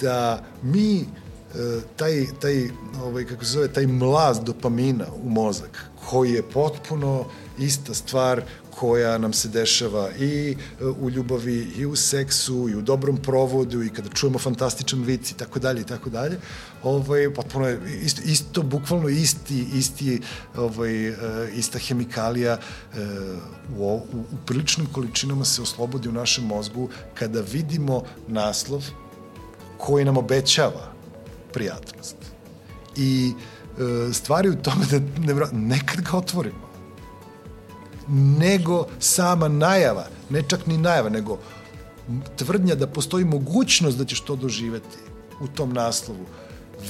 da 0.00 0.44
mi 0.62 1.06
taj, 1.96 2.26
taj, 2.40 2.68
ovaj, 3.02 3.24
kako 3.24 3.44
se 3.44 3.50
zove, 3.50 3.68
taj 3.68 3.86
mlaz 3.86 4.40
dopamina 4.40 5.06
u 5.24 5.30
mozak, 5.30 5.90
koji 6.08 6.32
je 6.32 6.42
potpuno 6.42 7.24
ista 7.58 7.94
stvar 7.94 8.42
koja 8.70 9.18
nam 9.18 9.32
se 9.32 9.48
dešava 9.48 10.10
i 10.18 10.56
e, 10.80 10.84
u 10.84 11.10
ljubavi, 11.10 11.72
i 11.76 11.86
u 11.86 11.96
seksu, 11.96 12.68
i 12.68 12.74
u 12.74 12.82
dobrom 12.82 13.16
provodu, 13.16 13.82
i 13.82 13.90
kada 13.90 14.08
čujemo 14.08 14.38
fantastičan 14.38 15.02
vic 15.02 15.30
i 15.30 15.36
tako 15.36 15.58
dalje 15.58 15.80
i 15.80 15.84
tako 15.84 16.10
dalje. 16.10 16.38
Ovaj, 16.82 17.34
potpuno 17.34 17.68
je 17.68 17.80
isto, 18.02 18.22
isto 18.24 18.62
bukvalno 18.62 19.08
isti, 19.08 19.66
isti, 19.74 20.20
ovaj, 20.56 21.08
e, 21.08 21.14
ista 21.54 21.78
hemikalija 21.78 22.52
e, 22.52 22.58
u, 23.78 23.84
u, 23.84 24.00
u 24.32 24.36
priličnim 24.46 24.86
količinama 24.92 25.44
se 25.44 25.62
oslobodi 25.62 26.08
u 26.08 26.12
našem 26.12 26.44
mozgu 26.44 26.88
kada 27.14 27.40
vidimo 27.40 28.02
naslov 28.28 28.84
koji 29.78 30.04
nam 30.04 30.16
obećava 30.16 30.95
prijatnost. 31.56 32.16
I 32.96 33.32
stvari 34.12 34.48
u 34.48 34.56
tome 34.62 34.86
da 34.90 34.98
ne, 34.98 35.34
nekad 35.52 36.00
ga 36.00 36.16
otvorimo 36.16 36.66
nego 38.38 38.86
sama 38.98 39.48
najava, 39.48 40.06
ne 40.30 40.42
čak 40.48 40.66
ni 40.66 40.78
najava, 40.78 41.08
nego 41.08 41.38
tvrdnja 42.36 42.74
da 42.74 42.86
postoji 42.86 43.24
mogućnost 43.24 43.98
da 43.98 44.04
ćeš 44.04 44.20
to 44.20 44.36
doživeti 44.36 44.98
u 45.40 45.48
tom 45.48 45.72
naslovu, 45.72 46.26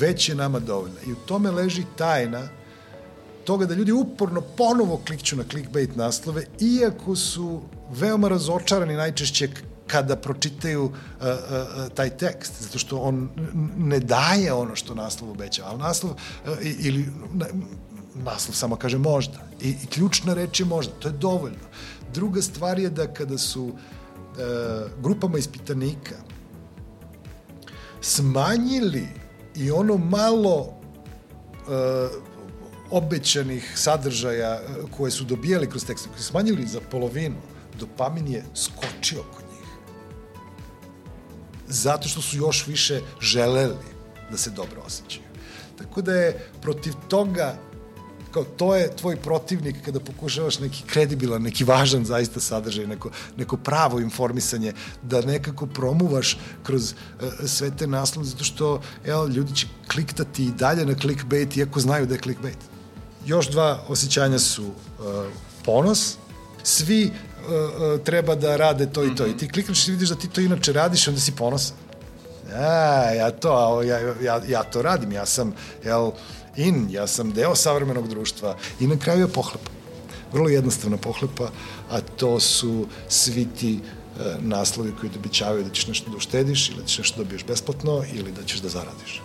već 0.00 0.28
je 0.28 0.34
nama 0.34 0.58
dovoljna. 0.58 1.00
I 1.06 1.12
u 1.12 1.16
tome 1.26 1.50
leži 1.50 1.84
tajna 1.96 2.48
toga 3.44 3.66
da 3.66 3.74
ljudi 3.74 3.92
uporno 3.92 4.40
ponovo 4.40 5.00
klikću 5.06 5.36
na 5.36 5.44
clickbait 5.50 5.96
naslove, 5.96 6.44
iako 6.60 7.16
su 7.16 7.62
veoma 7.90 8.28
razočarani 8.28 8.94
najčešće 8.94 9.48
kada 9.86 10.16
pročitaju 10.16 10.84
uh, 10.84 10.90
uh, 10.90 11.26
uh, 11.26 11.92
taj 11.94 12.10
tekst, 12.10 12.52
zato 12.60 12.78
što 12.78 12.98
on 12.98 13.28
ne 13.76 14.00
daje 14.00 14.52
ono 14.52 14.76
što 14.76 14.94
naslov 14.94 15.30
obeća, 15.30 15.62
ali 15.66 15.78
naslov 15.78 16.12
uh, 16.12 16.18
ili 16.62 17.06
naslov 18.24 18.54
samo 18.54 18.76
kaže 18.76 18.98
možda. 18.98 19.38
I, 19.60 19.68
i 19.68 19.86
ključna 19.86 20.34
reč 20.34 20.60
je 20.60 20.66
možda, 20.66 20.92
to 20.92 21.08
je 21.08 21.12
dovoljno. 21.12 21.66
Druga 22.14 22.42
stvar 22.42 22.78
je 22.78 22.90
da 22.90 23.06
kada 23.06 23.38
su 23.38 23.72
e, 23.72 24.42
grupama 25.02 25.38
ispitanika 25.38 26.14
smanjili 28.00 29.08
i 29.54 29.70
ono 29.70 29.96
malo 29.96 30.68
e, 30.68 32.08
obećanih 32.90 33.72
sadržaja 33.74 34.54
e, 34.54 34.60
koje 34.96 35.10
su 35.10 35.24
dobijali 35.24 35.70
kroz 35.70 35.84
tekst, 35.84 36.08
koji 36.08 36.22
smanjili 36.22 36.66
za 36.66 36.80
polovinu, 36.90 37.36
dopamin 37.80 38.28
je 38.28 38.44
skočio 38.54 39.22
kod. 39.34 39.45
Zato 41.68 42.08
što 42.08 42.22
su 42.22 42.36
još 42.36 42.66
više 42.66 43.00
želeli 43.20 43.86
da 44.30 44.36
se 44.36 44.50
dobro 44.50 44.82
osjećaju. 44.86 45.26
Tako 45.78 46.02
da 46.02 46.12
je 46.12 46.50
protiv 46.62 46.92
toga 47.08 47.58
kao 48.36 48.44
to 48.44 48.74
je 48.76 48.96
tvoj 48.96 49.16
protivnik 49.16 49.76
kada 49.84 50.00
pokušavaš 50.00 50.58
neki 50.58 50.82
kredibilan, 50.86 51.42
neki 51.42 51.64
važan 51.64 52.04
zaista 52.04 52.40
sadržaj, 52.40 52.86
neko, 52.86 53.10
neko 53.36 53.56
pravo 53.56 54.00
informisanje, 54.00 54.74
da 55.02 55.20
nekako 55.20 55.66
promuvaš 55.66 56.36
kroz 56.62 56.92
uh, 56.92 57.48
sve 57.48 57.70
te 57.76 57.86
naslove, 57.86 58.28
zato 58.28 58.44
što 58.44 58.82
evo, 59.04 59.26
ljudi 59.26 59.54
će 59.54 59.66
kliktati 59.92 60.44
i 60.44 60.52
dalje 60.52 60.84
na 60.84 60.94
clickbait 61.00 61.56
iako 61.56 61.80
znaju 61.80 62.06
da 62.06 62.14
je 62.14 62.20
clickbait. 62.20 62.58
Još 63.26 63.50
dva 63.50 63.84
osjećanja 63.88 64.38
su 64.38 64.66
uh, 64.66 64.74
ponos, 65.64 66.16
svi 66.62 67.10
treba 68.04 68.34
da 68.34 68.56
rade 68.56 68.86
to 68.86 69.04
i 69.04 69.14
to. 69.14 69.24
Mm 69.24 69.26
-hmm. 69.26 69.34
I 69.34 69.38
ti 69.38 69.48
klikneš 69.48 69.88
i 69.88 69.90
vidiš 69.90 70.08
da 70.08 70.14
ti 70.14 70.28
to 70.28 70.40
inače 70.40 70.72
radiš, 70.72 71.08
onda 71.08 71.20
si 71.20 71.32
ponosan. 71.32 71.76
Ja, 72.50 73.12
ja 73.12 73.30
to, 73.30 73.82
ja, 73.82 73.98
ja, 74.22 74.40
ja 74.48 74.62
to 74.62 74.82
radim, 74.82 75.12
ja 75.12 75.26
sam, 75.26 75.54
jel, 75.84 76.10
in, 76.56 76.86
ja 76.90 77.06
sam 77.06 77.32
deo 77.32 77.54
savremenog 77.54 78.08
društva 78.08 78.56
i 78.80 78.86
na 78.86 78.98
kraju 78.98 79.20
je 79.20 79.28
pohlepa. 79.28 79.70
Vrlo 80.32 80.48
jednostavna 80.48 80.96
pohlepa, 80.96 81.50
a 81.90 82.00
to 82.00 82.40
su 82.40 82.86
svi 83.08 83.46
ti 83.58 83.78
e, 83.78 84.36
naslovi 84.40 84.92
koji 85.00 85.12
ti 85.12 85.18
običavaju 85.18 85.64
da 85.64 85.70
ćeš 85.70 85.86
nešto 85.86 86.10
da 86.10 86.16
uštediš 86.16 86.68
ili 86.68 86.80
da 86.80 86.86
ćeš 86.86 86.98
nešto 86.98 87.16
da 87.16 87.24
dobiješ 87.24 87.44
besplatno 87.44 88.02
ili 88.12 88.32
da 88.32 88.44
ćeš 88.44 88.60
da 88.60 88.68
zaradiš. 88.68 89.22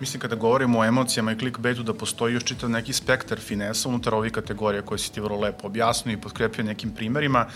Mislim 0.00 0.20
kada 0.20 0.36
govorimo 0.36 0.78
o 0.78 0.84
emocijama 0.84 1.32
i 1.32 1.38
clickbaitu 1.38 1.82
da 1.82 1.94
postoji 1.94 2.34
još 2.34 2.44
čitav 2.44 2.70
neki 2.70 2.92
spektar 2.92 3.38
finesa 3.38 3.88
unutar 3.88 4.14
ovih 4.14 4.32
kategorija 4.32 4.82
koje 4.82 4.98
si 4.98 5.12
ti 5.12 5.20
vrlo 5.20 5.40
lepo 5.40 5.66
objasnio 5.66 6.12
i 6.12 6.20
potkrepio 6.20 6.64
nekim 6.64 6.90
primerima. 6.90 7.46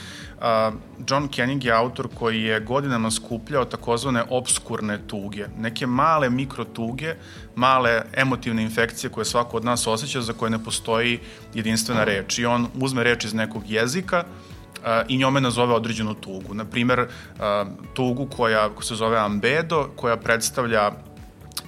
John 1.08 1.28
Kenning 1.28 1.64
je 1.64 1.72
autor 1.72 2.08
koji 2.14 2.42
je 2.42 2.60
godinama 2.60 3.10
skupljao 3.10 3.64
takozvane 3.64 4.24
obskurne 4.30 4.98
tuge, 5.06 5.46
neke 5.58 5.86
male 5.86 6.30
mikrotuge, 6.30 7.14
male 7.54 8.02
emotivne 8.16 8.62
infekcije 8.62 9.10
koje 9.10 9.24
svako 9.24 9.56
od 9.56 9.64
nas 9.64 9.86
osjeća 9.86 10.20
za 10.20 10.32
koje 10.32 10.50
ne 10.50 10.64
postoji 10.64 11.20
jedinstvena 11.54 12.04
reč. 12.04 12.38
I 12.38 12.46
on 12.46 12.66
uzme 12.74 13.04
reč 13.04 13.24
iz 13.24 13.34
nekog 13.34 13.62
jezika, 13.66 14.24
i 15.08 15.18
njome 15.18 15.40
nazove 15.40 15.74
određenu 15.74 16.14
tugu. 16.14 16.54
Naprimer, 16.54 17.06
tugu 17.94 18.26
koja 18.26 18.70
se 18.80 18.94
zove 18.94 19.18
ambedo, 19.18 19.88
koja 19.96 20.16
predstavlja 20.16 20.92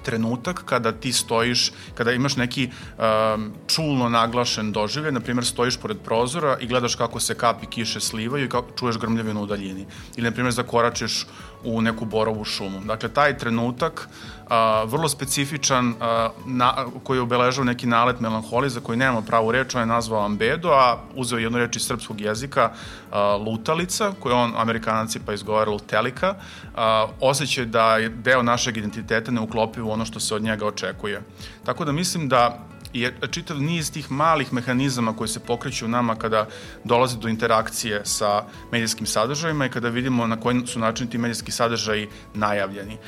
trenutak 0.03 0.63
kada 0.65 0.93
ti 0.93 1.13
stojiš, 1.13 1.73
kada 1.95 2.13
imaš 2.13 2.37
neki 2.37 2.69
um, 2.71 3.53
čulno 3.67 4.09
naglašen 4.09 4.73
doživljaj, 4.73 5.13
na 5.13 5.21
primjer 5.21 5.45
stojiš 5.47 5.77
pored 5.77 5.99
prozora 6.05 6.57
i 6.61 6.67
gledaš 6.67 6.95
kako 6.95 7.21
se 7.21 7.35
kapi 7.35 7.67
kiše 7.67 8.01
slivaju 8.01 8.45
i 8.45 8.49
kako 8.49 8.77
čuješ 8.79 8.99
grmljavinu 8.99 9.43
u 9.43 9.47
daljini. 9.47 9.87
Ili, 10.17 10.25
na 10.25 10.31
primjer, 10.31 10.53
zakoračeš 10.53 11.27
u 11.65 11.81
neku 11.81 12.05
borovu 12.05 12.45
šumu. 12.45 12.81
Dakle, 12.85 13.09
taj 13.09 13.39
trenutak, 13.39 14.09
a, 14.51 14.85
vrlo 14.85 15.09
specifičan, 15.09 15.95
a, 16.01 16.29
na, 16.47 16.75
koji 17.03 17.19
je 17.19 17.23
obeležao 17.23 17.65
neki 17.65 17.87
nalet 17.87 18.21
melanholije 18.21 18.71
za 18.71 18.81
koji 18.81 18.99
nemamo 18.99 19.23
pravu 19.23 19.53
reč, 19.53 19.75
on 19.75 19.81
je 19.81 19.87
nazvao 19.87 20.25
ambedo, 20.25 20.69
a 20.69 20.99
uzeo 21.15 21.39
jednu 21.39 21.59
reč 21.59 21.77
iz 21.77 21.87
srpskog 21.87 22.21
jezika, 22.21 22.71
a, 23.11 23.37
lutalica, 23.37 24.13
koju 24.21 24.35
on, 24.37 24.53
amerikanci 24.57 25.21
pa 25.27 25.33
izgovara 25.33 25.71
lutelika, 25.71 26.35
a, 26.77 27.07
osjećaj 27.21 27.65
da 27.65 27.97
je 27.97 28.09
deo 28.09 28.43
našeg 28.43 28.77
identiteta 28.77 29.31
ne 29.31 29.41
uklopi 29.41 29.81
u 29.81 29.91
ono 29.91 30.05
što 30.05 30.21
se 30.21 30.35
od 30.35 30.43
njega 30.43 30.67
očekuje. 30.67 31.23
Tako 31.65 31.85
da 31.85 31.93
mislim 31.93 32.29
da 32.29 32.71
je 32.93 33.15
čitav 33.31 33.63
niz 33.63 33.93
tih 33.93 34.11
malih 34.11 34.53
mehanizama 34.53 35.17
koji 35.17 35.29
se 35.29 35.41
pokreću 35.41 35.85
u 35.85 35.89
nama 35.89 36.15
kada 36.15 36.47
dolazi 36.85 37.19
do 37.19 37.29
interakcije 37.29 38.03
sa 38.05 38.45
medijskim 38.73 39.07
sadržajima 39.07 39.67
i 39.67 39.71
kada 39.71 39.89
vidimo 39.89 40.27
na 40.27 40.41
koji 40.41 40.67
su 40.67 40.79
način 40.79 41.07
ti 41.07 41.19
medijski 41.19 41.53
sadržaji 41.53 42.09
najavljeni. 42.35 42.99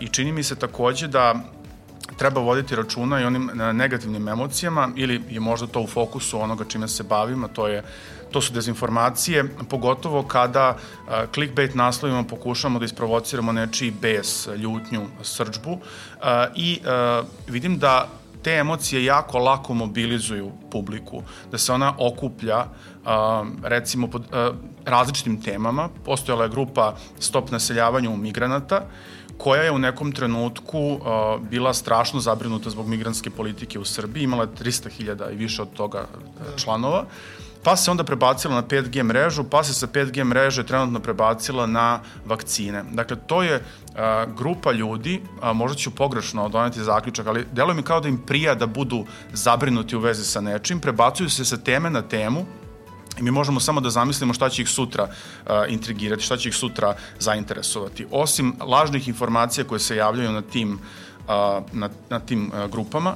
I 0.00 0.08
čini 0.08 0.32
mi 0.32 0.42
se 0.42 0.54
takođe 0.54 1.08
da 1.08 1.34
treba 2.16 2.40
voditi 2.40 2.76
računa 2.76 3.20
i 3.20 3.24
onim 3.24 3.50
negativnim 3.72 4.28
emocijama 4.28 4.88
ili 4.96 5.22
je 5.30 5.40
možda 5.40 5.66
to 5.66 5.80
u 5.80 5.86
fokusu 5.86 6.40
onoga 6.40 6.64
čime 6.64 6.88
se 6.88 7.02
bavimo, 7.02 7.48
to 7.48 7.68
je 7.68 7.82
to 8.30 8.40
su 8.40 8.52
dezinformacije, 8.52 9.44
pogotovo 9.70 10.22
kada 10.22 10.70
uh, 10.70 11.12
clickbait 11.34 11.74
naslovima 11.74 12.24
pokušamo 12.24 12.78
da 12.78 12.84
isprovociramo 12.84 13.52
nečiji 13.52 13.90
bes, 13.90 14.48
ljutnju, 14.56 15.06
srđbu 15.22 15.78
i 16.54 16.80
vidim 17.48 17.78
da 17.78 18.08
te 18.44 18.50
emocije 18.50 19.04
jako 19.04 19.38
lako 19.38 19.74
mobilizuju 19.74 20.52
publiku, 20.70 21.22
da 21.50 21.58
se 21.58 21.72
ona 21.72 21.94
okuplja 21.98 22.66
recimo 23.62 24.06
pod 24.08 24.24
različitim 24.84 25.42
temama. 25.42 25.88
Postojala 26.04 26.44
je 26.44 26.50
grupa 26.50 26.94
Stop 27.18 27.50
naseljavanju 27.50 28.16
migranata, 28.16 28.82
koja 29.38 29.62
je 29.62 29.70
u 29.70 29.78
nekom 29.78 30.12
trenutku 30.12 30.78
uh, 30.78 31.00
bila 31.50 31.74
strašno 31.74 32.20
zabrinuta 32.20 32.70
zbog 32.70 32.88
migranske 32.88 33.30
politike 33.30 33.78
u 33.78 33.84
Srbiji, 33.84 34.24
imala 34.24 34.46
300.000 34.46 35.32
i 35.32 35.36
više 35.36 35.62
od 35.62 35.72
toga 35.72 36.06
članova. 36.56 37.00
Uh, 37.00 37.44
pa 37.64 37.76
se 37.76 37.90
onda 37.90 38.04
prebacila 38.04 38.54
na 38.54 38.62
5G 38.62 39.02
mrežu, 39.02 39.44
pa 39.44 39.64
se 39.64 39.74
sa 39.74 39.86
5G 39.86 40.24
mreže 40.24 40.66
trenutno 40.66 41.00
prebacila 41.00 41.66
na 41.66 42.00
vakcine. 42.24 42.84
Dakle, 42.92 43.16
to 43.26 43.42
je 43.42 43.62
grupa 44.36 44.72
ljudi, 44.72 45.22
a, 45.40 45.52
možda 45.52 45.78
ću 45.78 45.90
pogrešno 45.90 46.48
doneti 46.48 46.84
zaključak, 46.84 47.26
ali 47.26 47.46
deluje 47.52 47.74
mi 47.74 47.82
kao 47.82 48.00
da 48.00 48.08
im 48.08 48.18
prija 48.18 48.54
da 48.54 48.66
budu 48.66 49.04
zabrinuti 49.32 49.96
u 49.96 50.00
vezi 50.00 50.24
sa 50.24 50.40
nečim, 50.40 50.80
prebacuju 50.80 51.30
se 51.30 51.44
sa 51.44 51.56
teme 51.56 51.90
na 51.90 52.02
temu, 52.02 52.46
I 53.18 53.22
mi 53.22 53.30
možemo 53.30 53.60
samo 53.60 53.80
da 53.80 53.90
zamislimo 53.90 54.34
šta 54.34 54.48
će 54.50 54.62
ih 54.62 54.68
sutra 54.68 55.04
uh, 55.06 55.52
intrigirati, 55.68 56.22
šta 56.22 56.36
će 56.36 56.48
ih 56.48 56.56
sutra 56.56 56.96
zainteresovati. 57.18 58.06
Osim 58.10 58.56
lažnih 58.60 59.08
informacija 59.08 59.64
koje 59.64 59.80
se 59.80 59.96
javljaju 59.96 60.32
na 60.32 60.42
tim, 60.42 60.72
uh, 60.72 61.62
na, 61.72 61.90
na 62.10 62.18
tim 62.20 62.50
uh, 62.50 62.70
grupama, 62.70 63.14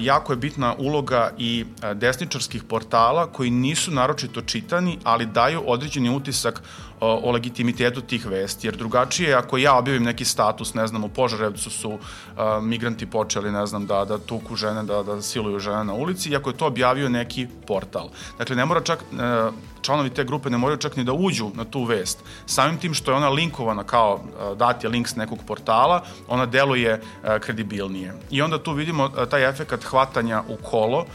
jako 0.00 0.32
je 0.32 0.36
bitna 0.36 0.74
uloga 0.78 1.30
i 1.38 1.64
desničarskih 1.94 2.62
portala 2.62 3.26
koji 3.26 3.50
nisu 3.50 3.90
naročito 3.90 4.42
čitani, 4.42 4.98
ali 5.04 5.26
daju 5.26 5.62
određeni 5.66 6.10
utisak 6.10 6.62
o, 7.00 7.30
legitimitetu 7.30 8.00
tih 8.00 8.26
vesti, 8.26 8.66
jer 8.66 8.76
drugačije 8.76 9.34
ako 9.34 9.58
ja 9.58 9.74
objavim 9.74 10.02
neki 10.02 10.24
status, 10.24 10.74
ne 10.74 10.86
znam, 10.86 11.04
u 11.04 11.08
Požarevcu 11.08 11.70
su 11.70 11.98
a, 12.36 12.60
migranti 12.62 13.06
počeli, 13.06 13.52
ne 13.52 13.66
znam, 13.66 13.86
da, 13.86 14.04
da 14.04 14.18
tuku 14.18 14.56
žene, 14.56 14.82
da, 14.82 15.02
da 15.02 15.22
siluju 15.22 15.58
žene 15.58 15.84
na 15.84 15.94
ulici, 15.94 16.30
iako 16.30 16.50
je 16.50 16.56
to 16.56 16.66
objavio 16.66 17.08
neki 17.08 17.46
portal. 17.66 18.08
Dakle, 18.38 18.56
ne 18.56 18.64
mora 18.64 18.80
čak, 18.80 18.98
e, 19.12 19.50
članovi 19.82 20.10
te 20.10 20.24
grupe 20.24 20.50
ne 20.50 20.58
moraju 20.58 20.78
čak 20.78 20.96
ni 20.96 21.04
da 21.04 21.12
uđu 21.12 21.50
na 21.54 21.64
tu 21.64 21.84
vest. 21.84 22.18
Samim 22.46 22.78
tim 22.78 22.94
što 22.94 23.10
je 23.10 23.16
ona 23.16 23.28
linkovana 23.28 23.84
kao 23.84 24.20
dat 24.56 24.84
je 24.84 24.90
link 24.90 25.08
s 25.08 25.16
nekog 25.16 25.38
portala, 25.46 26.02
ona 26.28 26.46
deluje 26.46 27.00
kredibilnije. 27.40 28.14
I 28.30 28.42
onda 28.42 28.58
tu 28.62 28.72
vidimo 28.72 29.08
taj 29.08 29.48
efekat 29.48 29.84
hvatanja 29.84 30.42
u 30.48 30.56
kolo, 30.56 31.06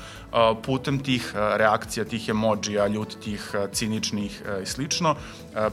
putem 0.63 0.99
tih 0.99 1.31
reakcija, 1.35 2.05
tih 2.05 2.29
emojija, 2.29 2.87
ljutitih, 2.87 3.51
ciničnih 3.71 4.41
i 4.63 4.65
slično. 4.65 5.15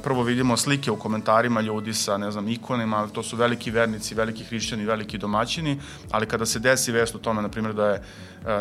Prvo 0.02 0.22
vidimo 0.22 0.56
slike 0.56 0.90
u 0.90 0.96
komentarima 0.96 1.60
ljudi 1.60 1.94
sa, 1.94 2.16
ne 2.16 2.30
znam, 2.30 2.48
ikonima, 2.48 3.08
to 3.12 3.22
su 3.22 3.36
veliki 3.36 3.70
vernici, 3.70 4.14
veliki 4.14 4.44
hrišćani, 4.44 4.84
veliki 4.84 5.18
domaćini, 5.18 5.80
ali 6.10 6.26
kada 6.26 6.46
se 6.46 6.58
desi 6.58 6.92
vest 6.92 7.14
o 7.14 7.18
tome, 7.18 7.42
na 7.42 7.48
primjer, 7.48 7.74
da 7.74 7.88
je 7.88 8.02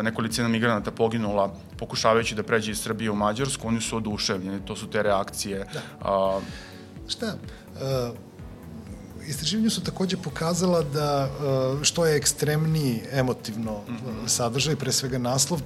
nekolicina 0.02 0.48
migranata 0.48 0.90
poginula 0.90 1.54
pokušavajući 1.78 2.34
da 2.34 2.42
pređe 2.42 2.70
iz 2.70 2.80
Srbije 2.80 3.10
u 3.10 3.16
Mađarsku, 3.16 3.68
oni 3.68 3.80
su 3.80 3.96
oduševljeni, 3.96 4.66
to 4.66 4.76
su 4.76 4.90
te 4.90 5.02
reakcije. 5.02 5.66
Da. 5.72 6.40
Šta? 7.08 7.34
Uh, 7.74 8.16
istraživanja 9.28 9.70
su 9.70 9.84
takođe 9.84 10.16
pokazala 10.16 10.82
da 10.82 11.28
što 11.82 12.06
je 12.06 12.16
ekstremniji 12.16 13.00
emotivno 13.12 13.72
mm 13.72 13.92
-hmm. 13.92 14.28
sadržaj, 14.28 14.76
pre 14.76 14.92
svega 14.92 15.18
naslov, 15.18 15.60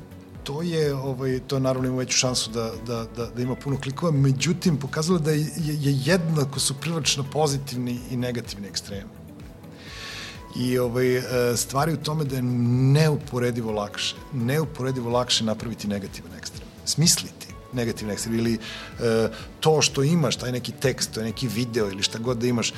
to 0.46 0.62
je, 0.62 0.94
ovaj, 0.94 1.40
to 1.46 1.58
naravno 1.58 1.88
ima 1.88 1.98
veću 1.98 2.18
šansu 2.18 2.50
da, 2.50 2.70
da, 2.86 3.04
da, 3.16 3.26
da 3.26 3.42
ima 3.42 3.54
puno 3.54 3.80
klikova, 3.80 4.12
međutim, 4.12 4.76
pokazalo 4.76 5.18
da 5.18 5.30
je, 5.30 5.40
je 5.66 5.98
jednako 6.04 6.60
su 6.60 6.74
prilično 6.74 7.24
pozitivni 7.32 8.00
i 8.10 8.16
negativni 8.16 8.68
ekstremi. 8.68 9.10
I 10.56 10.78
ovaj, 10.78 11.16
e, 11.16 11.56
stvari 11.56 11.92
u 11.92 11.96
tome 11.96 12.24
da 12.24 12.36
je 12.36 12.42
neuporedivo 12.42 13.72
lakše, 13.72 14.14
neuporedivo 14.32 15.10
lakše 15.10 15.44
napraviti 15.44 15.88
negativan 15.88 16.38
ekstrem. 16.38 16.68
Smisliti 16.84 17.46
negativni 17.72 18.12
ekstrem 18.12 18.38
ili 18.38 18.54
e, 18.54 19.28
to 19.60 19.82
što 19.82 20.02
imaš, 20.02 20.36
taj 20.36 20.52
neki 20.52 20.72
tekst, 20.72 21.14
to 21.14 21.20
je 21.20 21.26
neki 21.26 21.48
video 21.48 21.90
ili 21.90 22.02
šta 22.02 22.18
god 22.18 22.38
da 22.38 22.46
imaš, 22.46 22.70
e, 22.70 22.74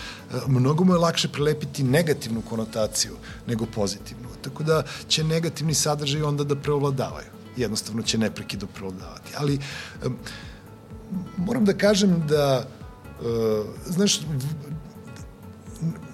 mnogo 0.47 0.85
mu 0.85 0.95
je 0.95 0.99
lakše 0.99 1.29
prelepiti 1.29 1.83
negativnu 1.83 2.43
konotaciju 2.43 3.17
nego 3.47 3.67
pozitivnu. 3.67 4.29
Tako 4.43 4.63
da 4.63 4.83
će 5.09 5.25
negativni 5.25 5.75
sadržaj 5.75 6.23
onda 6.23 6.45
da 6.45 6.57
preovladavaju 6.57 7.38
jednostavno 7.59 8.03
će 8.03 8.19
neprekido 8.19 8.67
prolodavati. 8.67 9.33
Ali 9.37 9.59
moram 11.37 11.65
da 11.65 11.73
kažem 11.73 12.23
da 12.29 12.67
uh, 13.21 13.27
znaš 13.87 14.21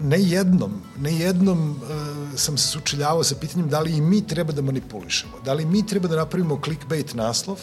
ne 0.00 0.22
jednom, 0.22 0.83
ne 0.98 1.16
jednom 1.18 1.70
uh, 1.70 1.78
sam 2.37 2.59
se 2.59 2.68
sučeljavao 2.68 3.24
sa 3.24 3.35
pitanjem 3.40 3.68
da 3.68 3.80
li 3.80 3.96
i 3.96 4.00
mi 4.00 4.26
treba 4.26 4.52
da 4.52 4.62
manipulišemo, 4.62 5.33
da 5.44 5.52
li 5.52 5.64
mi 5.64 5.87
treba 5.87 6.09
da 6.09 6.16
napravimo 6.16 6.61
clickbait 6.64 7.14
naslov, 7.14 7.61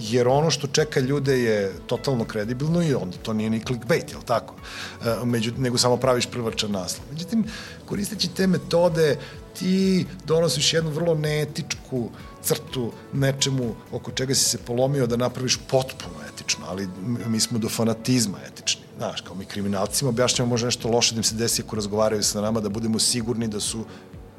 jer 0.00 0.28
ono 0.28 0.50
što 0.50 0.66
čeka 0.66 1.00
ljude 1.00 1.38
je 1.38 1.72
totalno 1.86 2.24
kredibilno 2.24 2.82
i 2.82 2.94
onda 2.94 3.16
to 3.22 3.32
nije 3.32 3.50
ni 3.50 3.64
clickbait, 3.66 4.12
jel 4.12 4.20
tako? 4.22 4.54
Uh, 5.00 5.06
među, 5.24 5.52
nego 5.58 5.78
samo 5.78 5.96
praviš 5.96 6.26
prvačan 6.26 6.70
naslov. 6.70 7.06
Međutim, 7.12 7.44
koristeći 7.86 8.28
te 8.28 8.46
metode, 8.46 9.18
ti 9.58 10.06
donosiš 10.24 10.72
jednu 10.74 10.90
vrlo 10.90 11.14
neetičku 11.14 12.10
crtu 12.42 12.92
nečemu 13.12 13.74
oko 13.92 14.10
čega 14.10 14.34
si 14.34 14.44
se 14.44 14.58
polomio 14.58 15.06
da 15.06 15.16
napraviš 15.16 15.58
potpuno 15.70 16.14
etično, 16.28 16.66
ali 16.68 16.88
mi 17.26 17.40
smo 17.40 17.58
do 17.58 17.68
fanatizma 17.68 18.38
etični. 18.46 18.82
Znaš, 18.96 19.20
kao 19.20 19.34
mi 19.34 19.44
kriminalcima 19.44 20.08
objašnjamo 20.08 20.48
može 20.48 20.66
nešto 20.66 20.88
loše 20.88 21.14
da 21.14 21.18
im 21.18 21.24
se 21.24 21.34
desi 21.34 21.62
ako 21.66 21.76
razgovaraju 21.76 22.22
sa 22.22 22.40
nama, 22.40 22.60
da 22.60 22.68
budemo 22.68 22.98
sigurni 22.98 23.48
da 23.48 23.60
su 23.60 23.84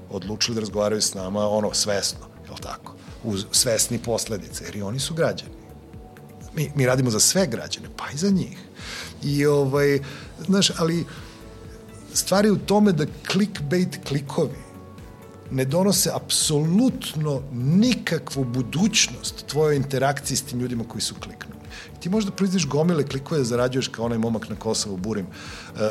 odlučili 0.09 0.55
da 0.55 0.61
razgovaraju 0.61 1.01
s 1.01 1.13
nama, 1.13 1.49
ono, 1.49 1.73
svesno, 1.73 2.19
je 2.45 2.51
li 2.51 2.61
tako? 2.61 2.93
Uz 3.23 3.45
svesni 3.51 3.99
posledice, 3.99 4.65
jer 4.65 4.75
i 4.75 4.81
oni 4.81 4.99
su 4.99 5.13
građani. 5.13 5.51
Mi, 6.55 6.71
mi 6.75 6.85
radimo 6.85 7.09
za 7.09 7.19
sve 7.19 7.47
građane, 7.47 7.87
pa 7.97 8.11
i 8.13 8.17
za 8.17 8.29
njih. 8.29 8.57
I, 9.23 9.45
ovaj, 9.45 9.99
znaš, 10.45 10.71
ali 10.77 11.05
stvari 12.13 12.49
u 12.49 12.57
tome 12.57 12.91
da 12.91 13.05
clickbait 13.31 13.99
klikovi 14.07 14.67
ne 15.51 15.65
donose 15.65 16.11
apsolutno 16.13 17.41
nikakvu 17.53 18.43
budućnost 18.43 19.45
tvojoj 19.47 19.75
interakciji 19.75 20.37
s 20.37 20.43
tim 20.43 20.59
ljudima 20.59 20.83
koji 20.87 21.01
su 21.01 21.15
kliknuli. 21.15 21.61
Ti 21.99 22.09
možda 22.09 22.31
proizviš 22.31 22.67
gomile 22.67 23.07
klikove 23.07 23.37
da 23.37 23.43
zarađuješ 23.43 23.87
kao 23.87 24.05
onaj 24.05 24.17
momak 24.17 24.49
na 24.49 24.55
Kosovu, 24.55 24.97
burim 24.97 25.25
uh, 25.25 25.81
uh, 25.81 25.87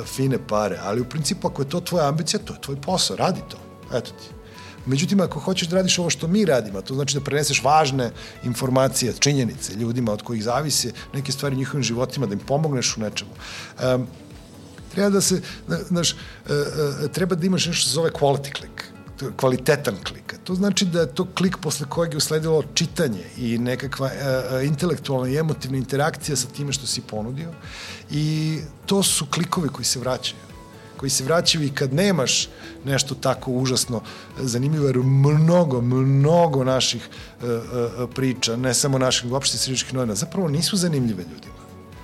uh, 0.00 0.06
fine 0.06 0.38
pare, 0.46 0.78
ali 0.82 1.00
u 1.00 1.04
principu 1.04 1.48
ako 1.48 1.62
je 1.62 1.68
to 1.68 1.80
tvoja 1.80 2.08
ambicija, 2.08 2.40
to 2.40 2.52
je 2.52 2.60
tvoj 2.60 2.80
posao, 2.80 3.16
radi 3.16 3.40
to. 3.48 3.58
Eto 3.96 4.10
ti. 4.10 4.37
Međutim, 4.86 5.20
ako 5.20 5.40
hoćeš 5.40 5.68
da 5.68 5.76
radiš 5.76 5.98
ovo 5.98 6.10
što 6.10 6.28
mi 6.28 6.44
radimo, 6.44 6.82
to 6.82 6.94
znači 6.94 7.14
da 7.14 7.24
preneseš 7.24 7.62
važne 7.62 8.10
informacije, 8.44 9.12
činjenice 9.18 9.74
ljudima 9.74 10.12
od 10.12 10.22
kojih 10.22 10.44
zavise 10.44 10.92
neke 11.14 11.32
stvari 11.32 11.56
u 11.56 11.58
njihovim 11.58 11.82
životima, 11.82 12.26
da 12.26 12.32
im 12.32 12.40
pomogneš 12.40 12.96
u 12.96 13.00
nečemu. 13.00 13.30
Um, 13.94 14.06
treba 14.94 15.10
da 15.10 15.20
se, 15.20 15.42
znaš, 15.88 16.16
treba 17.12 17.36
da 17.36 17.46
imaš 17.46 17.66
nešto 17.66 17.80
što 17.80 17.88
se 17.88 17.94
zove 17.94 18.10
quality 18.10 18.58
click 18.58 18.98
kvalitetan 19.36 19.96
klik. 20.04 20.34
To 20.44 20.54
znači 20.54 20.84
da 20.86 21.00
je 21.00 21.14
to 21.14 21.26
klik 21.34 21.56
posle 21.56 21.86
kojeg 21.88 22.12
je 22.12 22.16
usledilo 22.16 22.62
čitanje 22.74 23.24
i 23.36 23.58
nekakva 23.58 24.06
uh, 24.06 24.66
intelektualna 24.66 25.28
i 25.28 25.36
emotivna 25.36 25.76
interakcija 25.76 26.36
sa 26.36 26.46
time 26.48 26.72
što 26.72 26.86
si 26.86 27.00
ponudio 27.00 27.52
i 28.10 28.58
to 28.86 29.02
su 29.02 29.26
klikovi 29.26 29.68
koji 29.68 29.84
se 29.84 29.98
vraćaju 29.98 30.47
koji 30.98 31.10
se 31.10 31.24
vraćaju 31.24 31.64
i 31.64 31.70
kad 31.70 31.94
nemaš 31.94 32.48
nešto 32.84 33.14
tako 33.14 33.50
užasno 33.50 34.02
zanimljivo, 34.38 34.86
jer 34.86 34.98
mnogo, 34.98 35.80
mnogo 35.80 36.64
naših 36.64 37.08
uh, 37.08 37.48
uh, 37.48 38.10
priča, 38.14 38.56
ne 38.56 38.74
samo 38.74 38.98
naših, 38.98 39.32
uopšte 39.32 39.58
sredičkih 39.58 39.94
novina, 39.94 40.14
zapravo 40.14 40.48
nisu 40.48 40.76
zanimljive 40.76 41.22
ljudima. 41.22 41.58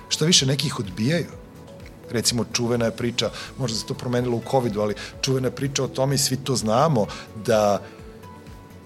Što 0.09 0.25
više, 0.25 0.45
nekih 0.45 0.79
odbijaju 0.79 1.45
recimo 2.11 2.45
čuvena 2.53 2.85
je 2.85 2.91
priča, 2.91 3.29
možda 3.57 3.77
se 3.77 3.85
to 3.85 3.93
promenilo 3.93 4.37
u 4.37 4.41
COVID-u, 4.51 4.81
ali 4.81 4.95
čuvena 5.21 5.47
je 5.47 5.55
priča 5.55 5.83
o 5.83 5.87
tome 5.87 6.15
i 6.15 6.17
svi 6.17 6.37
to 6.37 6.55
znamo, 6.55 7.05
da 7.45 7.81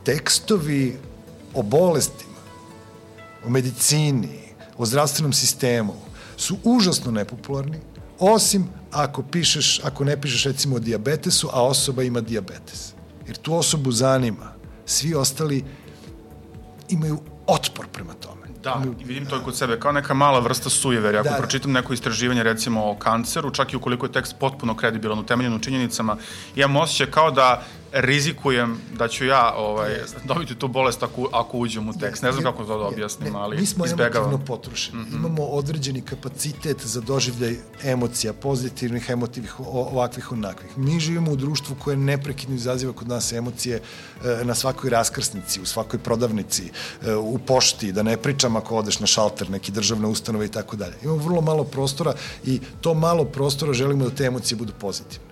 tekstovi 0.03 0.97
o 1.53 1.61
bolestima, 1.61 2.39
o 3.45 3.49
medicini, 3.49 4.39
o 4.77 4.85
zdravstvenom 4.85 5.33
sistemu 5.33 5.93
su 6.37 6.57
užasno 6.63 7.11
nepopularni, 7.11 7.79
osim 8.19 8.67
ako 8.91 9.23
pišeš, 9.23 9.79
ako 9.83 10.03
ne 10.03 10.21
pišeš 10.21 10.43
recimo 10.43 10.75
o 10.75 10.79
diabetesu, 10.79 11.49
a 11.53 11.63
osoba 11.63 12.03
ima 12.03 12.21
diabetes. 12.21 12.93
Jer 13.27 13.37
tu 13.37 13.55
osobu 13.55 13.91
zanima. 13.91 14.53
Svi 14.85 15.15
ostali 15.15 15.65
imaju 16.89 17.19
otpor 17.47 17.87
prema 17.87 18.13
tome. 18.13 18.39
Da, 18.63 18.81
i 18.99 19.03
vidim 19.03 19.25
to 19.25 19.43
kod 19.43 19.57
sebe, 19.57 19.79
kao 19.79 19.91
neka 19.91 20.13
mala 20.13 20.39
vrsta 20.39 20.69
sujeverja. 20.69 21.19
Ako 21.19 21.29
da, 21.29 21.35
da. 21.35 21.37
pročitam 21.37 21.71
neko 21.71 21.93
istraživanje 21.93 22.43
recimo 22.43 22.91
o 22.91 22.95
kanceru, 22.95 23.51
čak 23.51 23.73
i 23.73 23.75
ukoliko 23.75 24.05
je 24.05 24.11
tekst 24.11 24.35
potpuno 24.39 24.75
kredibilan, 24.75 25.19
utemeljen 25.19 25.53
u 25.53 25.59
činjenicama, 25.59 26.17
imam 26.55 26.75
osjećaj 26.75 27.11
kao 27.11 27.31
da 27.31 27.63
rizikujem 27.91 28.77
da 28.97 29.07
ću 29.07 29.25
ja 29.25 29.53
ovaj, 29.57 29.91
dobiti 30.23 30.55
tu 30.55 30.67
bolest 30.67 31.03
ako, 31.03 31.29
ako 31.33 31.57
uđem 31.57 31.89
u 31.89 31.93
tekst. 31.93 32.23
Ne 32.23 32.31
znam 32.31 32.43
kako 32.43 32.63
to 32.63 32.77
da 32.77 32.85
objasnim, 32.85 33.35
ali 33.35 33.57
Mi 33.57 33.65
smo 33.65 33.85
izbegavam. 33.85 34.29
emotivno 34.29 34.45
potrošeni. 34.45 34.97
Mm 34.97 35.05
-hmm. 35.05 35.15
Imamo 35.15 35.43
određeni 35.43 36.01
kapacitet 36.01 36.85
za 36.85 37.01
doživljaj 37.01 37.55
emocija, 37.83 38.33
pozitivnih, 38.33 39.09
emotivnih, 39.09 39.59
ovakvih, 39.59 40.31
onakvih. 40.31 40.77
Mi 40.77 40.99
živimo 40.99 41.31
u 41.31 41.35
društvu 41.35 41.75
koje 41.79 41.97
neprekidno 41.97 42.55
izaziva 42.55 42.93
kod 42.93 43.07
nas 43.07 43.31
emocije 43.33 43.75
e, 43.75 44.43
na 44.43 44.55
svakoj 44.55 44.89
raskrsnici, 44.89 45.61
u 45.61 45.65
svakoj 45.65 45.99
prodavnici, 45.99 46.71
e, 47.05 47.15
u 47.15 47.37
pošti, 47.37 47.91
da 47.91 48.03
ne 48.03 48.17
pričam 48.17 48.55
ako 48.55 48.77
odeš 48.77 48.99
na 48.99 49.07
šalter, 49.07 49.49
neki 49.49 49.71
državne 49.71 50.07
ustanove 50.07 50.45
i 50.45 50.49
tako 50.49 50.75
dalje. 50.75 50.93
Imamo 51.03 51.23
vrlo 51.23 51.41
malo 51.41 51.63
prostora 51.63 52.13
i 52.45 52.59
to 52.81 52.93
malo 52.93 53.25
prostora 53.25 53.73
želimo 53.73 54.05
da 54.05 54.15
te 54.15 54.25
emocije 54.25 54.57
budu 54.57 54.73
pozitivne 54.79 55.29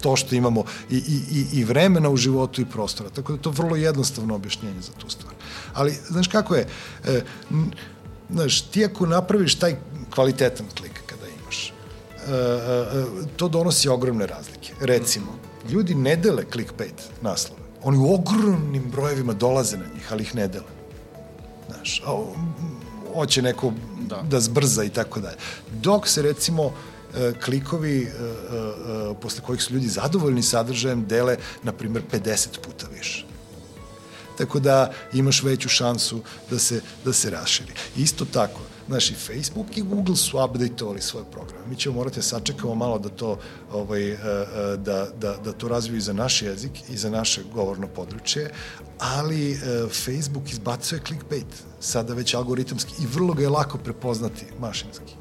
to 0.00 0.16
što 0.16 0.34
imamo 0.34 0.64
i, 0.90 0.96
i, 0.96 1.46
i 1.52 1.64
vremena 1.64 2.10
u 2.10 2.16
životu 2.16 2.60
i 2.60 2.64
prostora. 2.64 3.10
Tako 3.10 3.32
da 3.32 3.42
to 3.42 3.50
je 3.50 3.54
vrlo 3.54 3.76
jednostavno 3.76 4.34
objašnjenje 4.34 4.80
za 4.80 4.92
tu 4.92 5.10
stvar. 5.10 5.34
Ali, 5.74 5.98
znaš 6.08 6.28
kako 6.28 6.54
je, 6.54 6.66
e, 7.04 7.22
znaš, 8.30 8.60
ti 8.60 8.84
ako 8.84 9.06
napraviš 9.06 9.54
taj 9.54 9.76
kvalitetan 10.14 10.66
klik 10.78 11.02
kada 11.06 11.26
imaš, 11.42 11.66
e, 11.66 11.72
e, 12.32 13.04
to 13.36 13.48
donosi 13.48 13.88
ogromne 13.88 14.26
razlike. 14.26 14.72
Recimo, 14.80 15.38
ljudi 15.70 15.94
ne 15.94 16.16
dele 16.16 16.44
clickbait 16.52 17.02
naslove. 17.22 17.60
Oni 17.82 17.98
u 17.98 18.14
ogromnim 18.14 18.90
brojevima 18.90 19.32
dolaze 19.32 19.76
na 19.76 19.84
njih, 19.94 20.12
ali 20.12 20.22
ih 20.22 20.34
ne 20.34 20.48
dele. 20.48 20.78
Znaš, 21.68 22.02
hoće 23.14 23.42
neko 23.42 23.72
da, 24.00 24.22
da 24.22 24.40
zbrza 24.40 24.84
i 24.84 24.88
tako 24.88 25.20
dalje. 25.20 25.36
Dok 25.82 26.08
se 26.08 26.22
recimo 26.22 26.72
E, 26.72 26.97
klikovi 27.44 28.02
e, 28.02 28.06
e, 28.06 29.14
posle 29.22 29.42
kojih 29.42 29.62
su 29.62 29.74
ljudi 29.74 29.88
zadovoljni 29.88 30.42
sadržajem 30.42 31.06
dele, 31.06 31.36
na 31.62 31.72
primjer, 31.72 32.02
50 32.12 32.58
puta 32.64 32.86
više. 32.98 33.24
tako 34.38 34.60
da 34.60 34.92
imaš 35.12 35.42
veću 35.42 35.68
šansu 35.68 36.20
da 36.50 36.58
se, 36.58 36.80
da 37.04 37.12
se 37.12 37.30
raširi. 37.30 37.72
Isto 37.96 38.24
tako, 38.24 38.60
Znaš, 38.88 39.10
i 39.10 39.14
Facebook 39.14 39.76
i 39.76 39.82
Google 39.82 40.16
su 40.16 40.38
updateovali 40.44 41.00
svoje 41.00 41.26
programe. 41.32 41.66
Mi 41.66 41.76
ćemo 41.76 41.94
morati 41.94 42.16
da 42.16 42.22
sačekamo 42.22 42.74
malo 42.74 42.98
da 42.98 43.08
to, 43.08 43.38
ovaj, 43.72 44.08
e, 44.08 44.14
e, 44.14 44.76
da, 44.76 45.08
da, 45.20 45.36
da 45.44 45.52
to 45.52 45.68
razviju 45.68 45.98
i 45.98 46.00
za 46.00 46.12
naš 46.12 46.42
jezik 46.42 46.72
i 46.88 46.96
za 46.96 47.10
naše 47.10 47.42
govorno 47.54 47.86
područje, 47.86 48.50
ali 48.98 49.52
uh, 49.52 49.58
Facebook 49.90 50.50
izbacuje 50.52 51.00
clickbait, 51.06 51.46
sada 51.80 52.14
već 52.14 52.34
algoritamski 52.34 52.92
i 53.02 53.06
vrlo 53.06 53.34
ga 53.34 53.42
je 53.42 53.48
lako 53.48 53.78
prepoznati 53.78 54.46
mašinski. 54.60 55.14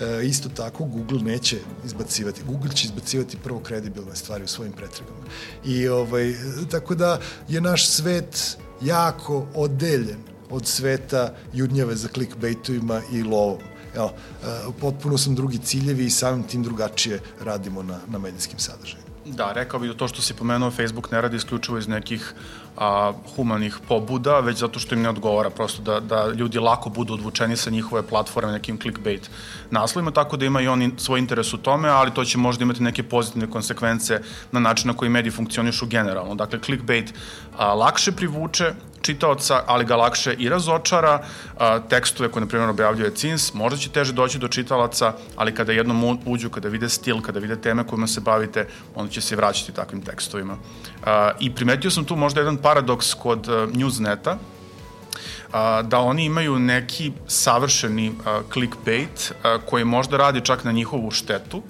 E, 0.00 0.26
isto 0.26 0.48
tako 0.48 0.84
Google 0.84 1.22
neće 1.22 1.58
izbacivati, 1.84 2.42
Google 2.46 2.70
će 2.72 2.86
izbacivati 2.86 3.36
prvo 3.36 3.60
kredibilne 3.60 4.16
stvari 4.16 4.44
u 4.44 4.48
svojim 4.48 4.72
pretragama. 4.72 5.18
I 5.64 5.88
ovaj, 5.88 6.34
tako 6.70 6.94
da 6.94 7.20
je 7.48 7.60
naš 7.60 7.88
svet 7.88 8.56
jako 8.82 9.46
odeljen 9.54 10.18
od 10.50 10.66
sveta 10.66 11.34
judnjave 11.52 11.96
za 11.96 12.08
clickbaitovima 12.08 13.02
i 13.12 13.22
lovom. 13.22 13.58
Evo, 13.94 14.12
e, 14.42 14.46
potpuno 14.80 15.18
sam 15.18 15.34
drugi 15.34 15.58
ciljevi 15.58 16.04
i 16.04 16.10
samim 16.10 16.42
tim 16.42 16.62
drugačije 16.62 17.20
radimo 17.40 17.82
na, 17.82 18.00
na 18.08 18.18
medijskim 18.18 18.58
sadržajima. 18.58 19.09
Da, 19.36 19.52
rekao 19.52 19.80
bih 19.80 19.90
da 19.90 19.96
to 19.96 20.08
što 20.08 20.22
si 20.22 20.34
pomenuo 20.34 20.70
Facebook 20.70 21.10
ne 21.10 21.20
radi 21.20 21.36
isključivo 21.36 21.78
iz 21.78 21.88
nekih 21.88 22.34
a, 22.76 23.12
humanih 23.36 23.78
pobuda, 23.88 24.40
već 24.40 24.58
zato 24.58 24.80
što 24.80 24.94
im 24.94 25.02
ne 25.02 25.08
odgovara, 25.08 25.50
prosto 25.50 25.82
da, 25.82 26.00
da 26.00 26.26
ljudi 26.28 26.58
lako 26.58 26.90
budu 26.90 27.14
odvučeni 27.14 27.56
sa 27.56 27.70
njihove 27.70 28.02
platforme 28.02 28.52
nekim 28.52 28.78
clickbait 28.78 29.30
naslovima, 29.70 30.10
tako 30.10 30.36
da 30.36 30.46
ima 30.46 30.60
i 30.60 30.68
oni 30.68 30.90
svoj 30.96 31.18
interes 31.18 31.52
u 31.52 31.58
tome, 31.58 31.88
ali 31.88 32.14
to 32.14 32.24
će 32.24 32.38
možda 32.38 32.62
imati 32.62 32.82
neke 32.82 33.02
pozitivne 33.02 33.50
konsekvence 33.50 34.20
na 34.52 34.60
način 34.60 34.88
na 34.88 34.96
koji 34.96 35.10
mediji 35.10 35.32
funkcionišu 35.32 35.86
generalno. 35.86 36.34
Dakle, 36.34 36.58
clickbait 36.62 37.14
a, 37.56 37.74
lakše 37.74 38.12
privuče 38.12 38.74
čitaoca, 39.02 39.62
ali 39.66 39.84
ga 39.84 39.96
lakše 39.96 40.34
i 40.38 40.48
razočara. 40.48 41.22
A, 41.58 41.78
tekstove 41.78 42.30
koje, 42.30 42.40
na 42.40 42.48
primjer, 42.48 42.70
objavljuje 42.70 43.14
CINS, 43.14 43.54
možda 43.54 43.78
će 43.78 43.90
teže 43.90 44.12
doći 44.12 44.38
do 44.38 44.48
čitalaca, 44.48 45.12
ali 45.36 45.54
kada 45.54 45.72
jednom 45.72 46.18
uđu, 46.26 46.50
kada 46.50 46.68
vide 46.68 46.88
stil, 46.88 47.20
kada 47.22 47.40
vide 47.40 47.56
teme 47.56 47.86
kojima 47.86 48.06
se 48.06 48.20
bavite, 48.20 48.66
onda 48.94 49.12
će 49.12 49.20
se 49.20 49.36
vraćati 49.36 49.72
takvim 49.72 50.02
tekstovima. 50.02 50.56
A, 51.04 51.30
I 51.40 51.54
primetio 51.54 51.90
sam 51.90 52.04
tu 52.04 52.16
možda 52.16 52.40
jedan 52.40 52.56
paradoks 52.56 53.14
kod 53.14 53.48
uh, 53.48 53.54
Newsneta, 53.54 54.36
a, 55.52 55.82
da 55.82 55.98
oni 55.98 56.24
imaju 56.24 56.58
neki 56.58 57.12
savršeni 57.26 58.12
a, 58.24 58.40
clickbait 58.52 59.32
a, 59.42 59.58
koji 59.66 59.84
možda 59.84 60.16
radi 60.16 60.40
čak 60.40 60.64
na 60.64 60.72
njihovu 60.72 61.10
štetu, 61.10 61.62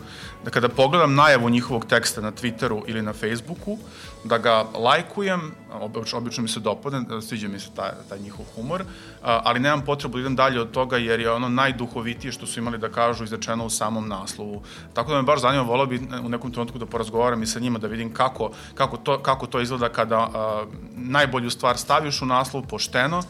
da 0.44 0.50
kada 0.50 0.68
pogledam 0.68 1.14
najavu 1.14 1.50
njihovog 1.50 1.86
teksta 1.86 2.20
na 2.20 2.32
Twitteru 2.32 2.82
ili 2.86 3.02
na 3.02 3.12
Facebooku, 3.12 3.78
da 4.24 4.38
ga 4.38 4.64
lajkujem, 4.74 5.52
obično, 5.72 6.18
obično 6.18 6.42
mi 6.42 6.48
se 6.48 6.60
dopadne, 6.60 7.22
sviđa 7.22 7.48
mi 7.48 7.60
se 7.60 7.68
taj, 7.76 7.90
taj 8.08 8.18
njihov 8.18 8.46
humor, 8.54 8.84
ali 9.22 9.60
nemam 9.60 9.84
potrebu 9.84 10.16
da 10.16 10.20
idem 10.20 10.36
dalje 10.36 10.60
od 10.60 10.70
toga 10.70 10.96
jer 10.96 11.20
je 11.20 11.30
ono 11.30 11.48
najduhovitije 11.48 12.32
što 12.32 12.46
su 12.46 12.60
imali 12.60 12.78
da 12.78 12.88
kažu 12.88 13.24
izrečeno 13.24 13.66
u 13.66 13.70
samom 13.70 14.08
naslovu. 14.08 14.62
Tako 14.94 15.10
da 15.10 15.16
me 15.16 15.22
baš 15.22 15.40
zanima, 15.40 15.62
volao 15.62 15.86
bi 15.86 16.00
u 16.24 16.28
nekom 16.28 16.52
trenutku 16.52 16.78
da 16.78 16.86
porazgovaram 16.86 17.42
i 17.42 17.46
sa 17.46 17.60
njima 17.60 17.78
da 17.78 17.86
vidim 17.86 18.14
kako, 18.14 18.50
kako, 18.74 18.96
to, 18.96 19.18
kako 19.22 19.46
to 19.46 19.60
izgleda 19.60 19.88
kada 19.88 20.18
a, 20.18 20.64
najbolju 20.96 21.50
stvar 21.50 21.78
staviš 21.78 22.22
u 22.22 22.26
naslov 22.26 22.62
pošteno, 22.62 23.22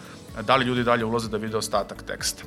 da 0.43 0.57
li 0.57 0.65
ljudi 0.65 0.85
dalje 0.85 1.05
ulaze 1.05 1.29
da 1.29 1.37
vide 1.37 1.57
ostatak 1.57 2.03
teksta. 2.03 2.45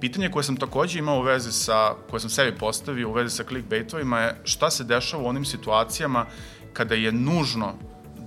Pitanje 0.00 0.30
koje 0.30 0.44
sam 0.44 0.56
takođe 0.56 0.98
imao 0.98 1.18
u 1.18 1.22
vezi 1.22 1.52
sa, 1.52 1.94
koje 2.10 2.20
sam 2.20 2.30
sebi 2.30 2.58
postavio 2.58 3.08
u 3.08 3.12
vezi 3.12 3.36
sa 3.36 3.44
clickbaitovima 3.44 4.20
je 4.20 4.36
šta 4.44 4.70
se 4.70 4.84
dešava 4.84 5.22
u 5.22 5.26
onim 5.26 5.44
situacijama 5.44 6.26
kada 6.72 6.94
je 6.94 7.12
nužno 7.12 7.74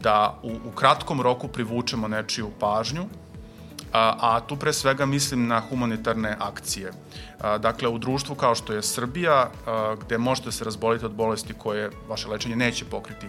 da 0.02 0.39
u, 0.43 0.52
u 0.70 0.72
kratkom 0.72 1.22
roku 1.22 1.48
privučemo 1.48 2.08
nečiju 2.08 2.52
pažnju, 2.60 3.06
a, 3.93 4.39
tu 4.47 4.56
pre 4.56 4.73
svega 4.73 5.06
mislim 5.06 5.47
na 5.47 5.60
humanitarne 5.69 6.36
akcije. 6.39 6.91
Dakle, 7.60 7.89
u 7.89 7.97
društvu 7.97 8.36
kao 8.36 8.56
što 8.56 8.73
je 8.73 8.84
Srbija, 8.84 9.52
gde 10.06 10.17
možete 10.17 10.52
se 10.52 10.63
razboliti 10.63 11.06
od 11.06 11.12
bolesti 11.12 11.54
koje 11.54 11.91
vaše 12.08 12.28
lečenje 12.28 12.56
neće 12.56 12.86
pokriti 12.86 13.28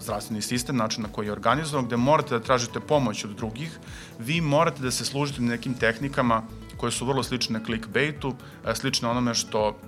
zdravstveni 0.00 0.42
sistem, 0.42 0.76
način 0.76 1.02
na 1.02 1.08
koji 1.12 1.26
je 1.26 1.32
organizovan, 1.32 1.86
gde 1.86 1.96
morate 1.96 2.38
da 2.38 2.44
tražite 2.44 2.80
pomoć 2.80 3.24
od 3.24 3.30
drugih, 3.30 3.78
vi 4.18 4.40
morate 4.40 4.82
da 4.82 4.90
se 4.90 5.04
služite 5.04 5.42
nekim 5.42 5.74
tehnikama 5.74 6.42
koje 6.76 6.92
su 6.92 7.06
vrlo 7.06 7.22
slične 7.22 7.60
clickbaitu, 7.64 8.34
slične 8.74 9.08
onome 9.08 9.34
što 9.34 9.78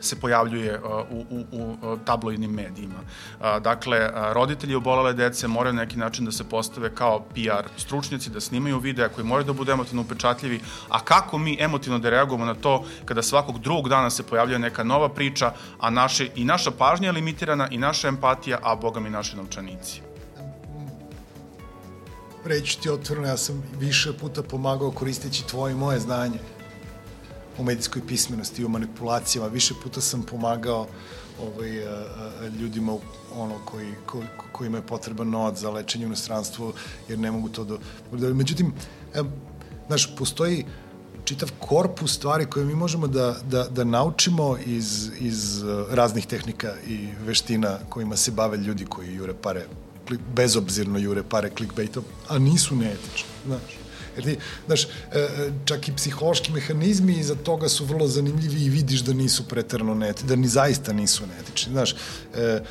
se 0.00 0.20
pojavljuje 0.20 0.80
u, 1.10 1.24
u, 1.30 1.44
u 1.52 1.96
tabloidnim 2.04 2.50
medijima. 2.50 3.00
Dakle, 3.40 4.10
roditelji 4.32 4.74
obolele 4.74 5.12
dece 5.12 5.48
moraju 5.48 5.74
na 5.74 5.82
neki 5.82 5.96
način 5.96 6.24
da 6.24 6.32
se 6.32 6.44
postave 6.44 6.94
kao 6.94 7.20
PR 7.20 7.68
stručnjaci, 7.76 8.30
da 8.30 8.40
snimaju 8.40 8.78
videa 8.78 9.08
koji 9.08 9.26
moraju 9.26 9.46
da 9.46 9.52
budu 9.52 9.72
emotivno 9.72 10.02
upečatljivi, 10.02 10.60
a 10.88 11.00
kako 11.00 11.38
mi 11.38 11.56
emotivno 11.60 11.98
da 11.98 12.10
reagujemo 12.10 12.44
na 12.44 12.54
to 12.54 12.84
kada 13.04 13.22
svakog 13.22 13.58
drugog 13.58 13.88
dana 13.88 14.10
se 14.10 14.22
pojavljuje 14.22 14.58
neka 14.58 14.84
nova 14.84 15.08
priča, 15.08 15.52
a 15.80 15.90
naše, 15.90 16.28
i 16.34 16.44
naša 16.44 16.70
pažnja 16.70 17.08
je 17.08 17.12
limitirana, 17.12 17.68
i 17.70 17.78
naša 17.78 18.08
empatija, 18.08 18.58
a 18.62 18.76
boga 18.76 19.00
mi 19.00 19.10
naši 19.10 19.36
novčanici 19.36 20.06
reći 22.46 22.80
ti 22.80 22.90
otvoreno, 22.90 23.28
ja 23.28 23.36
sam 23.36 23.62
više 23.78 24.12
puta 24.12 24.42
pomagao 24.42 24.90
koristeći 24.90 25.46
tvoje 25.46 25.72
i 25.72 25.76
moje 25.76 26.00
znanje 26.00 26.38
u 27.58 27.64
medijskoj 27.64 28.02
pismenosti 28.06 28.62
i 28.62 28.64
u 28.64 28.68
manipulacijama. 28.68 29.48
Više 29.48 29.74
puta 29.82 30.00
sam 30.00 30.22
pomagao 30.22 30.86
ovaj, 31.42 31.70
ljudima 32.60 32.96
ono 33.34 33.58
koji, 33.64 33.94
ko, 34.06 34.22
kojima 34.52 34.78
je 34.78 34.86
potreban 34.86 35.30
novac 35.30 35.58
za 35.58 35.70
lečenje 35.70 36.04
u 36.04 36.08
inostranstvu, 36.08 36.72
jer 37.08 37.18
ne 37.18 37.30
mogu 37.30 37.48
to 37.48 37.64
da... 37.64 37.76
da 38.12 38.34
međutim, 38.34 38.72
e, 39.14 39.22
znaš, 39.86 40.16
postoji 40.16 40.64
čitav 41.24 41.50
korpus 41.58 42.14
stvari 42.14 42.46
koje 42.46 42.66
mi 42.66 42.74
možemo 42.74 43.06
da, 43.06 43.36
da, 43.50 43.64
da 43.64 43.84
naučimo 43.84 44.56
iz, 44.66 45.10
iz 45.20 45.62
raznih 45.90 46.26
tehnika 46.26 46.74
i 46.86 47.08
veština 47.26 47.78
kojima 47.88 48.16
se 48.16 48.30
bave 48.30 48.56
ljudi 48.56 48.86
koji 48.86 49.14
jure 49.14 49.34
pare, 49.34 49.66
bezobzirno 50.34 50.98
jure 50.98 51.22
pare 51.22 51.50
clickbaitom, 51.56 52.04
a 52.28 52.38
nisu 52.38 52.76
neetični, 52.76 53.28
znaš. 53.46 53.85
Jer 54.16 54.36
znaš, 54.66 54.84
e, 54.84 54.88
e, 55.12 55.50
čak 55.64 55.88
i 55.88 55.92
psihološki 55.96 56.52
mehanizmi 56.52 57.18
iza 57.18 57.34
toga 57.34 57.68
su 57.68 57.84
vrlo 57.84 58.08
zanimljivi 58.08 58.64
i 58.64 58.70
vidiš 58.70 59.00
da 59.00 59.12
nisu 59.12 59.48
preterano 59.48 59.94
neti, 59.94 60.24
da 60.24 60.36
ni 60.36 60.48
zaista 60.48 60.92
nisu 60.92 61.26
netični. 61.26 61.72
Znaš, 61.72 61.92
e, 61.92 61.96
e, 62.36 62.62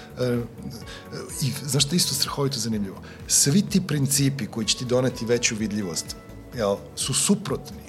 i 1.41 1.51
znaš 1.65 1.85
što 1.85 1.95
je 1.95 1.97
isto 1.97 2.13
strahovito 2.13 2.59
zanimljivo? 2.59 3.01
Svi 3.27 3.61
ti 3.61 3.81
principi 3.87 4.47
koji 4.47 4.65
će 4.65 4.77
ti 4.77 4.85
doneti 4.85 5.25
veću 5.25 5.55
vidljivost 5.55 6.15
jel, 6.55 6.75
su 6.95 7.13
suprotni 7.13 7.85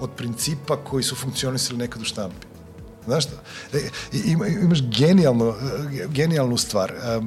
od 0.00 0.10
principa 0.16 0.76
koji 0.76 1.02
su 1.04 1.16
funkcionisali 1.16 1.78
nekad 1.78 2.02
u 2.02 2.04
štampi. 2.04 2.46
Znaš 3.04 3.24
šta? 3.24 3.42
E, 3.72 3.78
ima, 4.24 4.46
imaš 4.46 4.82
genijalno, 4.98 5.54
genijalnu 6.08 6.56
stvar. 6.56 6.90
E, 6.90 7.20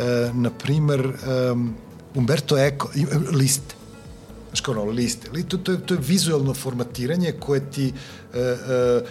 e, 0.00 0.30
na 0.34 0.50
primer, 0.50 1.12
um, 1.52 1.74
Umberto 2.14 2.58
Eco, 2.58 2.88
liste 3.32 3.75
znaš 4.56 4.64
kao 4.64 4.74
ono, 4.74 4.90
liste. 4.90 5.28
To, 5.48 5.56
to, 5.56 5.72
je, 5.72 5.86
to 5.86 5.94
je 5.94 6.00
vizualno 6.02 6.54
formatiranje 6.54 7.32
koje 7.40 7.70
ti 7.70 7.92
e, 8.34 8.38
e, 8.38 8.56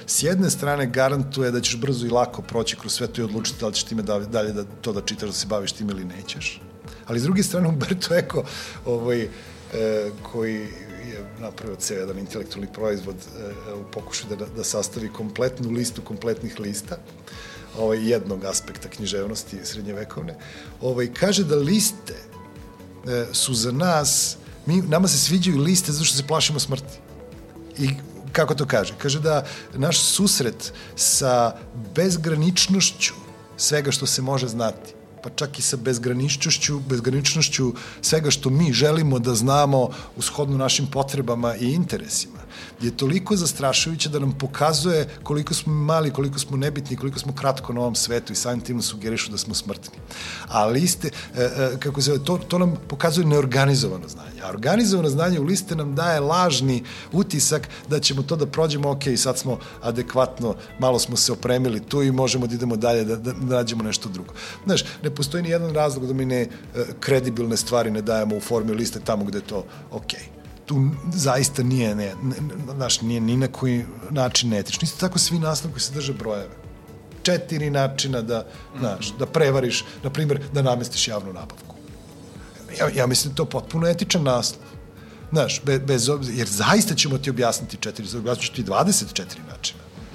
s 0.07 0.23
jedne 0.23 0.49
strane 0.49 0.87
garantuje 0.87 1.51
da 1.51 1.61
ćeš 1.61 1.77
brzo 1.77 2.05
i 2.05 2.09
lako 2.09 2.41
proći 2.41 2.75
kroz 2.75 2.93
sve 2.93 3.07
to 3.07 3.21
i 3.21 3.23
odlučiti 3.23 3.59
da 3.59 3.67
li 3.67 3.73
ćeš 3.73 3.83
time 3.83 4.01
da, 4.01 4.19
dalje 4.19 4.53
da, 4.53 4.63
to 4.81 4.93
da 4.93 5.01
čitaš, 5.01 5.29
da 5.29 5.33
se 5.33 5.47
baviš 5.47 5.71
tim 5.71 5.89
ili 5.89 6.05
nećeš. 6.05 6.61
Ali 7.07 7.19
s 7.19 7.23
druge 7.23 7.43
strane, 7.43 7.67
Umberto 7.73 8.15
Eco, 8.15 8.43
ovaj, 8.85 9.21
e, 9.21 9.29
koji 10.31 10.61
je 11.05 11.25
napravio 11.39 11.75
ceo 11.75 11.99
jedan 11.99 12.19
intelektualni 12.19 12.73
proizvod 12.73 13.15
e, 13.15 13.73
u 13.73 13.83
pokušaju 13.91 14.35
da, 14.35 14.45
da 14.45 14.63
sastavi 14.63 15.09
kompletnu 15.13 15.69
listu 15.71 16.01
kompletnih 16.01 16.59
lista, 16.59 16.97
ovaj, 17.77 18.09
jednog 18.09 18.45
aspekta 18.45 18.89
književnosti 18.89 19.57
srednjevekovne, 19.63 20.37
ovaj, 20.81 21.13
kaže 21.13 21.43
da 21.43 21.55
liste 21.55 22.15
e, 23.07 23.25
su 23.33 23.53
za 23.53 23.71
nas 23.71 24.37
mi, 24.65 24.81
nama 24.81 25.07
se 25.07 25.17
sviđaju 25.17 25.57
liste 25.57 25.91
zato 25.91 26.05
što 26.05 26.17
se 26.17 26.27
plašimo 26.27 26.59
smrti. 26.59 26.99
I 27.77 27.89
kako 28.31 28.55
to 28.55 28.65
kaže? 28.65 28.93
Kaže 28.97 29.19
da 29.19 29.45
naš 29.73 29.99
susret 29.99 30.73
sa 30.95 31.55
bezgraničnošću 31.95 33.13
svega 33.57 33.91
što 33.91 34.05
se 34.05 34.21
može 34.21 34.47
znati, 34.47 34.93
pa 35.25 35.31
čak 35.33 35.59
i 35.59 35.61
sa 35.61 35.77
bezgraničnošću, 35.77 36.79
bezgraničnošću 36.89 37.73
svega 38.01 38.31
što 38.31 38.49
mi 38.49 38.73
želimo 38.73 39.19
da 39.19 39.35
znamo 39.35 39.89
u 40.17 40.21
shodnu 40.21 40.57
našim 40.57 40.87
potrebama 40.87 41.55
i 41.55 41.73
interesima 41.73 42.45
je 42.81 42.97
toliko 42.97 43.35
zastrašujuće 43.35 44.09
da 44.09 44.19
nam 44.19 44.31
pokazuje 44.31 45.07
koliko 45.23 45.53
smo 45.53 45.73
mali, 45.73 46.11
koliko 46.13 46.39
smo 46.39 46.57
nebitni, 46.57 46.97
koliko 46.97 47.19
smo 47.19 47.33
kratko 47.33 47.73
na 47.73 47.81
ovom 47.81 47.95
svetu 47.95 48.33
i 48.33 48.35
samim 48.35 48.61
tim 48.61 48.81
sugerišu 48.81 49.31
da 49.31 49.37
smo 49.37 49.53
smrtni. 49.53 49.99
A 50.47 50.65
liste, 50.65 51.09
e, 51.35 51.41
e, 51.41 51.77
kako 51.79 52.01
se 52.01 52.23
to, 52.23 52.37
to 52.37 52.57
nam 52.57 52.75
pokazuje 52.87 53.27
neorganizovano 53.27 54.07
znanje. 54.07 54.41
A 54.43 54.49
organizovano 54.49 55.09
znanje 55.09 55.39
u 55.39 55.43
liste 55.43 55.75
nam 55.75 55.95
daje 55.95 56.19
lažni 56.19 56.83
utisak 57.11 57.69
da 57.89 57.99
ćemo 57.99 58.23
to 58.23 58.35
da 58.35 58.45
prođemo, 58.45 58.91
ok, 58.91 59.03
sad 59.17 59.37
smo 59.37 59.59
adekvatno, 59.81 60.55
malo 60.79 60.99
smo 60.99 61.17
se 61.17 61.31
opremili 61.31 61.79
tu 61.79 62.03
i 62.03 62.11
možemo 62.11 62.47
da 62.47 62.55
idemo 62.55 62.75
dalje, 62.75 63.03
da, 63.03 63.15
da, 63.15 63.31
da 63.33 63.55
nađemo 63.55 63.83
nešto 63.83 64.09
drugo. 64.09 64.33
Znaš, 64.65 64.83
ne 65.03 65.14
ne 65.15 65.17
postoji 65.17 65.43
ni 65.43 65.49
jedan 65.49 65.73
razlog 65.73 66.07
da 66.07 66.13
mi 66.13 66.25
ne 66.25 66.41
e, 66.41 66.47
kredibilne 66.99 67.57
stvari 67.57 67.91
ne 67.91 68.01
dajemo 68.01 68.35
u 68.35 68.39
formi 68.39 68.73
liste 68.73 68.99
tamo 68.99 69.23
gde 69.25 69.41
to 69.41 69.65
okej. 69.91 70.19
Okay 70.19 70.35
tu 70.65 70.89
zaista 71.13 71.63
nije, 71.63 71.95
ne, 71.95 72.13
ne, 72.23 72.35
znaš, 72.75 73.01
nije 73.01 73.21
ni 73.21 73.37
na 73.37 73.47
koji 73.47 73.85
način 74.09 74.49
netično. 74.49 74.79
Isto 74.83 74.99
tako 74.99 75.19
svi 75.19 75.39
koji 75.71 75.79
se 75.79 75.93
drže 75.93 76.13
brojeve. 76.13 76.55
Četiri 77.23 77.69
načina 77.69 78.21
da, 78.21 78.45
znaš, 78.79 79.13
da 79.19 79.25
prevariš, 79.25 79.83
na 80.03 80.09
primjer, 80.09 80.41
da 80.53 80.61
namestiš 80.61 81.07
javnu 81.07 81.33
nabavku. 81.33 81.75
Ja, 82.79 82.89
ja 82.95 83.07
mislim 83.07 83.33
da 83.33 83.37
to 83.37 83.45
potpuno 83.45 83.87
etičan 83.87 84.23
naslov. 84.23 84.61
Znaš, 85.31 85.61
be, 85.63 85.79
bez 85.79 86.09
obzira, 86.09 86.37
jer 86.37 86.47
zaista 86.47 86.95
ćemo 86.95 87.17
ti 87.17 87.29
objasniti 87.29 87.77
četiri, 87.77 88.05
objasnit 88.17 88.45
ću 88.45 88.53
ti 88.53 88.63
24 88.63 89.15
načina. 89.17 89.54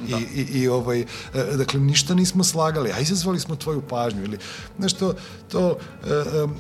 Da. 0.09 0.17
I, 0.19 0.41
i, 0.41 0.61
i 0.61 0.69
ovaj, 0.69 1.01
e, 1.01 1.07
dakle, 1.57 1.81
ništa 1.81 2.15
nismo 2.15 2.45
slagali, 2.45 2.93
a 2.93 3.01
izazvali 3.01 3.41
smo 3.41 3.57
tvoju 3.57 3.83
pažnju 3.89 4.25
ili 4.25 4.39
nešto, 4.79 5.15
to, 5.49 5.79
um, 6.45 6.55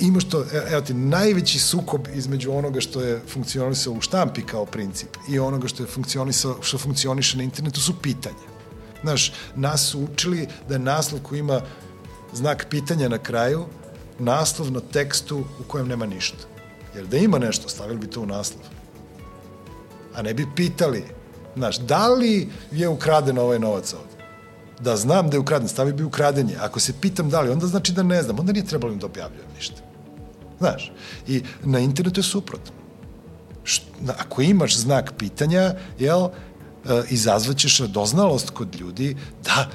imaš 0.00 0.24
to, 0.24 0.44
evo 0.70 0.80
ti, 0.80 0.94
najveći 0.94 1.58
sukob 1.58 2.06
između 2.14 2.52
onoga 2.52 2.80
što 2.80 3.00
je 3.00 3.20
funkcionisao 3.28 3.92
u 3.92 4.00
štampi 4.00 4.42
kao 4.42 4.66
princip 4.66 5.08
i 5.28 5.38
onoga 5.38 5.68
što 5.68 5.82
je 5.82 5.86
funkcionisao, 5.86 6.56
što 6.62 6.78
funkcioniše 6.78 7.36
na 7.36 7.42
internetu 7.42 7.80
su 7.80 7.94
pitanja. 8.02 8.50
Znaš, 9.02 9.32
nas 9.54 9.88
su 9.90 10.00
učili 10.12 10.46
da 10.68 10.74
je 10.74 10.78
naslov 10.78 11.22
koji 11.22 11.38
ima 11.38 11.60
znak 12.32 12.66
pitanja 12.70 13.08
na 13.08 13.18
kraju, 13.18 13.66
naslov 14.18 14.72
na 14.72 14.80
tekstu 14.80 15.38
u 15.38 15.62
kojem 15.66 15.88
nema 15.88 16.06
ništa. 16.06 16.44
Jer 16.94 17.06
da 17.06 17.16
ima 17.16 17.38
nešto, 17.38 17.68
stavili 17.68 17.98
bi 17.98 18.06
to 18.06 18.20
u 18.20 18.26
naslov. 18.26 18.64
A 20.14 20.22
ne 20.22 20.34
bi 20.34 20.46
pitali, 20.56 21.04
znaš, 21.56 21.78
da 21.78 22.08
li 22.08 22.48
je 22.72 22.88
ukraden 22.88 23.38
ovaj 23.38 23.58
novac 23.58 23.94
ovde? 23.94 24.24
Da 24.80 24.96
znam 24.96 25.30
da 25.30 25.36
je 25.36 25.40
ukraden, 25.40 25.68
stavi 25.68 25.92
bi 25.92 26.02
ukradenje. 26.02 26.56
Ako 26.60 26.80
se 26.80 26.92
pitam 27.00 27.30
da 27.30 27.40
li, 27.40 27.50
onda 27.50 27.66
znači 27.66 27.92
da 27.92 28.02
ne 28.02 28.22
znam, 28.22 28.38
onda 28.38 28.52
nije 28.52 28.66
trebalo 28.66 28.94
da 28.94 29.06
objavljujem 29.06 29.48
ništa. 29.56 29.82
Znaš, 30.58 30.92
i 31.28 31.42
na 31.64 31.78
internetu 31.78 32.20
je 32.20 32.24
suprotno. 32.24 32.72
Ako 34.18 34.42
imaš 34.42 34.76
znak 34.76 35.12
pitanja, 35.18 35.74
jel, 35.98 36.24
e, 36.24 36.30
izazvaćeš 37.10 37.78
radoznalost 37.78 38.50
kod 38.50 38.76
ljudi 38.80 39.16
da 39.44 39.68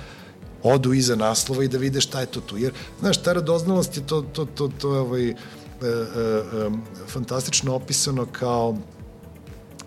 odu 0.63 0.93
iza 0.93 1.15
naslova 1.15 1.63
i 1.63 1.67
da 1.67 1.77
vide 1.77 2.01
šta 2.01 2.19
je 2.19 2.25
to 2.25 2.41
tu. 2.41 2.57
Jer, 2.57 2.73
znaš, 2.99 3.17
ta 3.17 3.33
radoznalost 3.33 3.97
je 3.97 4.07
to, 4.07 4.21
to, 4.21 4.45
to, 4.45 4.67
to 4.67 4.93
je 4.93 4.99
ovaj, 4.99 5.29
e, 5.29 5.33
e, 5.33 5.35
e, 5.83 6.69
fantastično 7.07 7.75
opisano 7.75 8.25
kao 8.31 8.77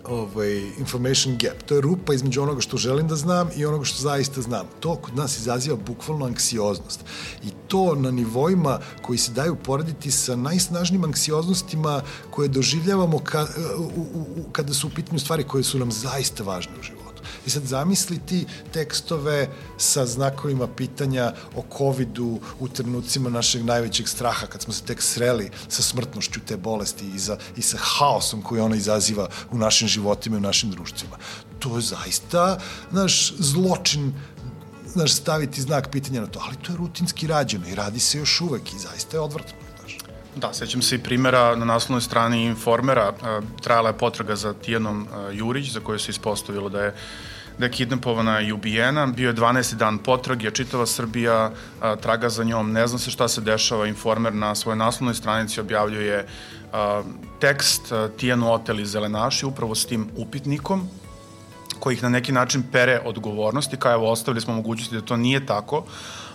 ovaj, 0.09 0.71
information 0.79 1.37
gap. 1.37 1.63
To 1.65 1.75
je 1.75 1.81
rupa 1.81 2.13
između 2.13 2.41
onoga 2.41 2.61
što 2.61 2.77
želim 2.77 3.07
da 3.07 3.15
znam 3.15 3.49
i 3.55 3.65
onoga 3.65 3.85
što 3.85 4.01
zaista 4.01 4.41
znam. 4.41 4.67
To 4.79 4.95
kod 4.95 5.15
nas 5.15 5.37
izaziva 5.37 5.77
bukvalno 5.87 6.25
anksioznost. 6.25 6.99
I 7.43 7.47
to 7.67 7.95
na 7.95 8.11
nivoima 8.11 8.79
koji 9.01 9.17
se 9.17 9.31
daju 9.31 9.55
porediti 9.55 10.11
sa 10.11 10.35
najsnažnijim 10.35 11.03
anksioznostima 11.03 12.01
koje 12.29 12.47
doživljavamo 12.47 13.19
ka, 13.19 13.47
u, 13.77 14.01
u, 14.13 14.43
kada 14.51 14.73
su 14.73 14.87
u 14.87 14.91
pitanju 14.95 15.19
stvari 15.19 15.43
koje 15.43 15.63
su 15.63 15.79
nam 15.79 15.91
zaista 15.91 16.43
važne 16.43 16.73
u 16.79 16.83
životu. 16.83 17.08
I 17.45 17.49
sad 17.49 17.63
zamisli 17.63 18.19
ti 18.25 18.45
tekstove 18.73 19.49
sa 19.77 20.05
znakovima 20.05 20.67
pitanja 20.67 21.33
o 21.55 21.63
COVID-u 21.77 22.39
u 22.59 22.67
trenucima 22.67 23.29
našeg 23.29 23.65
najvećeg 23.65 24.07
straha, 24.07 24.47
kad 24.47 24.61
smo 24.61 24.73
se 24.73 24.83
tek 24.83 25.01
sreli 25.01 25.49
sa 25.67 25.81
smrtnošću 25.81 26.39
te 26.47 26.57
bolesti 26.57 27.05
i, 27.15 27.19
za, 27.19 27.37
i 27.57 27.61
sa 27.61 27.77
haosom 27.77 28.41
koji 28.41 28.61
ona 28.61 28.75
izaziva 28.75 29.29
u 29.51 29.57
našim 29.57 29.87
životima 29.87 30.35
i 30.35 30.39
u 30.39 30.41
našim 30.41 30.71
društvima. 30.71 31.17
To 31.59 31.75
je 31.75 31.81
zaista, 31.81 32.59
naš 32.91 33.33
zločin 33.37 34.13
znaš, 34.93 35.13
staviti 35.13 35.61
znak 35.61 35.91
pitanja 35.91 36.21
na 36.21 36.27
to, 36.27 36.41
ali 36.45 36.55
to 36.55 36.71
je 36.71 36.77
rutinski 36.77 37.27
rađeno 37.27 37.67
i 37.67 37.75
radi 37.75 37.99
se 37.99 38.17
još 38.17 38.41
uvek 38.41 38.73
i 38.73 38.79
zaista 38.79 39.17
je 39.17 39.21
odvrtno. 39.21 39.53
Da, 40.35 40.53
sećam 40.53 40.81
se 40.81 40.95
i 40.95 41.03
primjera 41.03 41.55
na 41.55 41.65
naslovnoj 41.65 42.01
strani 42.01 42.45
Informera, 42.45 43.13
trajala 43.61 43.89
je 43.89 43.97
potraga 43.97 44.35
za 44.35 44.53
Tijanom 44.53 45.07
Jurić, 45.33 45.71
za 45.71 45.79
koju 45.79 45.99
se 45.99 46.11
ispostavilo 46.11 46.69
da 46.69 46.81
je 46.81 46.95
da 47.59 47.65
je 47.65 47.71
kidnapovana 47.71 48.41
i 48.41 48.51
ubijena. 48.51 49.05
Bio 49.05 49.27
je 49.27 49.35
12. 49.35 49.75
dan 49.75 49.97
potrage, 49.97 50.51
čitava 50.51 50.85
Srbija 50.85 51.51
a, 51.81 51.95
traga 51.95 52.29
za 52.29 52.43
njom, 52.43 52.71
ne 52.71 52.87
zna 52.87 52.99
se 52.99 53.11
šta 53.11 53.27
se 53.27 53.41
dešava. 53.41 53.87
Informer 53.87 54.33
na 54.33 54.55
svojoj 54.55 54.77
naslovnoj 54.77 55.15
stranici 55.15 55.59
objavljuje 55.59 56.27
a, 56.73 57.03
tekst 57.39 57.91
a, 57.91 58.07
Tijanu 58.17 58.53
Otel 58.53 58.79
iz 58.79 58.91
Zelenaši, 58.91 59.45
upravo 59.45 59.75
s 59.75 59.85
tim 59.85 60.07
upitnikom, 60.15 60.87
koji 61.79 61.93
ih 61.93 62.03
na 62.03 62.09
neki 62.09 62.31
način 62.31 62.63
pere 62.71 63.01
odgovornosti, 63.05 63.77
kao 63.77 63.93
evo 63.93 64.11
ostavili 64.11 64.41
smo 64.41 64.53
mogućnosti 64.53 64.95
da 64.95 65.01
to 65.01 65.17
nije 65.17 65.45
tako, 65.45 65.83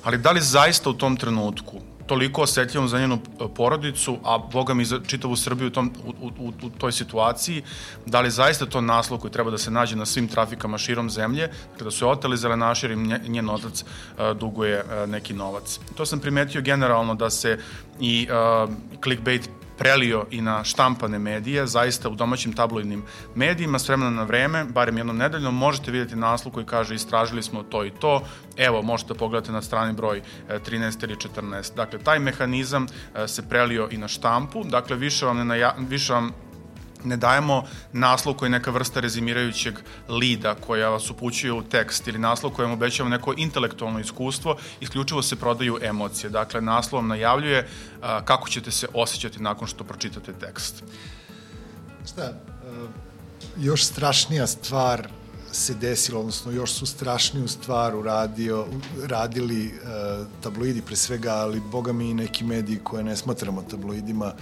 ali 0.05 0.19
da 0.19 0.31
li 0.31 0.41
zaista 0.41 0.91
u 0.91 0.95
tom 0.95 1.17
trenutku 1.17 1.81
toliko 2.07 2.43
osetljivom 2.43 2.89
za 2.89 2.99
njenu 2.99 3.19
e, 3.19 3.45
porodicu, 3.55 4.19
a 4.25 4.39
boga 4.53 4.75
mi 4.75 4.85
za 4.85 5.01
čitavu 5.07 5.37
Srbiju 5.37 5.69
u, 5.69 5.71
tom, 5.71 5.93
u, 6.21 6.27
u, 6.39 6.53
u 6.63 6.71
toj 6.71 6.93
situaciji, 6.93 7.63
da 8.07 8.21
li 8.21 8.31
zaista 8.31 8.67
to 8.67 8.81
naslov 8.81 9.21
koji 9.21 9.31
treba 9.31 9.51
da 9.51 9.59
se 9.59 9.71
nađe 9.71 9.97
na 9.97 10.07
svim 10.07 10.29
trafikama 10.29 10.79
širom 10.79 11.11
zemlje, 11.11 11.51
kada 11.79 11.91
su 11.91 12.05
je 12.05 12.11
oteli 12.11 12.37
zelenašir 12.37 12.91
i 12.91 13.29
njen 13.29 13.51
otac 13.51 13.83
uh, 13.83 14.37
duguje 14.37 14.85
uh, 14.85 15.11
neki 15.11 15.35
novac. 15.35 15.81
To 15.97 16.07
sam 16.07 16.21
primetio 16.21 16.61
generalno 16.61 17.15
da 17.15 17.31
se 17.31 17.59
i 18.01 18.29
uh, 18.31 18.71
clickbait 19.03 19.51
prelio 19.79 20.27
i 20.31 20.41
na 20.41 20.65
štampane 20.65 21.19
medije, 21.19 21.67
zaista 21.67 22.09
u 22.09 22.15
domaćim 22.15 22.53
tabloidnim 22.53 23.03
medijima, 23.35 23.79
s 23.79 23.89
vremena 23.89 24.11
na 24.11 24.23
vreme, 24.23 24.65
barem 24.65 24.97
jednom 24.97 25.17
nedeljnom, 25.17 25.55
možete 25.55 25.91
vidjeti 25.91 26.17
naslov 26.17 26.55
koji 26.55 26.67
kaže 26.67 26.95
istražili 26.95 27.43
smo 27.43 27.63
to 27.63 27.85
i 27.85 27.91
to, 27.91 28.23
evo 28.57 28.83
možete 28.83 29.09
da 29.09 29.19
pogledati 29.19 29.53
na 29.53 29.63
strani 29.63 29.93
broj 29.93 30.23
13 30.49 31.03
e, 31.03 31.07
ili 31.07 31.17
14. 31.17 31.75
Dakle, 31.77 31.99
taj 31.99 32.19
mehanizam 32.19 32.87
e, 33.15 33.29
se 33.29 33.49
prelio 33.49 33.89
i 33.91 33.99
na 33.99 34.09
štampu, 34.09 34.65
dakle, 34.65 34.97
više 34.97 35.27
vam, 35.27 35.37
ne 35.37 35.45
naja, 35.45 35.75
više 35.79 36.13
vam 36.13 36.33
ne 37.05 37.17
dajemo 37.17 37.63
naslov 37.93 38.35
koji 38.35 38.47
je 38.47 38.51
neka 38.51 38.71
vrsta 38.71 39.01
rezimirajućeg 39.01 39.75
lida 40.09 40.55
koja 40.55 40.89
vas 40.89 41.11
upućuje 41.11 41.53
u 41.53 41.63
tekst 41.63 42.09
ili 42.09 42.19
naslov 42.19 42.53
kojem 42.53 42.73
obećava 42.73 43.09
neko 43.09 43.35
intelektualno 43.37 44.01
iskustvo, 44.01 44.57
isključivo 44.81 45.23
se 45.23 45.37
prodaju 45.37 45.79
emocije. 45.83 46.31
Dakle, 46.31 46.61
naslov 46.61 47.01
vam 47.01 47.09
najavljuje 47.09 47.69
a, 48.03 48.25
kako 48.25 48.49
ćete 48.49 48.71
se 48.71 48.87
osjećati 48.95 49.43
nakon 49.43 49.69
što 49.69 49.85
pročitate 49.85 50.33
tekst. 50.33 50.85
Šta, 52.07 52.33
još 53.57 53.85
strašnija 53.85 54.47
stvar 54.47 55.09
se 55.53 55.75
desilo, 55.75 56.21
odnosno 56.21 56.53
još 56.53 56.73
su 56.73 56.87
strašniju 56.87 57.49
stvar 57.49 57.97
uradio, 57.97 58.67
radili 59.03 59.67
uh, 59.67 60.27
tabloidi 60.43 60.83
pre 60.83 60.97
svega, 60.97 61.33
ali 61.33 61.61
boga 61.61 61.93
mi 61.93 62.11
i 62.11 62.15
neki 62.15 62.45
mediji 62.45 62.81
koje 62.85 63.05
ne 63.05 63.17
smatramo 63.17 63.63
tabloidima, 63.63 64.33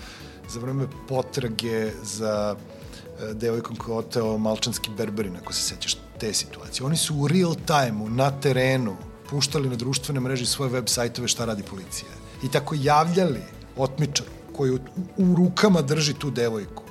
za 0.53 0.61
vreme 0.61 0.86
potrage 1.09 1.90
za 2.03 2.57
e, 2.57 3.34
devojkom 3.34 3.76
koja 3.76 3.92
je 3.92 3.98
oteo 3.98 4.38
malčanski 4.38 4.90
berberin, 4.96 5.36
ako 5.36 5.53
se 5.53 5.62
sećaš 5.62 5.96
te 6.20 6.32
situacije. 6.34 6.86
Oni 6.86 6.96
su 6.96 7.16
u 7.16 7.28
real 7.28 7.55
time 7.55 8.11
na 8.11 8.30
terenu, 8.30 8.96
puštali 9.30 9.68
na 9.68 9.76
društvene 9.76 10.20
mreže 10.20 10.46
svoje 10.46 10.70
web 10.70 10.88
sajtove 10.88 11.28
šta 11.28 11.44
radi 11.44 11.62
policija. 11.62 12.11
I 12.44 12.50
tako 12.50 12.74
javljali 12.78 13.40
otmičaru 13.76 14.30
koji 14.53 14.70
u, 14.70 14.78
u 15.16 15.34
rukama 15.36 15.82
drži 15.82 16.14
tu 16.14 16.30
devojku. 16.30 16.82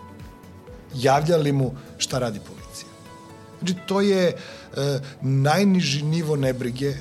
Javljali 0.95 1.51
mu 1.51 1.71
šta 1.97 2.19
radi 2.19 2.39
policija. 2.39 2.89
Znači, 3.59 3.75
to 3.87 4.01
je 4.01 4.27
e, 4.27 4.35
najniži 5.21 6.03
nivo 6.03 6.35
nebrige 6.35 6.93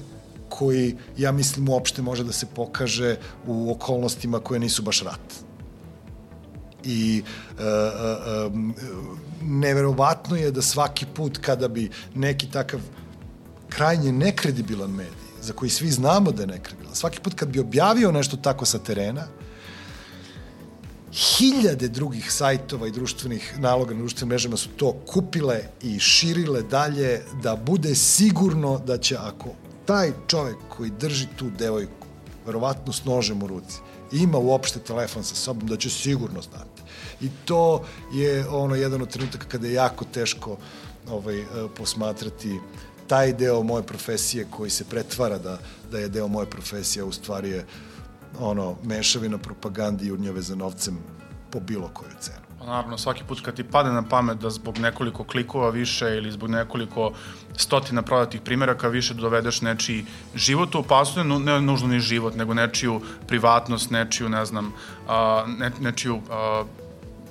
koji, 0.48 0.96
ja 1.16 1.32
mislim, 1.32 1.68
uopšte 1.68 2.02
može 2.02 2.24
da 2.24 2.32
se 2.32 2.46
pokaže 2.46 3.16
u 3.46 3.72
okolnostima 3.72 4.40
koje 4.40 4.61
nisu 4.61 4.82
baš 4.82 5.02
rat 5.02 5.49
i 6.85 7.22
e, 7.59 7.62
e, 7.62 7.66
e, 7.66 8.51
neverovatno 9.43 10.37
je 10.37 10.51
da 10.51 10.62
svaki 10.62 11.07
put 11.14 11.39
kada 11.39 11.68
bi 11.68 11.91
neki 12.14 12.51
takav 12.51 12.81
krajnje 13.68 14.12
nekredibilan 14.12 14.91
medij, 14.91 15.31
za 15.43 15.53
koji 15.53 15.70
svi 15.70 15.91
znamo 15.91 16.33
da 16.33 16.43
je 16.43 16.47
nekredibilan, 16.47 16.95
svaki 16.95 17.20
put 17.20 17.35
kad 17.35 17.49
bi 17.49 17.61
objavio 17.61 18.12
nešto 18.12 18.37
tako 18.37 18.64
sa 18.64 18.78
terena, 18.78 19.26
hiljade 21.12 21.89
drugih 21.89 22.33
sajtova 22.33 22.87
i 22.87 22.91
društvenih 22.91 23.55
naloga 23.59 23.95
na 23.95 23.99
društvenim 23.99 24.28
mrežama 24.28 24.57
su 24.57 24.68
to 24.76 24.93
kupile 25.07 25.61
i 25.83 25.99
širile 25.99 26.62
dalje 26.62 27.22
da 27.43 27.57
bude 27.57 27.95
sigurno 27.95 28.78
da 28.78 28.99
će 28.99 29.16
ako 29.16 29.49
taj 29.87 30.12
čovek 30.26 30.57
koji 30.68 30.91
drži 30.91 31.26
tu 31.37 31.51
devojku, 31.59 32.07
verovatno 32.47 32.93
s 32.93 33.05
nožem 33.05 33.43
u 33.43 33.47
ruci, 33.47 33.78
ima 34.12 34.38
uopšte 34.38 34.78
telefon 34.78 35.24
sa 35.24 35.34
sobom, 35.34 35.68
da 35.68 35.76
će 35.76 35.90
sigurno 35.90 36.42
znati. 36.42 36.82
I 37.20 37.28
to 37.44 37.84
je 38.12 38.48
ono 38.48 38.74
jedan 38.74 39.02
od 39.02 39.08
trenutaka 39.08 39.46
kada 39.48 39.66
je 39.66 39.72
jako 39.72 40.04
teško 40.04 40.56
ovaj, 41.11 41.40
e, 41.40 41.46
posmatrati 41.76 42.58
taj 43.06 43.32
deo 43.32 43.62
moje 43.62 43.82
profesije 43.82 44.46
koji 44.50 44.70
se 44.70 44.84
pretvara 44.84 45.38
da, 45.38 45.58
da 45.90 45.98
je 45.98 46.08
deo 46.08 46.28
moje 46.28 46.50
profesije, 46.50 47.04
u 47.04 47.12
stvari 47.12 47.50
je 47.50 47.66
ono, 48.38 48.76
mešavina 48.82 49.38
propagandi 49.38 50.06
i 50.06 50.12
urnjave 50.12 50.42
za 50.42 50.54
novcem 50.54 50.98
po 51.50 51.61
bilo 51.61 51.90
koju 51.94 52.11
cenu. 52.20 52.49
Naravno, 52.66 52.98
svaki 52.98 53.24
put 53.24 53.40
kad 53.40 53.56
ti 53.56 53.64
pade 53.64 53.90
na 53.90 54.02
pamet 54.02 54.38
da 54.38 54.50
zbog 54.50 54.78
nekoliko 54.78 55.24
klikova 55.24 55.70
više 55.70 56.16
ili 56.16 56.32
zbog 56.32 56.50
nekoliko 56.50 57.12
stotina 57.56 58.02
prodatih 58.02 58.40
primjeraka 58.40 58.88
više 58.88 59.14
dovedeš 59.14 59.61
nečiji 59.61 60.04
život 60.34 60.74
u 60.74 60.78
opasnost, 60.78 61.44
ne 61.44 61.61
nužno 61.61 61.88
ni 61.88 62.00
život, 62.00 62.34
nego 62.36 62.54
nečiju 62.54 63.00
privatnost, 63.26 63.90
nečiju, 63.90 64.28
ne 64.28 64.44
znam, 64.44 64.72
ne, 65.46 65.70
nečiju 65.80 66.20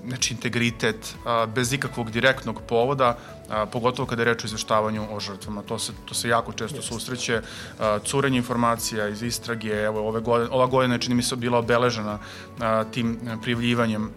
znači 0.07 0.33
integritet 0.33 1.15
a, 1.25 1.45
bez 1.45 1.73
ikakvog 1.73 2.11
direktnog 2.11 2.61
povoda, 2.67 3.17
a, 3.49 3.65
pogotovo 3.65 4.07
kada 4.07 4.21
je 4.21 4.25
reč 4.25 4.43
o 4.43 4.47
izveštavanju 4.47 5.07
o 5.11 5.19
žrtvama. 5.19 5.61
To 5.61 5.79
se, 5.79 5.93
to 6.05 6.13
se 6.13 6.29
jako 6.29 6.53
često 6.53 6.81
susreće. 6.81 7.41
A, 7.79 7.99
curenje 8.05 8.37
informacija 8.37 9.07
iz 9.07 9.23
istrage, 9.23 9.69
evo, 9.69 10.07
ove 10.07 10.21
godine, 10.21 10.49
ova 10.51 10.65
godina 10.65 10.97
čini 10.97 11.15
mi 11.15 11.23
se 11.23 11.35
bila 11.35 11.59
obeležena 11.59 12.19
a, 12.59 12.83
tim 12.83 13.19
prijavljivanjem 13.41 14.11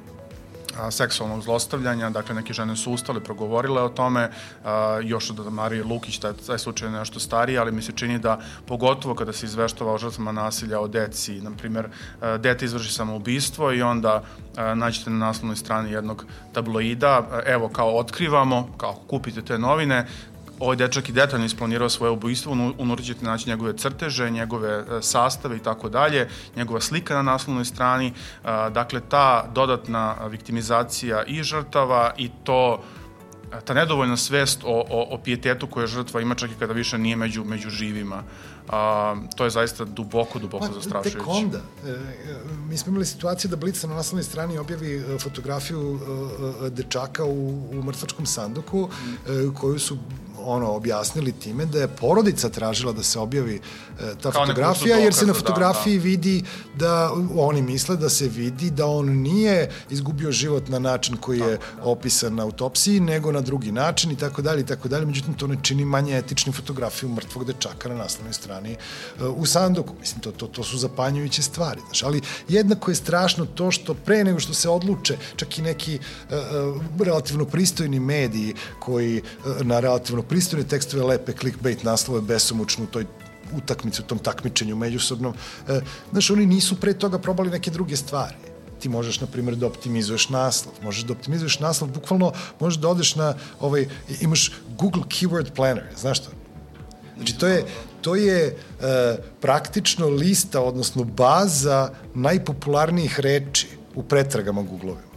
a, 0.78 0.90
seksualnog 0.90 1.42
zlostavljanja, 1.42 2.10
dakle 2.10 2.34
neke 2.34 2.52
žene 2.52 2.76
su 2.76 2.92
ustale, 2.92 3.20
progovorile 3.20 3.82
o 3.82 3.88
tome, 3.88 4.30
a, 4.64 5.00
još 5.02 5.30
od 5.30 5.52
Marije 5.52 5.84
Lukić, 5.84 6.18
taj, 6.18 6.32
taj 6.46 6.58
slučaj 6.58 6.88
je 6.88 6.92
nešto 6.92 7.20
stariji, 7.20 7.58
ali 7.58 7.72
mi 7.72 7.82
se 7.82 7.92
čini 7.92 8.18
da 8.18 8.40
pogotovo 8.66 9.14
kada 9.14 9.32
se 9.32 9.46
izveštava 9.46 9.92
o 9.92 9.98
žrtvama 9.98 10.32
nasilja 10.32 10.80
o 10.80 10.88
deci, 10.88 11.40
na 11.40 11.50
primer, 11.50 11.88
dete 12.38 12.64
izvrši 12.64 12.92
samoubistvo 12.92 13.72
i 13.72 13.82
onda 13.82 14.22
a, 14.56 14.74
naćete 14.74 15.10
na 15.10 15.26
naslovnoj 15.26 15.56
strani 15.56 15.92
jednog 15.92 16.24
tabloida, 16.52 17.42
evo 17.46 17.68
kao 17.68 17.98
otkrivamo, 17.98 18.68
kao 18.76 18.94
kupite 18.94 19.42
te 19.42 19.58
novine, 19.58 20.06
ovaj 20.62 20.76
dečak 20.76 21.08
i 21.08 21.12
detaljno 21.12 21.46
isplanirao 21.46 21.88
svoje 21.88 22.10
ubojstvo, 22.10 22.52
unutra 22.78 23.04
ćete 23.04 23.24
naći 23.24 23.48
njegove 23.48 23.76
crteže, 23.76 24.30
njegove 24.30 24.70
e, 24.70 25.02
sastave 25.02 25.56
i 25.56 25.58
tako 25.58 25.88
dalje, 25.88 26.28
njegova 26.56 26.80
slika 26.80 27.14
na 27.14 27.22
naslovnoj 27.22 27.64
strani, 27.64 28.06
e, 28.06 28.12
dakle 28.70 29.00
ta 29.08 29.48
dodatna 29.54 30.14
viktimizacija 30.30 31.24
i 31.26 31.42
žrtava 31.42 32.14
i 32.16 32.30
to 32.44 32.82
e, 33.52 33.60
ta 33.64 33.74
nedovoljna 33.74 34.16
svest 34.16 34.62
o, 34.64 34.84
o, 34.90 35.06
o 35.10 35.18
pijetetu 35.18 35.66
koje 35.66 35.86
žrtva 35.86 36.20
ima 36.20 36.34
čak 36.34 36.50
i 36.50 36.58
kada 36.58 36.72
više 36.72 36.98
nije 36.98 37.16
među, 37.16 37.44
među 37.44 37.70
živima. 37.70 38.22
A, 38.68 39.16
to 39.36 39.44
je 39.44 39.50
zaista 39.50 39.84
duboko, 39.84 40.38
duboko 40.38 40.66
pa, 40.66 40.72
zastrašujuće. 40.72 41.18
Tek 41.18 41.28
onda, 41.28 41.58
e, 41.86 41.96
mi 42.68 42.76
smo 42.78 42.90
imali 42.90 43.06
situaciju 43.06 43.50
da 43.50 43.56
Blica 43.56 43.86
na 43.86 43.94
naslovnoj 43.94 44.24
strani 44.24 44.58
objavi 44.58 45.04
fotografiju 45.18 46.00
e, 46.66 46.70
dečaka 46.70 47.24
u, 47.24 47.48
u 47.70 47.82
mrtvačkom 47.82 48.26
sanduku, 48.26 48.88
mm. 48.88 49.54
koju 49.54 49.78
su 49.78 49.98
ono 50.44 50.72
objasnili 50.72 51.32
time 51.32 51.66
da 51.66 51.80
je 51.80 51.88
porodica 51.88 52.48
tražila 52.48 52.92
da 52.92 53.02
se 53.02 53.18
objavi 53.18 53.54
e, 53.54 54.14
ta 54.22 54.30
Kao 54.30 54.46
fotografija 54.46 54.96
jer 54.96 55.14
se 55.14 55.26
na 55.26 55.34
fotografiji 55.34 55.98
da, 55.98 55.98
da. 55.98 56.04
vidi 56.04 56.44
da 56.74 57.10
oni 57.36 57.62
misle 57.62 57.96
da 57.96 58.08
se 58.08 58.28
vidi 58.28 58.70
da 58.70 58.86
on 58.86 59.06
nije 59.08 59.70
izgubio 59.90 60.32
život 60.32 60.68
na 60.68 60.78
način 60.78 61.16
koji 61.16 61.38
je 61.38 61.56
da. 61.56 61.82
opisan 61.82 62.34
na 62.34 62.42
autopsiji 62.42 63.00
nego 63.00 63.32
na 63.32 63.40
drugi 63.40 63.72
način 63.72 64.10
i 64.10 64.16
tako 64.16 64.42
dalje 64.42 64.60
i 64.60 64.66
tako 64.66 64.88
dalje 64.88 65.06
međutim 65.06 65.34
to 65.34 65.46
ne 65.46 65.56
čini 65.62 65.84
manje 65.84 66.18
etični 66.18 66.52
fotografiju 66.52 67.08
mrtvog 67.08 67.44
dečaka 67.44 67.88
na 67.88 67.94
naslovnoj 67.94 68.32
strani 68.32 68.61
e, 68.70 69.24
u 69.24 69.46
sanduku 69.46 69.94
mislim 70.00 70.20
to 70.20 70.32
to 70.32 70.46
to 70.46 70.64
su 70.64 70.78
zapanjujuće 70.78 71.42
stvari 71.42 71.80
znaš 71.86 72.02
ali 72.02 72.20
jednako 72.48 72.90
je 72.90 72.94
strašno 72.94 73.46
to 73.46 73.70
što 73.70 73.94
pre 73.94 74.24
nego 74.24 74.40
što 74.40 74.54
se 74.54 74.68
odluče 74.68 75.16
čak 75.36 75.58
i 75.58 75.62
neki 75.62 75.98
uh, 75.98 76.82
relativno 77.00 77.44
pristojni 77.44 78.00
mediji 78.00 78.54
koji 78.78 79.22
uh, 79.22 79.66
na 79.66 79.80
relativno 79.80 80.22
pristojne 80.22 80.66
tekstove 80.66 81.04
lepe 81.04 81.32
clickbait 81.32 81.82
naslove 81.82 82.20
besomučnu 82.20 82.84
u 82.84 82.86
toj 82.86 83.06
utakmici, 83.56 84.02
u 84.02 84.04
tom 84.04 84.18
takmičenju 84.18 84.76
međusobnom. 84.76 85.34
E, 85.68 85.80
znaš, 86.12 86.30
oni 86.30 86.46
nisu 86.46 86.80
pre 86.80 86.94
toga 86.94 87.18
probali 87.18 87.50
neke 87.50 87.70
druge 87.70 87.96
stvari 87.96 88.34
ti 88.82 88.88
možeš, 88.88 89.20
na 89.20 89.26
primjer, 89.26 89.56
da 89.56 89.66
optimizuješ 89.66 90.28
naslov. 90.28 90.74
Možeš 90.82 91.04
da 91.06 91.12
optimizuješ 91.12 91.60
naslov, 91.60 91.90
bukvalno 91.94 92.32
možeš 92.60 92.80
da 92.82 92.88
odeš 92.88 93.14
na, 93.14 93.34
ovaj, 93.60 93.86
imaš 94.20 94.50
Google 94.78 95.02
Keyword 95.06 95.52
Planner, 95.54 95.86
znaš 95.96 96.24
to? 96.24 96.30
Znači, 97.16 97.38
to 97.38 97.46
je, 97.46 97.64
to 98.02 98.14
je 98.14 98.46
e, 98.46 98.54
praktično 99.40 100.08
lista, 100.08 100.60
odnosno 100.60 101.04
baza 101.04 101.90
najpopularnijih 102.14 103.20
reči 103.20 103.68
u 103.94 104.02
pretragama 104.02 104.62
Google-ovima 104.62 105.12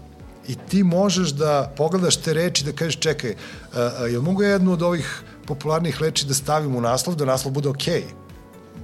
i 0.48 0.56
ti 0.70 0.84
možeš 0.84 1.30
da 1.30 1.74
pogledaš 1.78 2.18
te 2.18 2.34
reči 2.34 2.66
da 2.66 2.72
kažeš 2.72 3.00
čekaj, 3.00 3.36
a, 3.74 4.06
jel 4.12 4.22
mogu 4.22 4.44
jednu 4.44 4.74
od 4.74 4.82
ovih 4.82 5.22
popularnih 5.46 6.02
reči 6.02 6.26
da 6.26 6.34
stavim 6.34 6.76
u 6.76 6.82
naslov, 6.82 7.16
da 7.16 7.26
naslov 7.26 7.54
bude 7.54 7.70
okej? 7.70 8.02
Okay? 8.02 8.25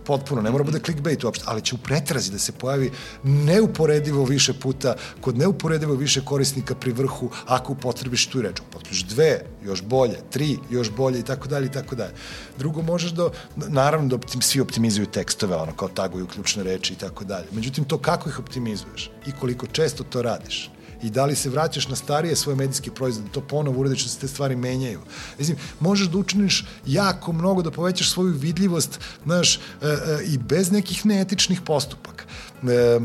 Potpuno, 0.06 0.42
ne 0.42 0.52
mora 0.52 0.64
bude 0.64 0.80
clickbait 0.80 1.24
uopšte, 1.24 1.46
ali 1.48 1.62
će 1.62 1.76
u 1.76 1.78
pretrazi 1.78 2.32
da 2.32 2.40
se 2.40 2.52
pojavi 2.52 2.92
neuporedivo 3.24 4.26
više 4.26 4.54
puta, 4.54 4.96
kod 5.22 5.38
neuporedivo 5.38 5.94
više 5.94 6.22
korisnika 6.26 6.76
pri 6.76 6.92
vrhu, 6.92 7.30
ako 7.46 7.74
upotrebiš 7.74 8.28
tu 8.28 8.42
reč. 8.42 8.60
Upotrebiš 8.70 9.04
dve, 9.04 9.46
još 9.66 9.82
bolje, 9.84 10.18
tri, 10.30 10.58
još 10.70 10.92
bolje 10.92 11.20
i 11.20 11.24
tako 11.24 11.48
dalje 11.48 11.66
i 11.66 11.72
tako 11.72 11.96
dalje. 11.96 12.14
Drugo, 12.58 12.82
možeš 12.82 13.12
da, 13.12 13.30
naravno 13.56 14.08
da 14.08 14.16
optim, 14.16 14.42
svi 14.42 14.62
optimizuju 14.62 15.06
tekstove, 15.06 15.56
ono 15.56 15.72
kao 15.72 15.88
taguju 15.88 16.28
ključne 16.28 16.64
reči 16.64 16.94
i 16.94 16.96
tako 16.96 17.24
dalje. 17.24 17.48
Međutim, 17.52 17.84
to 17.84 17.98
kako 17.98 18.30
ih 18.30 18.40
optimizuješ 18.40 19.12
i 19.28 19.32
koliko 19.40 19.68
često 19.68 20.04
to 20.04 20.22
radiš, 20.22 20.70
i 21.04 21.10
da 21.10 21.26
li 21.26 21.36
se 21.36 21.50
vraćaš 21.50 21.88
na 21.88 21.96
starije 21.96 22.36
svoje 22.36 22.56
medijske 22.56 22.92
proizvode, 22.92 23.30
to 23.32 23.42
ponovo 23.42 23.80
uradiš 23.80 24.04
da 24.04 24.10
se 24.10 24.20
te 24.20 24.28
stvari 24.28 24.56
menjaju. 24.56 25.00
Mislim, 25.40 25.58
možeš 25.80 26.08
da 26.08 26.18
učiniš 26.18 26.66
jako 26.86 27.34
mnogo 27.34 27.62
da 27.62 27.72
povećaš 27.72 28.12
svoju 28.12 28.34
vidljivost, 28.34 29.00
znaš, 29.24 29.56
e, 29.56 29.60
e, 29.82 30.24
i 30.26 30.38
bez 30.38 30.72
nekih 30.72 31.06
neetičnih 31.06 31.62
postupaka. 31.62 32.26
E, 32.64 33.00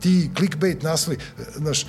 ti 0.00 0.30
clickbait 0.36 0.82
naslovi, 0.82 1.18
znaš, 1.56 1.86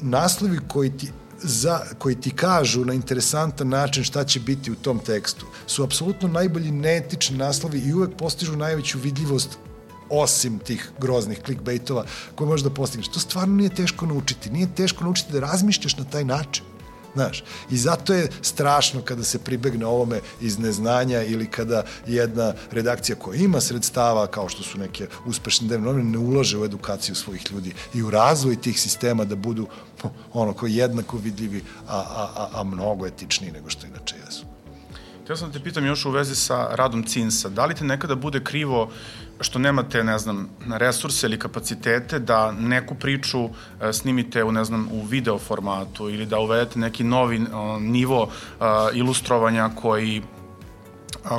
naslovi 0.00 0.58
koji 0.68 0.96
ti 0.96 1.08
za, 1.42 1.80
koji 1.98 2.20
ti 2.20 2.30
kažu 2.30 2.84
na 2.84 2.94
interesantan 2.94 3.68
način 3.68 4.04
šta 4.04 4.24
će 4.24 4.40
biti 4.40 4.72
u 4.72 4.74
tom 4.74 4.98
tekstu, 4.98 5.46
su 5.66 5.82
apsolutno 5.82 6.28
najbolji 6.28 6.70
neetični 6.70 7.36
naslovi 7.36 7.78
i 7.78 7.94
uvek 7.94 8.10
postižu 8.18 8.56
najveću 8.56 8.98
vidljivost 8.98 9.58
osim 10.12 10.58
tih 10.58 10.90
groznih 11.00 11.40
clickbaitova 11.44 12.04
koje 12.34 12.48
možeš 12.48 12.64
da 12.64 12.70
postigneš. 12.70 13.08
To 13.08 13.20
stvarno 13.20 13.54
nije 13.54 13.74
teško 13.74 14.06
naučiti. 14.06 14.50
Nije 14.50 14.74
teško 14.74 15.04
naučiti 15.04 15.32
da 15.32 15.40
razmišljaš 15.40 15.96
na 15.96 16.04
taj 16.04 16.24
način. 16.24 16.64
Znaš, 17.14 17.44
i 17.70 17.76
zato 17.76 18.14
je 18.14 18.28
strašno 18.42 19.02
kada 19.02 19.24
se 19.24 19.38
pribegne 19.38 19.86
ovome 19.86 20.20
iz 20.40 20.58
neznanja 20.58 21.22
ili 21.22 21.46
kada 21.46 21.84
jedna 22.06 22.54
redakcija 22.70 23.16
koja 23.16 23.40
ima 23.40 23.60
sredstava, 23.60 24.26
kao 24.26 24.48
što 24.48 24.62
su 24.62 24.78
neke 24.78 25.06
uspešne 25.26 25.66
dnevne 25.66 25.86
novine, 25.86 26.10
ne 26.10 26.18
ulaže 26.18 26.58
u 26.58 26.64
edukaciju 26.64 27.14
svojih 27.14 27.52
ljudi 27.52 27.74
i 27.94 28.02
u 28.02 28.10
razvoj 28.10 28.56
tih 28.56 28.80
sistema 28.80 29.24
da 29.24 29.36
budu 29.36 29.66
ono 30.32 30.52
koji 30.52 30.74
jednako 30.74 31.16
vidljivi, 31.16 31.64
a, 31.88 31.96
a, 31.96 32.28
a, 32.36 32.48
a 32.60 32.64
mnogo 32.64 33.06
etičniji 33.06 33.52
nego 33.52 33.70
što 33.70 33.86
inače 33.86 34.16
jesu. 34.26 34.44
Htio 35.24 35.36
sam 35.36 35.50
da 35.50 35.58
te 35.58 35.64
pitam 35.64 35.86
još 35.86 36.04
u 36.04 36.10
vezi 36.10 36.34
sa 36.34 36.68
radom 36.74 37.04
CINSA. 37.04 37.48
Da 37.48 37.66
li 37.66 37.74
te 37.74 37.84
nekada 37.84 38.14
bude 38.14 38.44
krivo 38.44 38.90
što 39.42 39.58
nemate, 39.58 40.04
ne 40.04 40.18
znam, 40.18 40.48
resurse 40.70 41.26
ili 41.26 41.38
kapacitete 41.38 42.18
da 42.18 42.52
neku 42.52 42.94
priču 42.94 43.44
e, 43.44 43.92
snimite 43.92 44.44
u, 44.44 44.52
ne 44.52 44.64
znam, 44.64 44.88
u 44.92 45.02
video 45.02 45.38
formatu 45.38 46.10
ili 46.10 46.26
da 46.26 46.38
uvedete 46.38 46.78
neki 46.78 47.04
novi 47.04 47.36
e, 47.36 47.40
nivo 47.80 48.28
e, 48.28 48.64
ilustrovanja 48.94 49.70
koji 49.74 50.22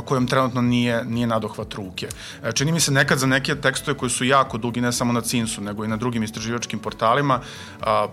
kojom 0.05 0.28
trenutno 0.28 0.61
nije, 0.61 1.05
nije 1.05 1.28
nadohvat 1.28 1.74
ruke. 1.74 2.07
E, 2.43 2.51
čini 2.51 2.71
mi 2.71 2.80
se 2.80 2.91
nekad 2.91 3.17
za 3.17 3.28
neke 3.28 3.55
tekstove 3.55 3.97
koji 3.97 4.09
su 4.09 4.26
jako 4.26 4.57
dugi, 4.57 4.82
ne 4.82 4.91
samo 4.91 5.13
na 5.13 5.21
Cinsu, 5.21 5.61
nego 5.61 5.86
i 5.86 5.88
na 5.88 5.97
drugim 5.97 6.24
istraživačkim 6.24 6.80
portalima, 6.80 7.39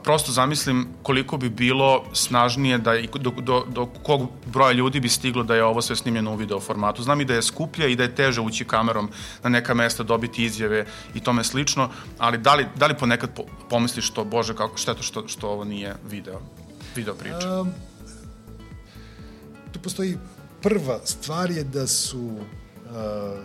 prosto 0.04 0.32
zamislim 0.32 0.88
koliko 1.02 1.36
bi 1.36 1.48
bilo 1.48 2.04
snažnije 2.12 2.78
da 2.78 2.94
i 2.96 3.08
do, 3.20 3.30
do, 3.30 3.64
do 3.68 3.86
kog 3.86 4.28
broja 4.46 4.72
ljudi 4.72 5.00
bi 5.00 5.08
stiglo 5.08 5.42
da 5.42 5.54
je 5.54 5.64
ovo 5.64 5.82
sve 5.82 5.96
snimljeno 5.96 6.32
u 6.32 6.36
video 6.36 6.60
formatu. 6.60 7.02
Znam 7.02 7.20
i 7.20 7.24
da 7.24 7.34
je 7.34 7.42
skuplje 7.42 7.92
i 7.92 7.96
da 7.96 8.02
je 8.02 8.14
teže 8.14 8.40
ući 8.40 8.64
kamerom 8.64 9.10
na 9.42 9.50
neka 9.50 9.74
mesta, 9.74 10.02
dobiti 10.02 10.44
izjave 10.44 10.86
i 11.14 11.20
tome 11.20 11.44
slično, 11.44 11.88
ali 12.18 12.38
da 12.38 12.54
li, 12.54 12.66
da 12.76 12.86
li 12.86 12.96
ponekad 12.96 13.30
pomisliš 13.70 14.06
što, 14.06 14.24
bože, 14.24 14.54
kako, 14.54 14.76
šteta 14.76 15.02
što, 15.02 15.28
što 15.28 15.48
ovo 15.48 15.64
nije 15.64 15.96
video, 16.10 16.40
video 16.96 17.14
priča? 17.14 17.60
Um, 17.60 17.70
tu 19.72 19.80
postoji 19.80 20.18
prva 20.62 21.00
stvar 21.04 21.50
je 21.50 21.64
da 21.64 21.86
su 21.86 22.20
uh, 22.20 22.40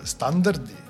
standardi 0.03 0.85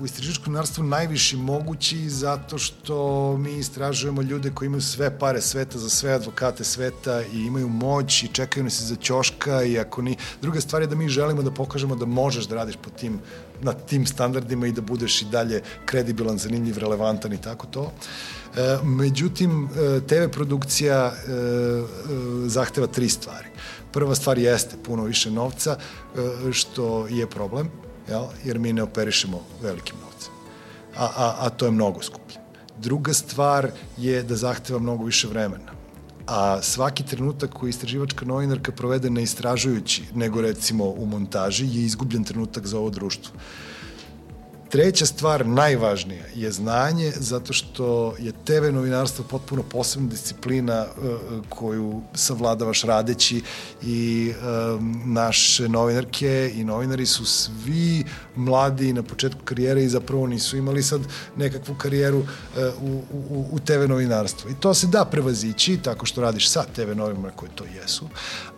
u 0.00 0.04
istraživačkom 0.04 0.52
narstvu 0.52 0.84
najviši 0.84 1.36
mogući 1.36 2.10
zato 2.10 2.58
što 2.58 3.36
mi 3.36 3.58
istražujemo 3.58 4.22
ljude 4.22 4.50
koji 4.50 4.66
imaju 4.66 4.82
sve 4.82 5.18
pare 5.18 5.40
sveta 5.40 5.78
za 5.78 5.88
sve 5.88 6.12
advokate 6.12 6.64
sveta 6.64 7.22
i 7.22 7.46
imaju 7.46 7.68
moć 7.68 8.22
i 8.22 8.28
čekaju 8.28 8.64
nas 8.64 8.82
za 8.82 8.96
ćoška 8.96 9.62
i 9.62 9.78
ako 9.78 10.02
ni... 10.02 10.16
Druga 10.42 10.60
stvar 10.60 10.82
je 10.82 10.88
da 10.88 10.96
mi 10.96 11.08
želimo 11.08 11.42
da 11.42 11.50
pokažemo 11.50 11.96
da 11.96 12.06
možeš 12.06 12.44
da 12.44 12.54
radiš 12.54 12.76
po 12.76 12.90
tim, 12.90 13.20
na 13.62 13.72
tim 13.72 14.06
standardima 14.06 14.66
i 14.66 14.72
da 14.72 14.80
budeš 14.80 15.22
i 15.22 15.24
dalje 15.24 15.62
kredibilan, 15.84 16.38
zanimljiv, 16.38 16.78
relevantan 16.78 17.32
i 17.32 17.40
tako 17.40 17.66
to. 17.66 17.92
E, 18.56 18.78
međutim, 18.84 19.68
e, 19.68 20.00
TV 20.00 20.30
produkcija 20.32 21.12
e, 21.12 21.32
e, 21.32 21.36
zahteva 22.46 22.86
tri 22.86 23.08
stvari. 23.08 23.46
Prva 23.96 24.14
stvar 24.14 24.38
jeste 24.38 24.76
puno 24.84 25.04
više 25.04 25.30
novca, 25.30 25.76
e, 25.78 26.52
što 26.52 27.06
je 27.06 27.30
problem, 27.30 27.70
jel? 28.08 28.24
jer 28.44 28.58
mi 28.58 28.72
ne 28.72 28.82
operišemo 28.82 29.40
velikim 29.62 29.96
novcem. 30.04 30.32
A, 30.96 31.04
a, 31.04 31.36
a 31.40 31.50
to 31.50 31.64
je 31.64 31.70
mnogo 31.70 32.02
skuplje. 32.02 32.36
Druga 32.78 33.12
stvar 33.12 33.70
je 33.96 34.22
da 34.22 34.36
zahteva 34.36 34.78
mnogo 34.78 35.04
više 35.04 35.28
vremena 35.28 35.76
a 36.26 36.62
svaki 36.62 37.06
trenutak 37.06 37.50
koji 37.50 37.70
istraživačka 37.70 38.24
novinarka 38.24 38.72
provede 38.72 39.10
ne 39.10 39.22
istražujući, 39.22 40.02
nego 40.14 40.40
recimo 40.40 40.84
u 40.84 41.06
montaži, 41.06 41.66
je 41.66 41.84
izgubljen 41.84 42.24
trenutak 42.24 42.66
za 42.66 42.78
ovo 42.78 42.90
društvo. 42.90 43.34
Treća 44.68 45.06
stvar, 45.06 45.46
najvažnija, 45.46 46.24
je 46.34 46.52
znanje, 46.52 47.12
zato 47.16 47.52
što 47.52 48.14
je 48.18 48.32
TV 48.44 48.72
novinarstvo 48.72 49.24
potpuno 49.30 49.62
posebna 49.62 50.08
disciplina 50.08 50.86
uh, 50.86 51.44
koju 51.48 52.02
savladavaš 52.14 52.82
radeći 52.82 53.42
i 53.82 54.32
um, 54.32 55.02
naše 55.04 55.68
novinarke 55.68 56.52
i 56.54 56.64
novinari 56.64 57.06
su 57.06 57.24
svi 57.24 58.04
mladi 58.36 58.92
na 58.92 59.02
početku 59.02 59.40
karijere 59.44 59.84
i 59.84 59.88
zapravo 59.88 60.26
nisu 60.26 60.56
imali 60.56 60.82
sad 60.82 61.00
nekakvu 61.36 61.74
karijeru 61.74 62.18
uh, 62.18 62.26
u, 62.82 63.02
u, 63.12 63.46
u 63.52 63.58
TV 63.58 63.88
novinarstvu. 63.88 64.50
I 64.50 64.54
to 64.60 64.74
se 64.74 64.86
da 64.86 65.04
prevazići 65.04 65.78
tako 65.82 66.06
što 66.06 66.20
radiš 66.20 66.50
sa 66.50 66.64
TV 66.74 66.96
novinarima 66.96 67.30
koji 67.30 67.50
to 67.54 67.64
jesu, 67.64 68.08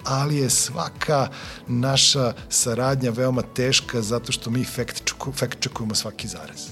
ali 0.05 0.37
je 0.37 0.51
svaka 0.51 1.29
naša 1.67 2.33
saradnja 2.49 3.11
veoma 3.11 3.43
teška 3.43 4.03
zato 4.03 4.33
što 4.33 4.51
mi 4.51 4.65
fact, 4.65 5.13
checkujemo 5.63 5.95
svaki 5.95 6.29
zarez. 6.29 6.69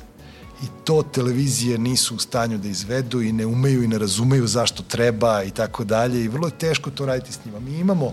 I 0.63 0.67
to 0.85 1.03
televizije 1.03 1.79
nisu 1.79 2.15
u 2.15 2.19
stanju 2.19 2.59
da 2.59 2.69
izvedu 2.69 3.23
i 3.23 3.33
ne 3.33 3.47
umeju 3.47 3.83
i 3.83 3.89
ne 3.89 3.99
razumeju 3.99 4.47
zašto 4.47 4.83
treba 4.83 5.43
i 5.43 5.51
tako 5.51 5.85
dalje 5.85 6.25
i 6.25 6.29
vrlo 6.29 6.49
je 6.49 6.59
teško 6.59 6.91
to 6.91 7.07
raditi 7.07 7.33
s 7.33 7.45
njima. 7.45 7.61
Mi 7.61 7.79
imamo 7.79 8.13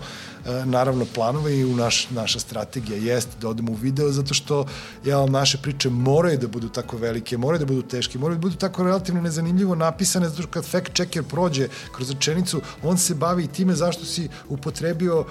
naravno 0.64 1.06
planove 1.14 1.58
i 1.58 1.64
u 1.64 1.76
naš, 1.76 2.10
naša 2.10 2.40
strategija 2.40 2.98
jeste 2.98 3.32
da 3.40 3.48
odemo 3.48 3.72
u 3.72 3.74
video 3.74 4.12
zato 4.12 4.34
što 4.34 4.66
ja, 5.04 5.26
naše 5.26 5.58
priče 5.58 5.90
moraju 5.90 6.38
da 6.38 6.48
budu 6.48 6.68
tako 6.68 6.96
velike, 6.96 7.38
moraju 7.38 7.58
da 7.58 7.64
budu 7.64 7.82
teške, 7.82 8.18
moraju 8.18 8.36
da 8.36 8.40
budu 8.40 8.56
tako 8.56 8.82
relativno 8.82 9.20
nezanimljivo 9.20 9.74
napisane 9.74 10.28
zato 10.28 10.42
što 10.42 10.50
kad 10.50 10.64
fact 10.64 10.94
checker 10.94 11.22
prođe 11.22 11.68
kroz 11.92 12.10
rečenicu, 12.10 12.60
on 12.82 12.98
se 12.98 13.14
bavi 13.14 13.44
i 13.44 13.48
time 13.48 13.74
zašto 13.74 14.04
si 14.04 14.28
upotrebio 14.48 15.20
uh, 15.20 15.26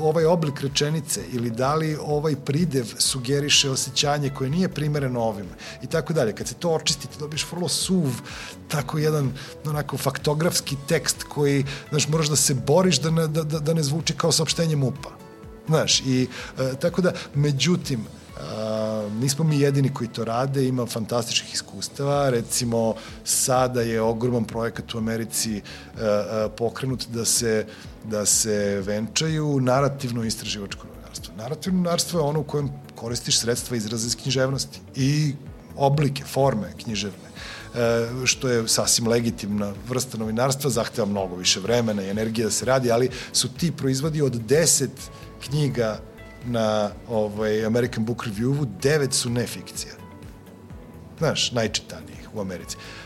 ovaj 0.00 0.24
oblik 0.24 0.60
rečenice 0.60 1.20
ili 1.32 1.50
da 1.50 1.74
li 1.74 1.96
ovaj 2.00 2.36
pridev 2.36 2.86
sugeriše 2.98 3.70
osjećanje 3.70 4.30
koje 4.30 4.50
nije 4.50 4.68
primereno 4.68 5.20
ovima 5.20 5.54
i 5.82 5.86
tako 5.86 6.12
dalje. 6.12 6.32
Kad 6.32 6.48
se 6.48 6.54
to 6.54 6.70
očisti, 6.70 7.08
ti 7.08 7.16
dobiješ 7.18 7.46
vrlo 7.52 7.68
suv, 7.68 8.10
tako 8.68 8.98
jedan 8.98 9.32
onako 9.66 9.98
faktografski 9.98 10.76
tekst 10.88 11.22
koji, 11.22 11.64
znaš, 11.90 12.08
moraš 12.08 12.28
da 12.28 12.36
se 12.36 12.54
boriš 12.54 13.00
da 13.00 13.10
ne, 13.10 13.26
da, 13.28 13.42
da, 13.42 13.58
da 13.58 13.74
ne 13.74 13.82
zvuči 13.82 14.14
kao 14.14 14.32
saopštenje 14.42 14.76
MUPA. 14.76 15.10
Znaš, 15.68 16.00
i 16.00 16.26
e, 16.58 16.74
tako 16.80 17.02
da, 17.02 17.12
međutim, 17.34 18.00
a, 18.40 19.08
nismo 19.20 19.44
mi 19.44 19.60
jedini 19.60 19.94
koji 19.94 20.08
to 20.08 20.24
rade, 20.24 20.66
ima 20.66 20.86
fantastičnih 20.86 21.54
iskustava, 21.54 22.30
recimo 22.30 22.94
sada 23.24 23.82
je 23.82 24.00
ogroman 24.00 24.44
projekat 24.44 24.94
u 24.94 24.98
Americi 24.98 25.60
a, 25.60 26.48
e, 26.50 26.56
pokrenut 26.56 27.06
da 27.08 27.24
se, 27.24 27.66
da 28.04 28.26
se 28.26 28.82
venčaju 28.86 29.60
narativno 29.60 30.24
istraživačko 30.24 30.86
novinarstvo. 30.86 31.34
Narativno 31.36 31.78
novinarstvo 31.78 32.20
je 32.20 32.24
ono 32.24 32.40
u 32.40 32.44
kojem 32.44 32.70
koristiš 32.94 33.38
sredstva 33.38 33.76
izraza 33.76 34.06
iz 34.06 34.16
književnosti 34.16 34.80
i 34.96 35.34
oblike, 35.76 36.24
forme 36.24 36.72
književne 36.82 37.32
što 38.24 38.48
je 38.48 38.68
sasvim 38.68 39.08
legitimna 39.08 39.72
vrsta 39.88 40.18
novinarstva, 40.18 40.70
zahteva 40.70 41.06
mnogo 41.06 41.36
više 41.36 41.60
vremena 41.60 42.02
i 42.02 42.10
energije 42.10 42.44
da 42.44 42.50
se 42.50 42.64
radi, 42.64 42.90
ali 42.90 43.10
su 43.32 43.48
ti 43.48 43.72
proizvodi 43.72 44.22
od 44.22 44.32
10 44.32 44.88
knjiga 45.44 46.00
na 46.46 46.90
ovaj, 47.08 47.64
American 47.64 48.04
Book 48.04 48.26
Review-u, 48.26 48.66
devet 48.82 49.14
su 49.14 49.30
nefikcija. 49.30 49.92
Znaš, 51.18 51.52
najčitanijih 51.52 52.28
u 52.34 52.40
Americi. 52.40 52.76
E, 52.76 53.01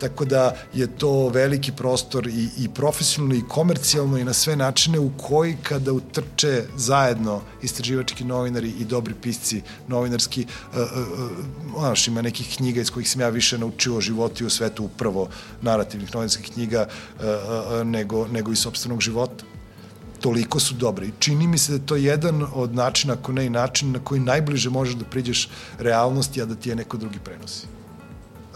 tako 0.00 0.24
da 0.24 0.56
je 0.74 0.86
to 0.86 1.28
veliki 1.28 1.72
prostor 1.72 2.26
i, 2.26 2.48
i 2.58 2.68
profesionalno 2.68 3.34
i 3.34 3.44
komercijalno 3.48 4.18
i 4.18 4.24
na 4.24 4.32
sve 4.32 4.56
načine 4.56 4.98
u 4.98 5.10
koji 5.16 5.56
kada 5.62 5.92
utrče 5.92 6.64
zajedno 6.76 7.40
istraživački 7.62 8.24
novinari 8.24 8.68
i 8.68 8.84
dobri 8.84 9.14
pisci 9.14 9.62
novinarski, 9.88 10.42
e, 10.42 10.44
e, 10.76 10.80
e, 10.80 10.84
znaš, 11.78 12.08
ima 12.08 12.22
nekih 12.22 12.56
knjiga 12.56 12.80
iz 12.80 12.90
kojih 12.90 13.10
sam 13.10 13.20
ja 13.20 13.28
više 13.28 13.58
naučio 13.58 13.96
o 13.96 14.00
životu 14.00 14.44
i 14.44 14.46
o 14.46 14.50
svetu 14.50 14.84
upravo 14.84 15.28
narativnih 15.62 16.14
novinarskih 16.14 16.52
knjiga 16.52 16.86
e, 16.88 17.24
e, 17.24 17.84
nego, 17.84 18.28
nego 18.28 18.52
i 18.52 18.56
sobstvenog 18.56 19.00
života. 19.00 19.44
Toliko 20.20 20.60
su 20.60 20.74
dobre. 20.74 21.06
I 21.06 21.12
čini 21.18 21.46
mi 21.46 21.58
se 21.58 21.78
da 21.78 21.86
to 21.86 21.96
je 21.96 22.04
jedan 22.04 22.46
od 22.54 22.74
načina, 22.74 23.12
ako 23.12 23.32
ne 23.32 23.46
i 23.46 23.50
način 23.50 23.92
na 23.92 23.98
koji 23.98 24.20
najbliže 24.20 24.70
možeš 24.70 24.94
da 24.94 25.04
priđeš 25.04 25.48
realnosti, 25.78 26.42
a 26.42 26.44
da 26.44 26.54
ti 26.54 26.68
je 26.68 26.76
neko 26.76 26.96
drugi 26.96 27.18
prenosi 27.24 27.77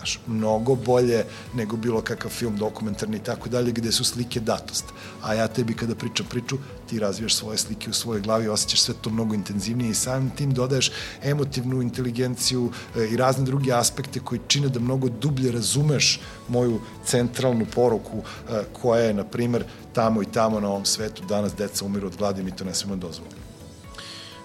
znaš, 0.03 0.21
mnogo 0.27 0.75
bolje 0.75 1.25
nego 1.55 1.77
bilo 1.77 2.01
kakav 2.01 2.31
film 2.31 2.57
dokumentarni 2.57 3.17
i 3.17 3.21
tako 3.21 3.49
dalje, 3.49 3.73
gde 3.73 3.93
su 3.93 4.05
slike 4.05 4.41
datost. 4.41 4.85
A 5.23 5.35
ja 5.35 5.49
tebi 5.49 5.75
kada 5.75 5.95
pričam 5.95 6.27
priču, 6.31 6.57
ti 6.91 6.99
razvijaš 6.99 7.35
svoje 7.35 7.59
slike 7.59 7.91
u 7.91 7.93
svojoj 7.93 8.21
glavi, 8.21 8.49
osjećaš 8.49 8.81
sve 8.81 8.95
to 9.01 9.11
mnogo 9.11 9.35
intenzivnije 9.35 9.91
i 9.91 9.95
samim 9.95 10.31
tim 10.31 10.55
dodaješ 10.55 10.91
emotivnu 11.23 11.83
inteligenciju 11.83 12.71
e, 12.97 13.07
i 13.07 13.17
razne 13.17 13.45
druge 13.45 13.73
aspekte 13.73 14.21
koji 14.21 14.41
čine 14.49 14.69
da 14.69 14.81
mnogo 14.81 15.09
dublje 15.09 15.53
razumeš 15.53 16.21
moju 16.49 16.81
centralnu 17.05 17.67
poruku 17.75 18.19
e, 18.19 18.65
koja 18.73 19.03
je, 19.03 19.15
na 19.15 19.25
primer, 19.25 19.65
tamo 19.93 20.23
i 20.23 20.27
tamo 20.27 20.61
na 20.61 20.69
ovom 20.69 20.85
svetu 20.85 21.23
danas 21.29 21.55
deca 21.55 21.85
umiru 21.85 22.07
od 22.07 22.17
gladi, 22.17 22.43
mi 22.43 22.57
to 22.57 22.65
ne 22.65 22.75
smemo 22.75 22.97
dozvoliti. 22.97 23.52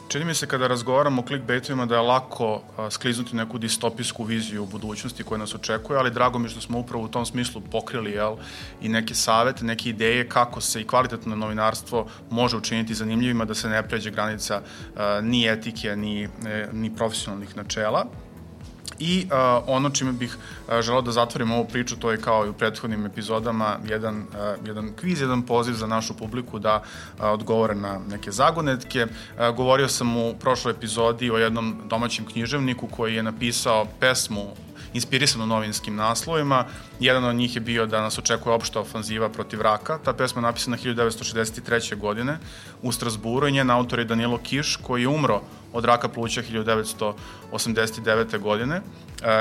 Čini 0.07 0.25
mi 0.25 0.33
se 0.33 0.47
kada 0.47 0.67
razgovaramo 0.67 1.21
o 1.21 1.25
clickbaitovima 1.27 1.85
da 1.85 1.95
je 1.95 2.01
lako 2.01 2.61
skliznuti 2.89 3.35
neku 3.35 3.57
distopijsku 3.57 4.23
viziju 4.23 4.63
u 4.63 4.65
budućnosti 4.65 5.23
koja 5.23 5.37
nas 5.37 5.55
očekuje, 5.55 5.99
ali 5.99 6.11
drago 6.11 6.39
mi 6.39 6.49
što 6.49 6.61
smo 6.61 6.79
upravo 6.79 7.03
u 7.03 7.07
tom 7.07 7.25
smislu 7.25 7.61
pokrili 7.71 8.11
jel, 8.11 8.35
i 8.81 8.89
neke 8.89 9.15
savete, 9.15 9.65
neke 9.65 9.89
ideje 9.89 10.29
kako 10.29 10.61
se 10.61 10.81
i 10.81 10.87
kvalitetno 10.87 11.35
novinarstvo 11.35 12.07
može 12.29 12.57
učiniti 12.57 12.93
zanimljivima 12.93 13.45
da 13.45 13.53
se 13.53 13.69
ne 13.69 13.83
pređe 13.87 14.11
granica 14.11 14.61
ni 15.21 15.47
etike, 15.47 15.95
ni, 15.95 16.23
e, 16.23 16.67
ni 16.73 16.95
profesionalnih 16.95 17.57
načela. 17.57 18.05
I 18.99 19.25
uh, 19.25 19.63
ono 19.67 19.89
čime 19.89 20.11
bih 20.11 20.37
uh, 20.37 20.81
želao 20.81 21.01
da 21.01 21.11
zatvorim 21.11 21.51
ovu 21.51 21.65
priču, 21.65 21.95
to 21.95 22.11
je 22.11 22.21
kao 22.21 22.45
i 22.45 22.49
u 22.49 22.53
prethodnim 22.53 23.05
epizodama, 23.05 23.77
jedan, 23.89 24.17
uh, 24.17 24.67
jedan 24.67 24.93
kviz, 24.99 25.21
jedan 25.21 25.41
poziv 25.41 25.73
za 25.73 25.87
našu 25.87 26.13
publiku 26.13 26.59
da 26.59 26.75
uh, 26.75 27.25
odgovore 27.25 27.75
na 27.75 27.99
neke 28.09 28.31
zagonetke. 28.31 29.05
Uh, 29.05 29.55
govorio 29.55 29.87
sam 29.87 30.17
u 30.17 30.33
prošloj 30.39 30.71
epizodi 30.71 31.31
o 31.31 31.37
jednom 31.37 31.81
domaćem 31.85 32.25
književniku 32.25 32.87
koji 32.87 33.15
je 33.15 33.23
napisao 33.23 33.85
pesmu 33.99 34.66
inspirisano 34.97 35.45
novinskim 35.45 35.95
naslovima. 35.95 36.65
Jedan 36.99 37.23
od 37.23 37.35
njih 37.35 37.55
je 37.55 37.61
bio 37.61 37.85
da 37.85 38.01
nas 38.01 38.17
očekuje 38.17 38.53
opšta 38.53 38.79
ofanziva 38.79 39.29
protiv 39.29 39.61
raka. 39.61 39.99
Ta 40.03 40.13
pesma 40.13 40.41
je 40.41 40.49
napisana 40.49 40.77
1963. 40.77 41.95
godine 41.97 42.37
u 42.81 42.91
Strasburu 42.91 43.47
i 43.47 43.51
njen 43.51 43.69
autor 43.69 43.99
je 43.99 44.05
Danilo 44.05 44.37
Kiš 44.37 44.75
koji 44.75 45.01
je 45.01 45.07
umro 45.07 45.41
od 45.73 45.85
raka 45.85 46.07
pluća 46.09 46.41
1989. 46.41 48.39
godine 48.39 48.75
e, 48.75 48.81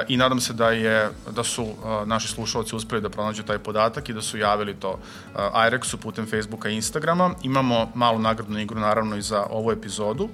i 0.09 0.17
nadam 0.17 0.41
se 0.41 0.53
da 0.53 0.71
je 0.71 1.11
da 1.31 1.45
su 1.45 1.63
e, 1.63 2.07
naši 2.07 2.29
slušalci 2.29 2.77
uspeli 2.77 3.03
da 3.03 3.11
pronađu 3.11 3.43
taj 3.43 3.59
podatak 3.59 4.09
i 4.09 4.15
da 4.15 4.23
su 4.23 4.39
javili 4.39 4.75
to 4.75 4.99
e, 4.99 5.39
IREX-u 5.69 5.99
putem 5.99 6.27
Facebooka 6.27 6.69
i 6.69 6.75
Instagrama. 6.75 7.35
Imamo 7.43 7.91
malu 7.95 8.19
nagradnu 8.19 8.61
igru 8.61 8.81
naravno 8.81 9.17
i 9.17 9.23
za 9.23 9.47
ovu 9.51 9.73
epizodu. 9.73 10.29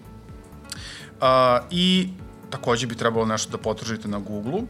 I 1.71 2.09
takođe 2.53 2.87
bi 2.87 2.95
trebalo 2.95 3.27
nešto 3.27 3.57
da 3.57 3.63
potržite 3.63 4.09
na 4.09 4.19
Google-u. 4.19 4.67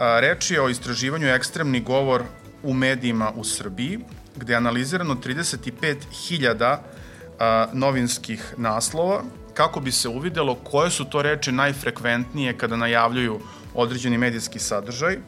Reč 0.00 0.50
je 0.50 0.60
o 0.60 0.68
istraživanju 0.68 1.28
ekstremni 1.28 1.80
govor 1.80 2.22
u 2.62 2.74
medijima 2.74 3.32
u 3.36 3.44
Srbiji, 3.44 3.98
gde 4.36 4.52
je 4.52 4.56
analizirano 4.56 5.14
35.000 5.14 6.76
novinskih 7.72 8.54
naslova. 8.56 9.22
Kako 9.54 9.80
bi 9.80 9.92
se 9.92 10.08
uvidelo 10.08 10.54
koje 10.54 10.90
su 10.90 11.04
to 11.04 11.22
reči 11.22 11.52
najfrekventnije 11.52 12.56
kada 12.58 12.76
najavljuju 12.76 13.40
određeni 13.74 14.18
medijski 14.18 14.58
sadržaj. 14.58 15.18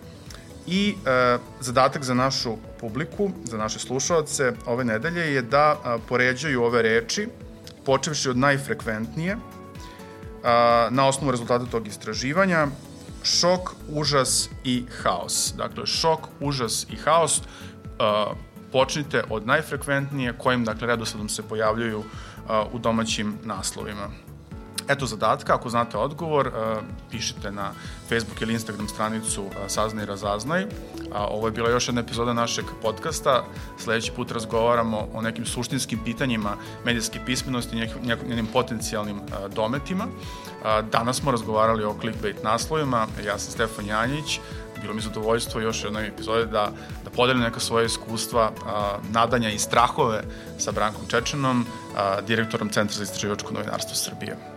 I 0.67 0.95
e, 1.07 1.39
zadatak 1.61 2.05
za 2.05 2.15
našu 2.15 2.57
publiku, 2.81 3.31
za 3.45 3.59
naše 3.59 3.79
slušalce 3.79 4.53
ove 4.67 4.85
nedelje 4.85 5.35
je 5.35 5.43
da 5.43 5.77
a, 5.85 5.99
poređaju 6.09 6.63
ove 6.63 6.83
reči, 6.83 7.29
počevši 7.85 8.29
od 8.31 8.37
najfrekventnije, 8.37 9.37
a, 10.45 10.89
na 10.91 11.07
osnovu 11.09 11.31
rezultata 11.31 11.67
tog 11.67 11.89
istraživanja, 11.89 12.67
šok, 13.23 13.75
užas 13.89 14.49
i 14.65 14.85
haos. 15.03 15.55
Dakle, 15.57 15.87
šok, 15.87 16.29
užas 16.41 16.87
i 16.91 16.97
haos 16.97 17.41
a, 17.99 18.33
počnite 18.73 19.25
od 19.31 19.47
najfrekventnije 19.47 20.33
kojim, 20.39 20.65
dakle, 20.65 20.87
redosledom 20.87 21.29
se 21.29 21.43
pojavljuju 21.43 22.05
u 22.73 22.79
domaćim 22.79 23.39
naslovima. 23.45 24.11
Eto 24.89 25.07
zadatka, 25.07 25.55
ako 25.55 25.71
znate 25.71 25.99
odgovor, 25.99 26.53
pišite 27.11 27.53
na 27.53 27.73
Facebook 28.09 28.43
ili 28.43 28.53
Instagram 28.53 28.89
stranicu 28.89 29.45
Saznaj 29.69 30.03
i 30.03 30.07
razaznaj. 30.07 30.67
Ovo 31.15 31.47
je 31.47 31.53
bila 31.53 31.71
još 31.71 31.89
jedna 31.89 32.01
epizoda 32.01 32.33
našeg 32.33 32.65
podcasta. 32.83 33.45
Sledeći 33.79 34.13
put 34.13 34.31
razgovaramo 34.31 35.09
o 35.15 35.23
nekim 35.23 35.47
suštinskim 35.47 36.01
pitanjima 36.05 36.57
medijske 36.85 37.21
pismenosti 37.27 37.77
i 37.77 38.29
njenim 38.29 38.47
potencijalnim 38.47 39.21
dometima. 39.55 40.07
Danas 40.93 41.17
smo 41.17 41.31
razgovarali 41.31 41.85
o 41.85 41.95
clickbait 42.01 42.43
naslovima. 42.43 43.07
Ja 43.27 43.39
sam 43.39 43.53
Stefan 43.53 43.87
Janjić. 43.87 44.41
bilo 44.83 44.95
mi 44.95 45.01
zadovoljstvo 45.01 45.61
još 45.61 45.85
jednoj 45.85 46.07
epizode 46.07 46.47
da, 46.47 46.71
da 47.05 47.11
podelim 47.11 47.43
neka 47.43 47.61
svoje 47.61 47.87
iskustva, 47.87 48.51
a, 48.67 48.99
nadanja 49.13 49.51
i 49.51 49.59
strahove 49.59 50.23
sa 50.59 50.73
Brankom 50.73 51.07
Čečenom, 51.09 51.67
a, 51.97 52.21
direktorom 52.21 52.69
Centra 52.69 52.97
za 52.97 53.03
istraživačko 53.03 53.55
novinarstvo 53.55 53.95
Srbije. 53.95 54.52